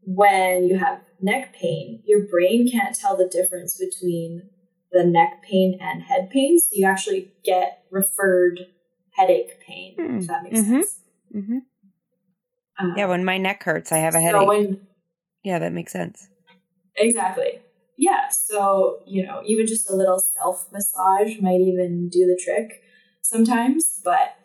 when 0.05 0.67
you 0.67 0.77
have 0.77 1.01
neck 1.19 1.53
pain, 1.53 2.01
your 2.05 2.25
brain 2.27 2.69
can't 2.69 2.95
tell 2.95 3.17
the 3.17 3.27
difference 3.27 3.77
between 3.77 4.49
the 4.91 5.03
neck 5.03 5.43
pain 5.43 5.77
and 5.81 6.03
head 6.03 6.29
pain. 6.29 6.59
So 6.59 6.69
you 6.73 6.85
actually 6.85 7.31
get 7.43 7.83
referred 7.91 8.67
headache 9.11 9.59
pain, 9.65 9.95
mm. 9.99 10.21
if 10.21 10.27
that 10.27 10.43
makes 10.43 10.59
mm-hmm. 10.59 10.73
sense. 10.73 10.99
Mm-hmm. 11.35 11.57
Um, 12.79 12.93
yeah, 12.97 13.07
when 13.07 13.25
my 13.25 13.37
neck 13.37 13.63
hurts, 13.63 13.91
I 13.91 13.97
have 13.97 14.15
a 14.15 14.19
headache. 14.19 14.41
So 14.41 14.47
when, 14.47 14.87
yeah, 15.43 15.59
that 15.59 15.73
makes 15.73 15.91
sense. 15.91 16.27
Exactly. 16.95 17.61
Yeah. 17.97 18.29
So, 18.29 18.99
you 19.05 19.25
know, 19.25 19.41
even 19.45 19.65
just 19.65 19.89
a 19.89 19.95
little 19.95 20.19
self 20.19 20.67
massage 20.71 21.39
might 21.39 21.61
even 21.61 22.09
do 22.09 22.25
the 22.25 22.39
trick 22.43 22.81
sometimes, 23.21 24.01
but 24.03 24.35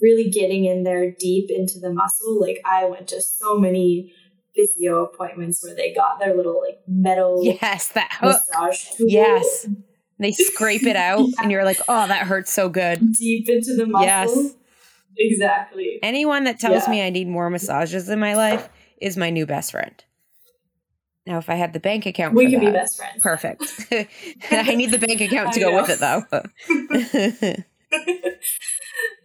really 0.00 0.30
getting 0.30 0.64
in 0.64 0.84
there 0.84 1.10
deep 1.10 1.50
into 1.50 1.78
the 1.78 1.92
muscle. 1.92 2.40
Like, 2.40 2.60
I 2.64 2.84
went 2.84 3.08
to 3.08 3.20
so 3.20 3.58
many 3.58 4.12
physio 4.54 5.04
appointments 5.04 5.64
where 5.64 5.74
they 5.74 5.94
got 5.94 6.20
their 6.20 6.36
little 6.36 6.60
like 6.60 6.80
metal 6.86 7.40
yes 7.42 7.88
that 7.88 8.10
hook. 8.12 8.36
massage 8.50 8.90
tool. 8.96 9.06
yes 9.08 9.66
they 10.22 10.32
scrape 10.32 10.84
it 10.84 10.96
out 10.96 11.20
yeah. 11.20 11.42
and 11.42 11.50
you're 11.50 11.64
like, 11.64 11.80
oh, 11.88 12.06
that 12.06 12.26
hurts 12.26 12.52
so 12.52 12.68
good. 12.68 13.12
Deep 13.12 13.48
into 13.48 13.74
the 13.74 13.86
muscle. 13.86 14.06
Yes. 14.06 14.54
Exactly. 15.18 15.98
Anyone 16.02 16.44
that 16.44 16.58
tells 16.58 16.84
yeah. 16.84 16.90
me 16.90 17.02
I 17.02 17.10
need 17.10 17.28
more 17.28 17.50
massages 17.50 18.08
in 18.08 18.18
my 18.18 18.34
life 18.34 18.68
is 19.00 19.16
my 19.16 19.28
new 19.28 19.44
best 19.44 19.72
friend. 19.72 20.02
Now, 21.26 21.38
if 21.38 21.50
I 21.50 21.54
had 21.54 21.72
the 21.72 21.80
bank 21.80 22.06
account, 22.06 22.34
we 22.34 22.50
could 22.50 22.60
be 22.60 22.70
best 22.70 22.96
friends. 22.96 23.22
Perfect. 23.22 23.62
I 24.50 24.74
need 24.74 24.90
the 24.90 24.98
bank 24.98 25.20
account 25.20 25.52
to 25.52 25.60
go 25.60 25.74
with 25.74 25.90
it, 25.90 26.00
though. 26.00 26.22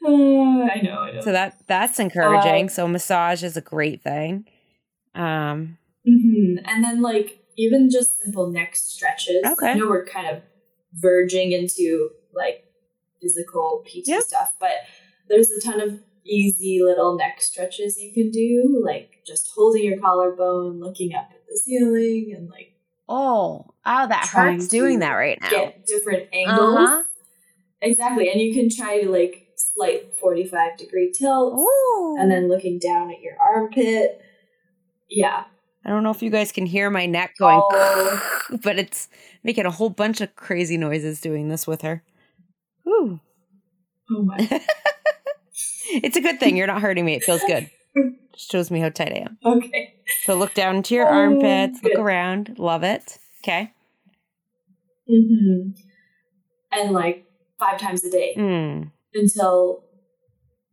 Uh, 0.05 0.09
I 0.09 0.81
know. 0.83 0.99
I 0.99 1.11
know. 1.13 1.21
so 1.21 1.31
that 1.31 1.57
that's 1.67 1.99
encouraging. 1.99 2.69
so 2.69 2.87
massage 2.87 3.43
is 3.43 3.57
a 3.57 3.61
great 3.61 4.01
thing. 4.01 4.45
Um, 5.17 5.77
hmm 6.05 6.57
And 6.65 6.83
then 6.83 7.01
like 7.01 7.39
even 7.57 7.89
just 7.89 8.21
simple 8.21 8.51
neck 8.51 8.75
stretches. 8.75 9.43
Okay. 9.45 9.71
I 9.71 9.73
know 9.73 9.87
we're 9.87 10.05
kind 10.05 10.27
of 10.27 10.43
verging 10.93 11.51
into 11.51 12.09
like 12.33 12.65
physical 13.21 13.83
PT 13.85 14.07
Yep. 14.07 14.23
stuff, 14.23 14.53
but 14.59 14.71
there's 15.27 15.49
a 15.51 15.59
ton 15.59 15.81
of 15.81 15.99
easy 16.23 16.81
little 16.81 17.17
neck 17.17 17.41
stretches 17.41 17.97
you 17.99 18.13
can 18.13 18.29
do, 18.31 18.81
like 18.85 19.23
just 19.25 19.51
holding 19.55 19.83
your 19.83 19.99
collarbone, 19.99 20.79
looking 20.79 21.15
up 21.15 21.29
at 21.31 21.45
the 21.49 21.57
ceiling, 21.57 22.33
and 22.35 22.49
like 22.49 22.73
oh, 23.09 23.65
oh, 23.85 24.07
that 24.07 24.27
hurts 24.27 24.67
doing 24.67 24.99
that 24.99 25.13
right 25.13 25.39
now. 25.41 25.49
get 25.49 25.85
different 25.85 26.27
angles. 26.33 26.77
Uh-huh. 26.77 27.03
Exactly. 27.81 28.29
And 28.29 28.41
you 28.41 28.53
can 28.53 28.69
try 28.69 29.01
to 29.01 29.09
like 29.09 29.47
slight 29.55 30.17
45 30.17 30.77
degree 30.77 31.11
tilts 31.11 31.59
Ooh. 31.61 32.17
and 32.19 32.29
then 32.31 32.47
looking 32.47 32.79
down 32.79 33.11
at 33.11 33.21
your 33.21 33.37
armpit. 33.39 34.21
Yeah. 35.09 35.45
I 35.85 35.89
don't 35.89 36.03
know 36.03 36.11
if 36.11 36.21
you 36.21 36.29
guys 36.29 36.51
can 36.51 36.65
hear 36.65 36.89
my 36.89 37.05
neck 37.05 37.35
going, 37.39 37.61
Oh. 37.63 38.39
but 38.63 38.77
it's 38.77 39.07
making 39.43 39.65
a 39.65 39.71
whole 39.71 39.89
bunch 39.89 40.19
of 40.21 40.35
crazy 40.35 40.77
noises 40.77 41.21
doing 41.21 41.47
this 41.49 41.65
with 41.65 41.81
her. 41.81 42.03
Ooh. 42.87 43.19
Oh 44.11 44.23
my. 44.23 44.61
It's 45.89 46.17
a 46.17 46.21
good 46.21 46.39
thing. 46.39 46.57
You're 46.57 46.67
not 46.67 46.81
hurting 46.81 47.05
me. 47.05 47.15
It 47.15 47.23
feels 47.23 47.41
good. 47.47 47.69
Just 48.33 48.51
shows 48.51 48.69
me 48.69 48.81
how 48.81 48.89
tight 48.89 49.13
I 49.13 49.19
am. 49.25 49.37
Okay. 49.43 49.95
So 50.25 50.35
look 50.35 50.53
down 50.53 50.75
into 50.75 50.93
your 50.95 51.07
Oh, 51.07 51.13
armpits, 51.17 51.81
look 51.81 51.97
around. 51.97 52.59
Love 52.59 52.83
it. 52.83 53.17
Okay. 53.41 53.71
Mm-hmm. 55.09 55.69
And 56.73 56.91
like 56.91 57.25
five 57.57 57.79
times 57.79 58.03
a 58.03 58.11
day 58.11 58.35
Mm. 58.37 58.91
until 59.13 59.85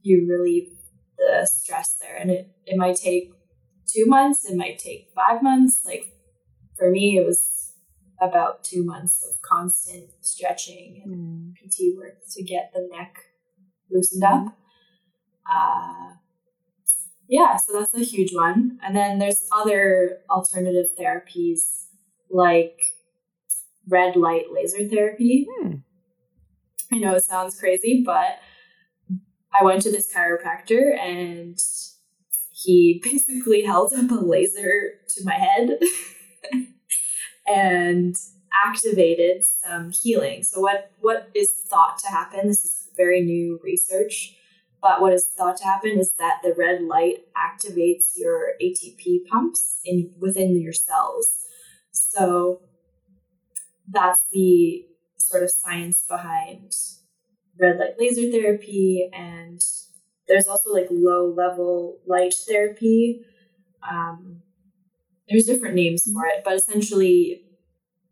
you 0.02 0.26
relieve 0.28 0.68
the 1.16 1.46
stress 1.46 1.96
there. 2.00 2.16
And 2.16 2.30
it, 2.30 2.48
it 2.66 2.76
might 2.76 2.96
take 2.96 3.30
two 3.94 4.06
months, 4.06 4.44
it 4.48 4.56
might 4.56 4.78
take 4.78 5.08
five 5.14 5.42
months. 5.42 5.82
Like 5.84 6.06
for 6.76 6.90
me, 6.90 7.18
it 7.18 7.24
was 7.24 7.72
about 8.20 8.64
two 8.64 8.84
months 8.84 9.22
of 9.28 9.40
constant 9.42 10.10
stretching 10.20 11.02
and 11.04 11.14
Mm. 11.14 11.54
PT 11.56 11.96
work 11.96 12.18
to 12.30 12.42
get 12.42 12.72
the 12.72 12.88
neck 12.90 13.16
loosened 13.90 14.24
up. 14.24 14.56
Uh, 15.46 16.14
yeah, 17.28 17.56
so 17.56 17.72
that's 17.72 17.94
a 17.94 18.00
huge 18.00 18.34
one. 18.34 18.78
And 18.82 18.96
then 18.96 19.18
there's 19.18 19.46
other 19.52 20.18
alternative 20.30 20.90
therapies 20.98 21.86
like 22.30 22.78
red 23.88 24.16
light 24.16 24.46
laser 24.52 24.88
therapy. 24.88 25.46
Hmm. 25.50 25.76
I 26.92 26.98
know 26.98 27.14
it 27.14 27.24
sounds 27.24 27.58
crazy, 27.58 28.02
but 28.04 28.38
I 29.58 29.64
went 29.64 29.82
to 29.82 29.90
this 29.90 30.12
chiropractor 30.12 30.96
and 30.98 31.58
he 32.64 33.00
basically 33.02 33.62
held 33.62 33.92
up 33.92 34.10
a 34.10 34.14
laser 34.14 34.94
to 35.08 35.24
my 35.24 35.34
head 35.34 35.78
and 37.46 38.16
activated 38.64 39.44
some 39.44 39.90
healing. 39.90 40.42
So 40.42 40.60
what 40.60 40.90
what 41.00 41.28
is 41.34 41.52
thought 41.52 41.98
to 41.98 42.08
happen? 42.08 42.48
This 42.48 42.64
is 42.64 42.88
very 42.96 43.22
new 43.22 43.58
research, 43.62 44.36
but 44.80 45.00
what 45.00 45.12
is 45.12 45.26
thought 45.26 45.56
to 45.58 45.64
happen 45.64 45.98
is 45.98 46.14
that 46.18 46.40
the 46.42 46.54
red 46.56 46.82
light 46.82 47.24
activates 47.36 48.12
your 48.16 48.52
ATP 48.62 49.26
pumps 49.26 49.80
in 49.84 50.12
within 50.20 50.60
your 50.60 50.72
cells. 50.72 51.28
So 51.92 52.62
that's 53.88 54.22
the 54.32 54.86
sort 55.18 55.42
of 55.42 55.50
science 55.50 56.04
behind 56.08 56.72
red 57.58 57.78
light 57.78 57.94
laser 57.98 58.30
therapy 58.30 59.08
and 59.12 59.60
there's 60.28 60.46
also 60.46 60.72
like 60.72 60.86
low 60.90 61.26
level 61.26 61.98
light 62.06 62.34
therapy. 62.48 63.20
Um, 63.88 64.42
there's 65.28 65.44
different 65.44 65.74
names 65.74 66.04
for 66.12 66.26
it 66.26 66.42
but 66.44 66.54
essentially 66.54 67.42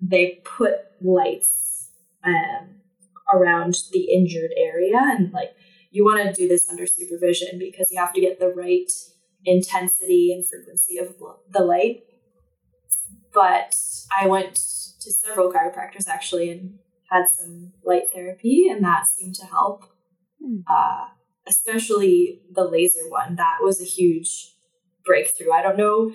they 0.00 0.40
put 0.44 0.76
lights 1.00 1.90
um, 2.24 2.80
around 3.32 3.76
the 3.92 4.10
injured 4.12 4.50
area 4.56 4.98
and 4.98 5.32
like 5.32 5.54
you 5.90 6.04
want 6.04 6.22
to 6.22 6.32
do 6.32 6.48
this 6.48 6.68
under 6.70 6.86
supervision 6.86 7.58
because 7.58 7.88
you 7.90 8.00
have 8.00 8.12
to 8.14 8.20
get 8.20 8.40
the 8.40 8.48
right 8.48 8.90
intensity 9.44 10.32
and 10.32 10.46
frequency 10.46 10.98
of 10.98 11.14
the 11.50 11.60
light. 11.60 12.04
But 13.32 13.74
i 14.18 14.26
went 14.26 14.54
to 15.00 15.12
several 15.12 15.52
chiropractors 15.52 16.06
actually 16.08 16.50
and 16.50 16.78
had 17.10 17.24
some 17.28 17.72
light 17.84 18.12
therapy 18.12 18.68
and 18.70 18.82
that 18.84 19.06
seemed 19.06 19.34
to 19.36 19.46
help. 19.46 19.84
Hmm. 20.42 20.60
uh, 20.68 21.08
especially 21.46 22.40
the 22.50 22.64
laser 22.64 23.08
one 23.08 23.36
that 23.36 23.58
was 23.60 23.80
a 23.80 23.84
huge 23.84 24.54
breakthrough 25.04 25.52
i 25.52 25.62
don't 25.62 25.78
know 25.78 26.12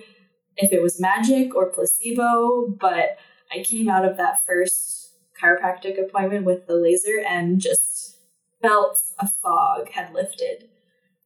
if 0.55 0.71
it 0.71 0.82
was 0.82 0.99
magic 0.99 1.55
or 1.55 1.71
placebo 1.71 2.67
but 2.80 3.17
i 3.53 3.63
came 3.63 3.89
out 3.89 4.05
of 4.05 4.17
that 4.17 4.45
first 4.45 5.13
chiropractic 5.41 6.01
appointment 6.01 6.45
with 6.45 6.65
the 6.67 6.75
laser 6.75 7.21
and 7.28 7.59
just 7.59 8.17
felt 8.61 8.99
a 9.19 9.28
fog 9.28 9.89
had 9.91 10.13
lifted 10.13 10.69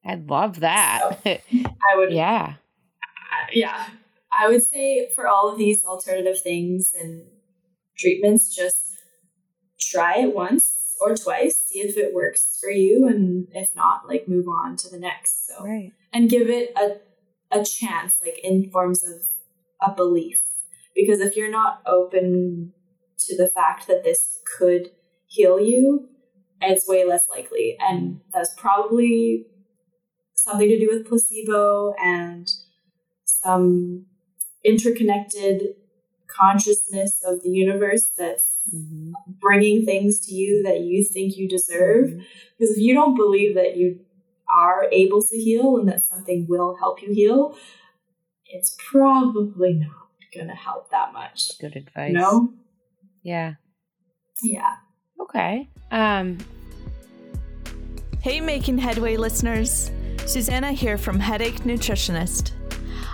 I 0.04 0.16
love 0.16 0.62
that. 0.62 1.20
i 1.26 1.96
would 1.96 2.12
yeah. 2.12 2.56
yeah 3.54 3.86
i 4.32 4.48
would 4.48 4.64
say 4.64 5.10
for 5.16 5.28
all 5.28 5.52
of 5.52 5.58
these 5.58 5.86
alternative 5.86 6.42
things 6.42 6.94
and 7.00 7.24
treatments 7.98 8.54
just 8.56 8.98
try 9.80 10.20
it 10.20 10.36
once 10.36 10.81
or 11.02 11.16
twice 11.16 11.66
see 11.68 11.80
if 11.80 11.98
it 11.98 12.14
works 12.14 12.58
for 12.62 12.70
you 12.70 13.08
and 13.08 13.48
if 13.54 13.76
not 13.76 14.08
like 14.08 14.28
move 14.28 14.48
on 14.48 14.78
to 14.78 14.90
the 14.90 15.00
next 15.00 15.48
so. 15.48 15.64
Right. 15.64 15.92
and 16.14 16.30
give 16.30 16.50
it 16.50 16.72
a 16.78 16.98
a 17.54 17.66
chance 17.66 18.20
like 18.24 18.40
in 18.44 18.70
forms 18.72 19.04
of 19.04 19.24
a 19.82 19.94
belief. 19.94 20.40
Because 20.96 21.20
if 21.20 21.36
you're 21.36 21.52
not 21.52 21.82
open 21.86 22.72
to 23.18 23.38
the 23.38 23.48
fact 23.48 23.88
that 23.88 24.04
this 24.04 24.40
could 24.58 24.92
heal 25.28 25.60
you 25.60 26.10
it's 26.62 26.88
way 26.88 27.06
less 27.06 27.28
likely. 27.30 27.76
And 27.80 28.22
that's 28.34 28.54
probably 28.56 29.48
something 30.36 30.70
to 30.70 30.80
do 30.80 30.90
with 30.92 31.08
placebo 31.08 31.94
and 32.00 32.50
some 33.26 34.06
interconnected 34.64 35.76
consciousness 36.28 37.22
of 37.26 37.44
the 37.44 37.50
universe 37.50 38.12
that's 38.18 38.51
Mhm. 38.74 39.12
bringing 39.40 39.86
things 39.86 40.20
to 40.28 40.34
you 40.34 40.62
that 40.64 40.82
you 40.82 41.04
think 41.04 41.36
you 41.36 41.48
deserve 41.48 42.10
Mhm. 42.12 42.24
because 42.58 42.76
if 42.76 42.78
you 42.78 42.94
don't 42.94 43.16
believe 43.16 43.56
that 43.56 43.76
you 43.76 44.00
are 44.56 44.88
able 44.92 45.22
to 45.22 45.38
heal 45.38 45.78
and 45.78 45.88
that 45.90 46.04
something 46.04 46.46
will 46.48 46.76
help 46.76 47.02
you 47.02 47.12
heal, 47.12 47.56
it's 48.46 48.78
probably 48.92 49.74
not 49.74 50.10
going 50.34 50.48
to 50.48 50.54
help 50.54 50.90
that 50.92 51.12
much. 51.14 51.58
Good 51.60 51.76
advice. 51.76 52.12
You 52.12 52.18
know? 52.18 52.54
Yeah. 53.24 53.56
Yeah. 54.44 54.76
Okay. 55.20 55.70
Um. 55.92 56.38
Hey, 58.22 58.40
Making 58.40 58.78
Headway 58.78 59.18
listeners. 59.18 59.92
Susanna 60.28 60.72
here 60.72 60.98
from 60.98 61.20
Headache 61.20 61.62
Nutritionist. 61.64 62.52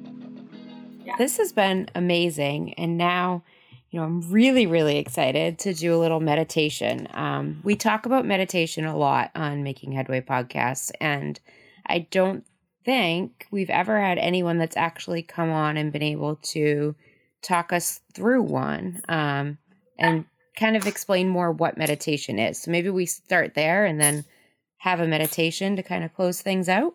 This 1.18 1.38
has 1.38 1.52
been 1.52 1.88
amazing. 1.94 2.74
And 2.74 2.96
now, 2.96 3.42
you 3.90 4.00
know, 4.00 4.06
I'm 4.06 4.30
really, 4.30 4.66
really 4.66 4.98
excited 4.98 5.58
to 5.60 5.74
do 5.74 5.94
a 5.94 5.98
little 5.98 6.20
meditation. 6.20 7.08
Um, 7.12 7.60
we 7.62 7.76
talk 7.76 8.06
about 8.06 8.24
meditation 8.24 8.86
a 8.86 8.96
lot 8.96 9.30
on 9.34 9.62
Making 9.62 9.92
Headway 9.92 10.22
podcasts, 10.22 10.90
and 11.00 11.38
I 11.86 12.00
don't 12.10 12.44
think 12.84 13.46
we've 13.50 13.70
ever 13.70 14.00
had 14.00 14.18
anyone 14.18 14.58
that's 14.58 14.76
actually 14.76 15.22
come 15.22 15.50
on 15.50 15.76
and 15.76 15.92
been 15.92 16.02
able 16.02 16.36
to 16.36 16.94
talk 17.42 17.72
us 17.72 18.00
through 18.14 18.42
one 18.42 19.02
um, 19.08 19.58
and 19.98 20.24
kind 20.56 20.76
of 20.76 20.86
explain 20.86 21.28
more 21.28 21.52
what 21.52 21.76
meditation 21.76 22.38
is. 22.38 22.60
So 22.60 22.70
maybe 22.70 22.90
we 22.90 23.06
start 23.06 23.54
there 23.54 23.84
and 23.84 24.00
then 24.00 24.24
have 24.78 25.00
a 25.00 25.06
meditation 25.06 25.76
to 25.76 25.82
kind 25.82 26.04
of 26.04 26.14
close 26.14 26.40
things 26.40 26.68
out. 26.68 26.94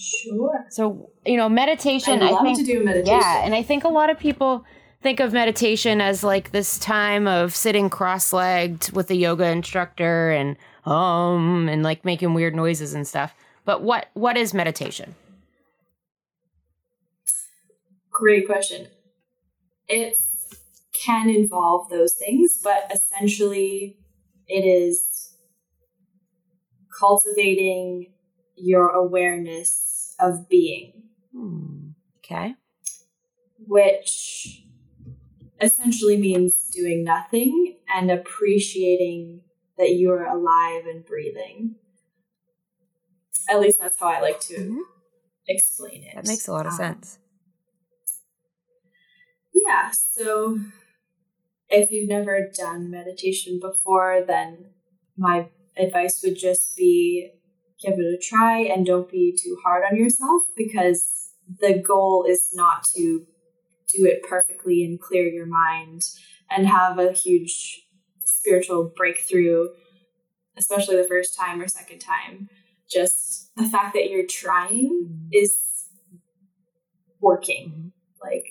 Sure. 0.00 0.64
So, 0.70 1.10
you 1.26 1.36
know, 1.36 1.50
meditation, 1.50 2.22
I 2.22 2.30
love 2.30 2.42
think 2.42 2.58
to 2.58 2.64
do 2.64 2.82
meditation. 2.82 3.20
Yeah, 3.20 3.44
and 3.44 3.54
I 3.54 3.62
think 3.62 3.84
a 3.84 3.88
lot 3.88 4.08
of 4.08 4.18
people 4.18 4.64
think 5.02 5.20
of 5.20 5.34
meditation 5.34 6.00
as 6.00 6.24
like 6.24 6.52
this 6.52 6.78
time 6.78 7.26
of 7.26 7.54
sitting 7.54 7.90
cross-legged 7.90 8.92
with 8.92 9.10
a 9.10 9.14
yoga 9.14 9.46
instructor 9.46 10.30
and 10.30 10.56
um 10.86 11.68
and 11.68 11.82
like 11.82 12.04
making 12.04 12.32
weird 12.32 12.54
noises 12.54 12.94
and 12.94 13.06
stuff. 13.06 13.34
But 13.66 13.82
what 13.82 14.08
what 14.14 14.38
is 14.38 14.54
meditation? 14.54 15.14
Great 18.10 18.46
question. 18.46 18.86
It 19.86 20.16
can 21.04 21.28
involve 21.28 21.90
those 21.90 22.14
things, 22.14 22.58
but 22.64 22.90
essentially 22.94 23.98
it 24.48 24.64
is 24.64 25.36
cultivating 26.98 28.12
your 28.56 28.90
awareness 28.90 29.89
of 30.20 30.48
being. 30.48 31.02
Hmm. 31.32 31.90
Okay. 32.18 32.54
Which 33.66 34.64
essentially 35.60 36.16
means 36.16 36.70
doing 36.70 37.04
nothing 37.04 37.76
and 37.94 38.10
appreciating 38.10 39.42
that 39.78 39.90
you 39.90 40.10
are 40.10 40.26
alive 40.26 40.86
and 40.86 41.04
breathing. 41.04 41.76
At 43.48 43.60
least 43.60 43.80
that's 43.80 43.98
how 43.98 44.08
I 44.08 44.20
like 44.20 44.40
to 44.40 44.54
mm-hmm. 44.54 44.78
explain 45.48 46.04
it. 46.04 46.14
That 46.14 46.26
makes 46.26 46.46
a 46.46 46.52
lot 46.52 46.66
of 46.66 46.72
um, 46.72 46.78
sense. 46.78 47.18
Yeah, 49.52 49.90
so 49.90 50.58
if 51.68 51.90
you've 51.90 52.08
never 52.08 52.48
done 52.54 52.90
meditation 52.90 53.58
before, 53.60 54.22
then 54.26 54.66
my 55.16 55.48
advice 55.76 56.22
would 56.22 56.38
just 56.38 56.76
be 56.76 57.32
give 57.80 57.94
it 57.98 58.14
a 58.14 58.18
try 58.18 58.60
and 58.60 58.84
don't 58.84 59.10
be 59.10 59.36
too 59.36 59.56
hard 59.64 59.84
on 59.90 59.96
yourself 59.96 60.42
because 60.56 61.32
the 61.60 61.78
goal 61.78 62.24
is 62.28 62.48
not 62.52 62.84
to 62.94 63.26
do 63.92 64.04
it 64.04 64.22
perfectly 64.22 64.84
and 64.84 65.00
clear 65.00 65.26
your 65.26 65.46
mind 65.46 66.02
and 66.50 66.66
have 66.66 66.98
a 66.98 67.12
huge 67.12 67.82
spiritual 68.24 68.92
breakthrough, 68.96 69.68
especially 70.56 70.96
the 70.96 71.08
first 71.08 71.36
time 71.38 71.60
or 71.60 71.68
second 71.68 71.98
time. 71.98 72.48
Just 72.90 73.54
the 73.56 73.68
fact 73.68 73.94
that 73.94 74.10
you're 74.10 74.26
trying 74.26 75.06
mm-hmm. 75.08 75.28
is 75.32 75.58
working. 77.20 77.68
Mm-hmm. 77.68 77.88
Like, 78.22 78.46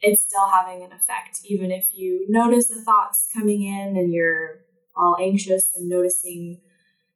it's 0.00 0.22
still 0.22 0.48
having 0.48 0.82
an 0.82 0.92
effect, 0.92 1.40
even 1.44 1.70
if 1.70 1.94
you 1.94 2.26
notice 2.28 2.68
the 2.68 2.82
thoughts 2.82 3.28
coming 3.32 3.62
in 3.62 3.96
and 3.96 4.12
you're 4.12 4.60
all 4.96 5.16
anxious 5.20 5.70
and 5.76 5.88
noticing 5.88 6.60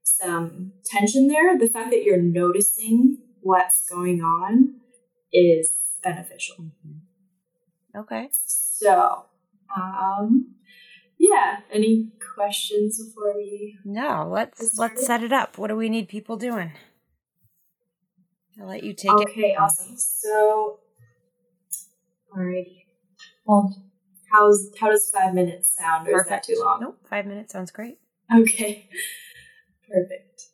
some 0.07 0.73
tension 0.85 1.29
there, 1.29 1.59
the 1.59 1.69
fact 1.69 1.91
that 1.91 2.05
you're 2.05 2.23
noticing 2.23 3.19
what's 3.41 3.85
going 3.89 4.23
on 4.23 4.77
is 5.33 5.73
beneficial. 6.03 6.57
Mm-hmm. 6.61 7.99
Okay. 8.01 8.29
So, 8.33 9.25
um, 9.75 10.55
yeah. 11.19 11.61
Any 11.73 12.13
questions 12.35 13.03
before 13.03 13.35
we? 13.37 13.79
No. 13.85 14.29
Let's 14.31 14.79
let's 14.79 15.05
set 15.05 15.23
it 15.23 15.33
up. 15.33 15.59
What 15.59 15.69
do 15.69 15.77
we 15.77 15.89
need 15.89 16.09
people 16.09 16.37
doing? 16.37 16.73
I'll 18.61 18.69
let 18.69 18.85
you 18.85 18.95
take 18.95 19.11
okay, 19.11 19.23
it. 19.23 19.31
Okay. 19.31 19.57
Awesome. 19.57 19.97
So, 19.97 20.81
alrighty. 22.35 22.85
Well, 23.45 23.75
how's 24.31 24.71
how 24.79 24.91
does 24.91 25.11
five 25.11 25.35
minutes 25.35 25.75
sound? 25.77 26.09
Or 26.09 26.13
Perfect. 26.13 26.49
is 26.49 26.59
that 26.59 26.61
too 26.61 26.65
long? 26.65 26.81
Nope. 26.81 26.99
Five 27.09 27.27
minutes 27.27 27.53
sounds 27.53 27.71
great. 27.71 27.99
Okay. 28.35 28.89
Perfect. 29.89 30.49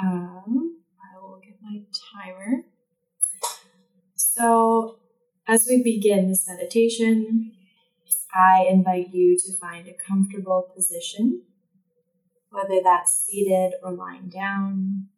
Um, 0.00 0.82
I 1.00 1.20
will 1.20 1.40
get 1.42 1.56
my 1.60 1.80
timer. 2.14 2.62
So, 4.14 4.98
as 5.48 5.66
we 5.68 5.82
begin 5.82 6.28
this 6.28 6.46
meditation, 6.46 7.52
I 8.34 8.66
invite 8.68 9.08
you 9.12 9.36
to 9.38 9.58
find 9.58 9.88
a 9.88 9.94
comfortable 9.94 10.70
position, 10.74 11.42
whether 12.50 12.80
that's 12.82 13.24
seated 13.26 13.72
or 13.82 13.92
lying 13.92 14.28
down. 14.28 15.08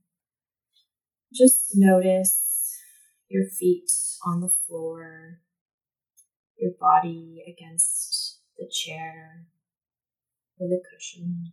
Just 1.33 1.73
notice 1.75 2.79
your 3.29 3.47
feet 3.47 3.91
on 4.25 4.41
the 4.41 4.53
floor, 4.67 5.41
your 6.59 6.73
body 6.81 7.43
against 7.47 8.39
the 8.57 8.67
chair 8.67 9.47
or 10.59 10.69
the 10.69 10.81
cushion 10.91 11.53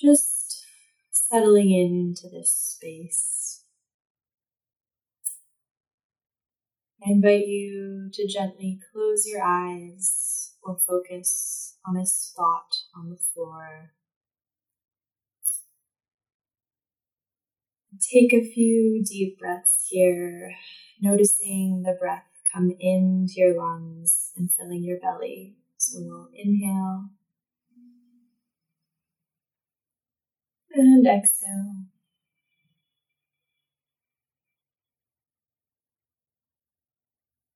just 0.00 0.64
settling 1.10 1.70
into 1.70 2.28
this 2.28 2.52
space. 2.52 3.64
I 7.06 7.12
invite 7.12 7.46
you 7.46 8.10
to 8.12 8.26
gently 8.26 8.78
close 8.92 9.26
your 9.26 9.42
eyes 9.42 10.52
or 10.62 10.78
focus 10.78 11.76
on 11.86 11.96
a 11.96 12.04
spot 12.04 12.76
on 12.94 13.10
the 13.10 13.16
floor. 13.16 13.92
Take 18.00 18.32
a 18.32 18.44
few 18.44 19.02
deep 19.04 19.38
breaths 19.38 19.86
here, 19.88 20.54
noticing 21.00 21.82
the 21.84 21.96
breath 21.98 22.24
come 22.52 22.70
into 22.78 23.34
your 23.36 23.56
lungs 23.56 24.32
and 24.36 24.50
filling 24.52 24.84
your 24.84 24.98
belly. 25.00 25.56
So 25.76 26.00
we'll 26.00 26.28
inhale 26.34 27.10
And 30.72 31.06
exhale. 31.06 31.84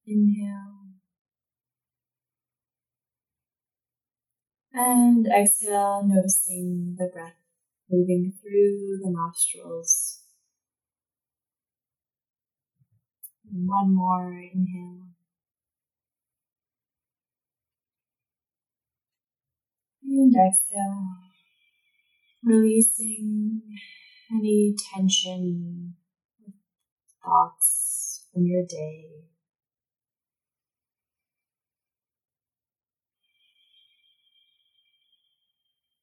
Inhale. 0.07 0.85
And 4.73 5.27
exhale, 5.27 6.03
noticing 6.05 6.97
the 6.99 7.09
breath 7.13 7.37
moving 7.91 8.33
through 8.41 8.99
the 9.03 9.11
nostrils. 9.11 10.21
And 13.51 13.69
one 13.69 13.95
more 13.95 14.33
inhale. 14.33 15.09
And 20.03 20.35
exhale 20.35 21.24
releasing 22.45 23.63
any 24.31 24.75
tension, 24.93 25.95
thoughts 27.23 28.27
from 28.33 28.47
your 28.47 28.65
day. 28.67 29.25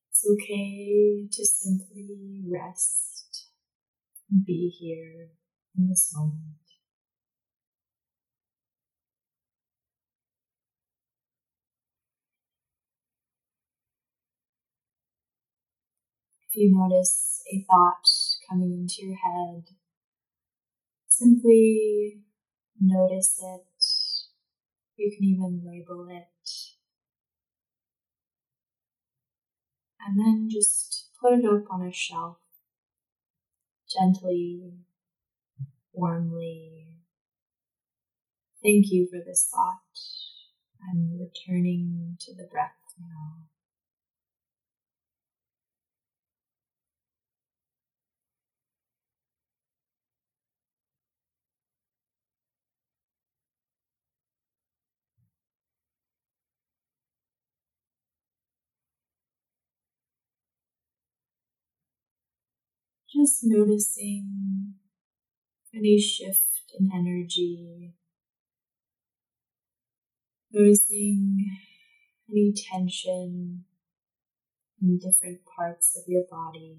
It's 0.09 0.25
okay 0.29 1.27
to 1.31 1.45
simply 1.45 2.41
rest 2.47 3.47
and 4.29 4.45
be 4.45 4.69
here 4.69 5.29
in 5.77 5.89
this 5.89 6.11
moment. 6.15 6.60
If 16.53 16.57
you 16.57 16.77
notice 16.77 17.41
a 17.49 17.65
thought 17.65 18.05
coming 18.49 18.73
into 18.73 19.07
your 19.07 19.15
head, 19.15 19.63
simply 21.07 22.23
notice 22.77 23.39
it. 23.41 23.85
You 24.97 25.15
can 25.15 25.23
even 25.23 25.61
label 25.65 26.09
it. 26.09 26.27
And 30.05 30.19
then 30.19 30.49
just 30.51 31.07
put 31.21 31.39
it 31.39 31.45
up 31.45 31.71
on 31.71 31.87
a 31.87 31.93
shelf, 31.93 32.39
gently, 33.89 34.73
warmly. 35.93 36.97
Thank 38.61 38.91
you 38.91 39.07
for 39.09 39.19
this 39.25 39.49
thought. 39.49 39.79
I'm 40.89 41.17
returning 41.17 42.17
to 42.19 42.35
the 42.35 42.49
breath 42.51 42.75
now. 42.99 43.50
just 63.13 63.41
noticing 63.43 64.75
any 65.75 65.99
shift 65.99 66.71
in 66.79 66.89
energy, 66.93 67.93
noticing 70.51 71.45
any 72.29 72.53
tension 72.53 73.65
in 74.81 74.97
different 74.97 75.39
parts 75.45 75.97
of 75.97 76.03
your 76.07 76.23
body. 76.29 76.77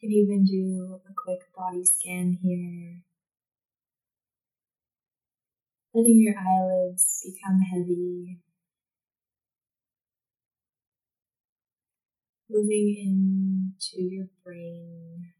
You 0.00 0.08
can 0.08 0.12
even 0.12 0.44
do 0.44 1.00
a 1.08 1.12
quick 1.14 1.40
body 1.56 1.84
scan 1.84 2.38
here. 2.42 3.07
Letting 5.98 6.22
your 6.22 6.36
eyelids 6.38 7.26
become 7.26 7.58
heavy. 7.58 8.38
Moving 12.48 12.94
into 13.90 14.00
your 14.04 14.26
brain. 14.44 15.32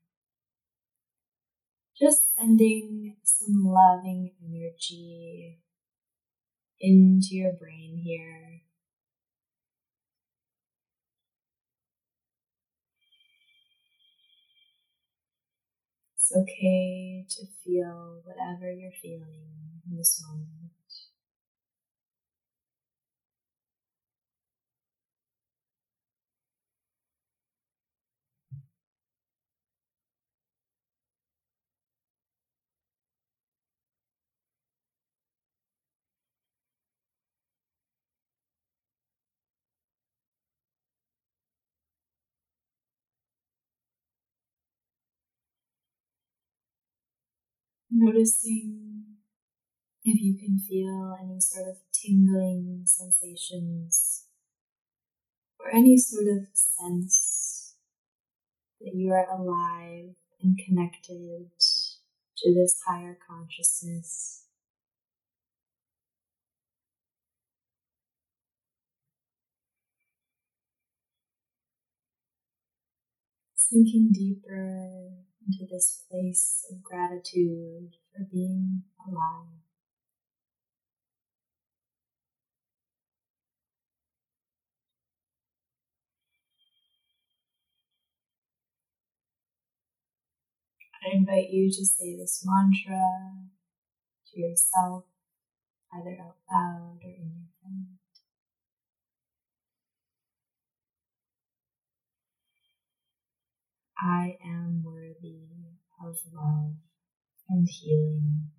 Just 1.97 2.35
sending 2.35 3.19
some 3.23 3.67
loving 3.67 4.33
energy 4.45 5.61
into 6.81 7.37
your 7.37 7.53
brain 7.53 8.03
here. 8.05 8.63
It's 16.17 16.33
okay 16.37 17.25
to 17.29 17.47
feel 17.63 18.23
whatever 18.25 18.73
you're 18.73 18.91
feeling 19.01 19.58
in 19.91 19.97
this 19.97 20.23
moment. 20.27 20.49
Noticing 47.91 48.88
if 50.09 50.23
you 50.23 50.35
can 50.39 50.59
feel 50.59 51.17
any 51.23 51.39
sort 51.39 51.69
of 51.69 51.77
tingling 51.93 52.83
sensations 52.87 54.25
or 55.61 55.71
any 55.71 55.99
sort 55.99 56.27
of 56.29 56.47
sense 56.55 57.75
that 58.81 58.95
you 58.95 59.13
are 59.13 59.27
alive 59.31 60.15
and 60.41 60.59
connected 60.65 61.51
to 62.39 62.55
this 62.55 62.81
higher 62.87 63.19
consciousness. 63.29 64.45
Sinking 73.57 74.13
deeper 74.13 75.11
into 75.47 75.67
this 75.71 76.05
place 76.11 76.65
of 76.73 76.83
gratitude 76.83 77.97
for 78.11 78.27
being 78.33 78.85
alive. 79.07 79.68
I 91.05 91.15
invite 91.15 91.51
you 91.51 91.71
to 91.71 91.85
say 91.87 92.17
this 92.17 92.45
mantra 92.45 93.01
to 94.33 94.41
yourself, 94.41 95.05
either 95.93 96.17
out 96.21 96.37
loud 96.51 96.99
or 97.05 97.11
in 97.11 97.33
your 97.33 97.49
head. 97.63 97.99
I 104.01 104.39
am 104.45 104.83
worthy 104.85 105.49
of 106.05 106.19
love 106.33 106.75
and 107.49 107.69
healing. 107.69 108.51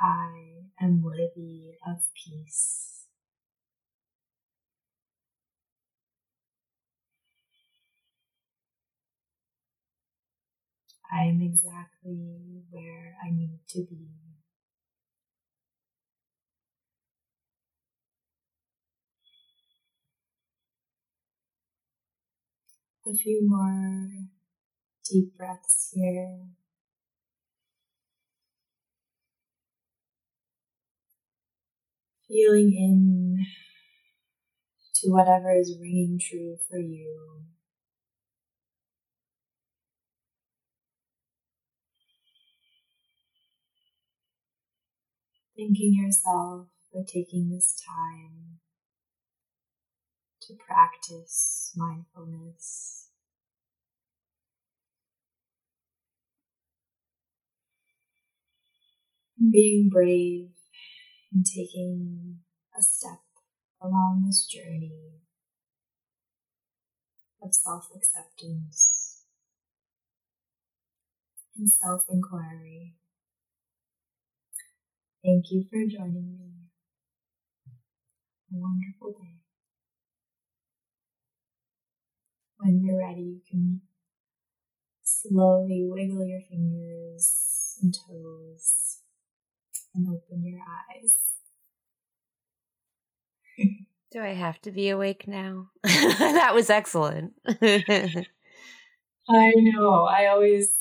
I 0.00 0.64
am 0.80 1.02
worthy 1.02 1.74
of 1.86 2.02
peace. 2.14 2.93
I 11.14 11.24
am 11.26 11.40
exactly 11.40 12.64
where 12.70 13.16
I 13.24 13.30
need 13.30 13.60
to 13.68 13.86
be. 13.88 14.08
a 23.06 23.14
few 23.14 23.46
more 23.46 24.08
deep 25.10 25.36
breaths 25.36 25.90
here. 25.94 26.38
Feeling 32.28 32.72
in 32.72 33.44
to 34.94 35.10
whatever 35.10 35.54
is 35.54 35.76
ringing 35.78 36.18
true 36.18 36.56
for 36.68 36.78
you. 36.78 37.44
Thanking 45.56 45.94
yourself 45.94 46.66
for 46.90 47.04
taking 47.04 47.48
this 47.48 47.80
time 47.80 48.58
to 50.42 50.54
practice 50.54 51.72
mindfulness. 51.76 53.10
Being 59.38 59.90
brave 59.90 60.50
and 61.32 61.46
taking 61.46 62.40
a 62.76 62.82
step 62.82 63.20
along 63.80 64.24
this 64.26 64.46
journey 64.46 65.20
of 67.40 67.54
self 67.54 67.90
acceptance 67.94 69.22
and 71.56 71.70
self 71.70 72.06
inquiry. 72.10 72.96
Thank 75.24 75.50
you 75.50 75.64
for 75.70 75.78
joining 75.90 76.36
me. 76.38 76.50
A 78.52 78.56
wonderful 78.58 79.12
day. 79.12 79.38
When 82.58 82.84
you're 82.84 82.98
ready, 82.98 83.22
you 83.22 83.40
can 83.50 83.80
slowly 85.02 85.86
wiggle 85.88 86.26
your 86.26 86.42
fingers 86.42 87.78
and 87.82 87.94
toes 87.94 88.98
and 89.94 90.08
open 90.08 90.44
your 90.44 90.60
eyes. 90.60 91.14
Do 94.12 94.20
I 94.20 94.34
have 94.34 94.60
to 94.62 94.70
be 94.70 94.90
awake 94.90 95.26
now? 95.26 95.70
that 95.84 96.54
was 96.54 96.68
excellent. 96.68 97.32
I 97.46 98.26
know. 99.56 100.04
I 100.04 100.26
always 100.26 100.74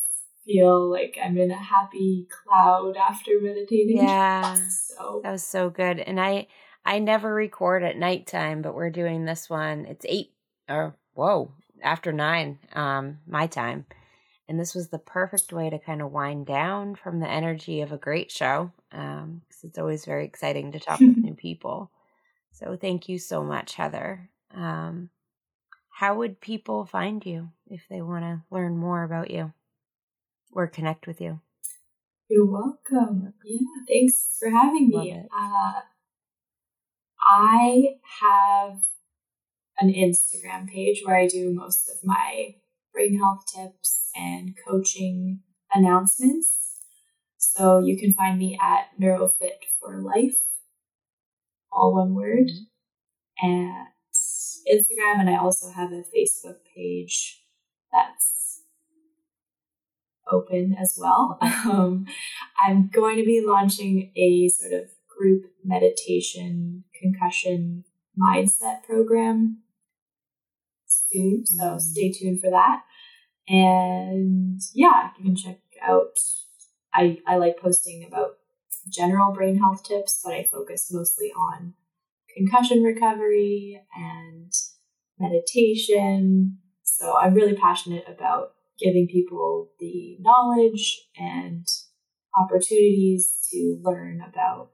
feel 0.46 0.90
like 0.90 1.18
I'm 1.24 1.38
in 1.38 1.52
a 1.52 1.58
happy 1.58 2.28
cloud 2.30 2.96
after 2.98 3.40
meditating. 3.42 3.98
Yeah. 4.04 4.56
So 4.70 5.22
that 5.24 5.32
was 5.32 5.44
so 5.44 5.70
good. 5.70 6.00
And 6.00 6.20
I 6.20 6.48
I 6.86 7.00
never 7.00 7.34
record 7.34 7.84
at 7.84 7.98
nighttime, 7.98 8.62
but 8.62 8.76
we're 8.76 8.90
doing 8.90 9.26
this 9.26 9.50
one. 9.50 9.86
It's 9.86 10.06
eight 10.08 10.34
or 10.70 10.96
whoa, 11.14 11.52
after 11.82 12.12
nine, 12.12 12.60
um, 12.74 13.20
my 13.28 13.48
time. 13.48 13.86
And 14.50 14.60
this 14.60 14.76
was 14.76 14.90
the 14.90 15.00
perfect 15.00 15.54
way 15.54 15.70
to 15.70 15.80
kind 15.80 16.02
of 16.02 16.12
wind 16.12 16.46
down 16.46 16.96
from 16.96 17.20
the 17.20 17.30
energy 17.30 17.82
of 17.82 17.92
a 17.92 17.98
great 17.98 18.30
show. 18.30 18.72
Um, 18.92 19.42
because 19.48 19.64
it's 19.64 19.78
always 19.78 20.06
very 20.06 20.26
exciting 20.26 20.74
to 20.74 20.80
talk 20.80 21.00
with 21.00 21.18
new 21.18 21.34
people. 21.34 21.90
So 22.52 22.78
thank 22.80 23.08
you 23.08 23.18
so 23.18 23.44
much, 23.44 23.76
Heather. 23.76 24.30
Um, 24.54 25.10
how 25.90 26.16
would 26.18 26.42
people 26.42 26.86
find 26.86 27.26
you 27.26 27.50
if 27.68 27.84
they 27.90 28.02
want 28.02 28.24
to 28.24 28.42
learn 28.52 28.78
more 28.78 29.04
about 29.04 29.32
you 29.32 29.54
or 30.56 30.68
connect 30.68 31.08
with 31.08 31.20
you? 31.22 31.42
You're 32.30 32.50
welcome. 32.50 33.34
Yeah, 33.46 33.60
thanks 33.88 34.38
for 34.40 34.50
having 34.50 34.90
me. 34.90 35.24
Uh, 35.36 35.74
I 37.22 37.96
have 38.22 38.80
an 39.80 39.94
Instagram 39.94 40.70
page 40.70 41.02
where 41.04 41.16
I 41.16 41.28
do 41.28 41.54
most 41.54 41.90
of 41.90 41.98
my 42.04 42.56
brain 42.94 43.20
health 43.20 43.46
tips 43.54 44.10
and 44.16 44.56
coaching 44.68 45.42
announcements. 45.74 46.80
So 47.38 47.80
you 47.80 47.98
can 47.98 48.14
find 48.14 48.40
me 48.40 48.58
at 48.62 48.90
NeuroFit 49.00 49.66
for 49.80 50.02
Life, 50.02 50.42
all 51.72 51.94
one 51.94 52.14
word, 52.14 52.50
at 53.42 53.88
Instagram. 54.72 55.20
And 55.20 55.30
I 55.30 55.38
also 55.38 55.72
have 55.72 55.92
a 55.92 56.04
Facebook 56.16 56.58
page 56.76 57.44
that's 57.92 58.43
open 60.32 60.76
as 60.80 60.98
well. 61.00 61.40
Um, 61.64 62.06
I'm 62.62 62.90
going 62.90 63.18
to 63.18 63.24
be 63.24 63.42
launching 63.46 64.12
a 64.18 64.50
sort 64.50 64.74
of 64.74 64.90
group 65.08 65.46
meditation 65.64 66.84
concussion 67.00 67.86
mindset 68.20 68.84
program 68.84 69.62
soon. 70.86 71.46
So 71.46 71.64
mm. 71.64 71.82
stay 71.82 72.12
tuned 72.12 72.42
for 72.42 72.50
that. 72.50 72.82
And 73.48 74.62
yeah, 74.74 75.12
you 75.18 75.26
can 75.26 75.36
check 75.36 75.60
out. 75.82 76.18
I, 76.94 77.20
I 77.26 77.38
like 77.38 77.58
posting 77.58 78.06
about 78.06 78.38
general 78.90 79.34
brain 79.34 79.58
health 79.58 79.84
tips, 79.84 80.22
but 80.24 80.34
I 80.34 80.44
focus 80.44 80.92
mostly 80.92 81.32
on 81.32 81.74
concussion 82.36 82.84
recovery 82.84 83.82
and 83.96 84.52
meditation. 85.20 86.60
So 86.84 87.16
I'm 87.18 87.34
really 87.34 87.56
passionate 87.56 88.06
about 88.08 88.54
giving 88.84 89.08
people 89.08 89.70
the 89.80 90.18
knowledge 90.20 91.08
and 91.18 91.68
opportunities 92.38 93.48
to 93.52 93.80
learn 93.82 94.22
about 94.22 94.72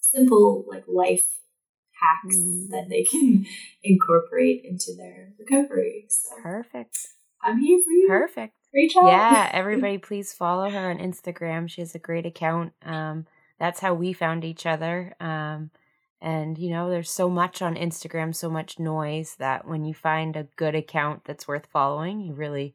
simple 0.00 0.64
like 0.68 0.84
life 0.86 1.26
hacks 1.92 2.36
mm. 2.36 2.68
that 2.70 2.88
they 2.88 3.04
can 3.04 3.46
incorporate 3.82 4.62
into 4.64 4.94
their 4.96 5.32
recovery. 5.38 6.06
So 6.08 6.36
perfect. 6.42 6.98
I'm 7.42 7.58
here 7.58 7.80
for 7.84 7.90
you. 7.90 8.06
Perfect. 8.08 8.54
Reach 8.72 8.94
out. 8.96 9.06
Yeah, 9.06 9.50
everybody 9.52 9.98
please 9.98 10.32
follow 10.32 10.70
her 10.70 10.90
on 10.90 10.98
Instagram. 10.98 11.68
She 11.68 11.80
has 11.80 11.94
a 11.94 11.98
great 11.98 12.26
account. 12.26 12.72
Um, 12.84 13.26
that's 13.58 13.80
how 13.80 13.94
we 13.94 14.12
found 14.12 14.44
each 14.44 14.66
other. 14.66 15.14
Um, 15.20 15.70
and 16.20 16.56
you 16.56 16.70
know, 16.70 16.88
there's 16.88 17.10
so 17.10 17.28
much 17.28 17.62
on 17.62 17.74
Instagram, 17.74 18.34
so 18.34 18.48
much 18.48 18.78
noise 18.78 19.36
that 19.38 19.66
when 19.66 19.84
you 19.84 19.92
find 19.92 20.36
a 20.36 20.46
good 20.56 20.74
account 20.74 21.24
that's 21.24 21.48
worth 21.48 21.66
following, 21.66 22.20
you 22.20 22.32
really 22.32 22.74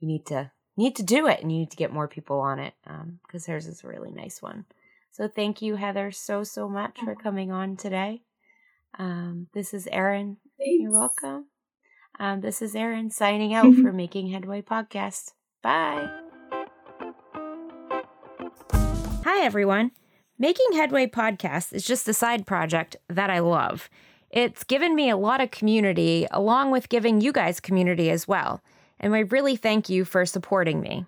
you 0.00 0.08
need 0.08 0.26
to 0.26 0.50
need 0.76 0.96
to 0.96 1.02
do 1.02 1.26
it 1.26 1.40
and 1.40 1.52
you 1.52 1.58
need 1.58 1.70
to 1.70 1.76
get 1.76 1.92
more 1.92 2.08
people 2.08 2.40
on 2.40 2.58
it 2.58 2.74
because 2.82 3.48
um, 3.48 3.52
hers 3.52 3.66
is 3.66 3.84
a 3.84 3.88
really 3.88 4.10
nice 4.10 4.40
one. 4.40 4.64
So 5.12 5.28
thank 5.28 5.60
you, 5.60 5.76
Heather, 5.76 6.10
so 6.10 6.42
so 6.42 6.68
much 6.68 6.98
for 7.04 7.14
coming 7.14 7.52
on 7.52 7.76
today. 7.76 8.22
Um, 8.98 9.48
this 9.52 9.74
is 9.74 9.86
Erin. 9.90 10.38
You're 10.58 10.90
welcome. 10.90 11.46
Um, 12.18 12.40
this 12.40 12.60
is 12.62 12.74
Erin 12.74 13.10
signing 13.10 13.54
out 13.54 13.74
for 13.74 13.92
Making 13.94 14.28
Headway 14.28 14.62
Podcast. 14.62 15.32
Bye. 15.62 16.08
Hi, 19.24 19.44
everyone. 19.44 19.92
Making 20.38 20.72
Headway 20.72 21.06
Podcast 21.06 21.72
is 21.72 21.84
just 21.84 22.08
a 22.08 22.14
side 22.14 22.46
project 22.46 22.96
that 23.08 23.30
I 23.30 23.40
love. 23.40 23.90
It's 24.30 24.64
given 24.64 24.94
me 24.94 25.10
a 25.10 25.16
lot 25.16 25.40
of 25.40 25.50
community, 25.50 26.26
along 26.30 26.70
with 26.70 26.88
giving 26.88 27.20
you 27.20 27.32
guys 27.32 27.60
community 27.60 28.10
as 28.10 28.26
well. 28.28 28.62
And 29.00 29.14
I 29.14 29.20
really 29.20 29.56
thank 29.56 29.88
you 29.88 30.04
for 30.04 30.24
supporting 30.26 30.80
me. 30.80 31.06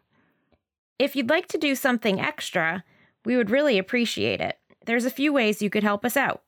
If 0.99 1.15
you'd 1.15 1.31
like 1.31 1.47
to 1.49 1.59
do 1.59 1.75
something 1.75 2.21
extra, 2.21 2.85
we 3.25 3.37
would 3.37 3.51
really 3.51 3.79
appreciate 3.79 4.41
it. 4.41 4.59
There's 4.87 5.05
a 5.05 5.11
few 5.11 5.33
ways 5.33 5.63
you 5.63 5.71
could 5.71 5.85
help 5.85 6.05
us 6.05 6.17
out. 6.17 6.43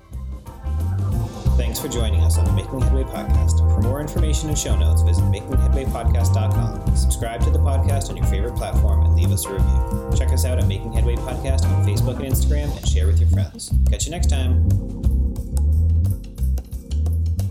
Thanks 1.60 1.78
for 1.78 1.88
joining 1.88 2.22
us 2.22 2.38
on 2.38 2.46
the 2.46 2.52
Making 2.52 2.80
Headway 2.80 3.02
podcast. 3.04 3.58
For 3.58 3.82
more 3.82 4.00
information 4.00 4.48
and 4.48 4.56
show 4.56 4.74
notes, 4.76 5.02
visit 5.02 5.22
makingheadwaypodcast.com. 5.24 6.96
Subscribe 6.96 7.42
to 7.42 7.50
the 7.50 7.58
podcast 7.58 8.08
on 8.08 8.16
your 8.16 8.24
favorite 8.28 8.56
platform 8.56 9.04
and 9.04 9.14
leave 9.14 9.30
us 9.30 9.44
a 9.44 9.52
review. 9.52 10.10
Check 10.16 10.32
us 10.32 10.46
out 10.46 10.58
at 10.58 10.66
Making 10.66 10.94
Headway 10.94 11.16
Podcast 11.16 11.66
on 11.66 11.84
Facebook 11.84 12.16
and 12.16 12.32
Instagram 12.32 12.74
and 12.74 12.88
share 12.88 13.06
with 13.06 13.20
your 13.20 13.28
friends. 13.28 13.70
Catch 13.90 14.06
you 14.06 14.10
next 14.10 14.30
time. 14.30 15.19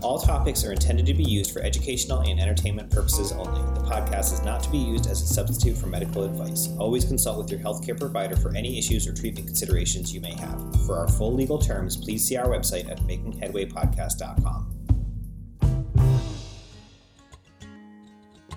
All 0.02 0.18
topics 0.18 0.64
are 0.64 0.72
intended 0.72 1.04
to 1.06 1.14
be 1.14 1.24
used 1.24 1.52
for 1.52 1.60
educational 1.60 2.20
and 2.20 2.40
entertainment 2.40 2.90
purposes 2.90 3.32
only. 3.32 3.60
The 3.78 3.86
podcast 3.86 4.32
is 4.32 4.42
not 4.42 4.62
to 4.62 4.70
be 4.70 4.78
used 4.78 5.06
as 5.06 5.20
a 5.20 5.26
substitute 5.26 5.76
for 5.76 5.88
medical 5.88 6.24
advice. 6.24 6.70
Always 6.78 7.04
consult 7.04 7.36
with 7.36 7.50
your 7.50 7.60
healthcare 7.60 7.98
provider 7.98 8.34
for 8.34 8.56
any 8.56 8.78
issues 8.78 9.06
or 9.06 9.12
treatment 9.12 9.46
considerations 9.46 10.14
you 10.14 10.22
may 10.22 10.32
have. 10.32 10.58
For 10.86 10.96
our 10.96 11.06
full 11.06 11.34
legal 11.34 11.58
terms, 11.58 11.98
please 11.98 12.26
see 12.26 12.36
our 12.38 12.46
website 12.46 12.90
at 12.90 12.98
makingheadwaypodcast.com. 13.00 14.76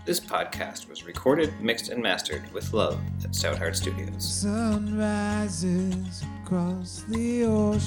This 0.05 0.19
podcast 0.19 0.89
was 0.89 1.05
recorded, 1.05 1.53
mixed, 1.61 1.89
and 1.89 2.01
mastered 2.01 2.51
with 2.53 2.73
love 2.73 2.99
at 3.23 3.31
Stoutheart 3.31 3.75
Studios. 3.75 4.41
Sun 4.41 4.97
rises 4.97 6.23
across 6.43 7.03
the 7.07 7.43
ocean. 7.45 7.83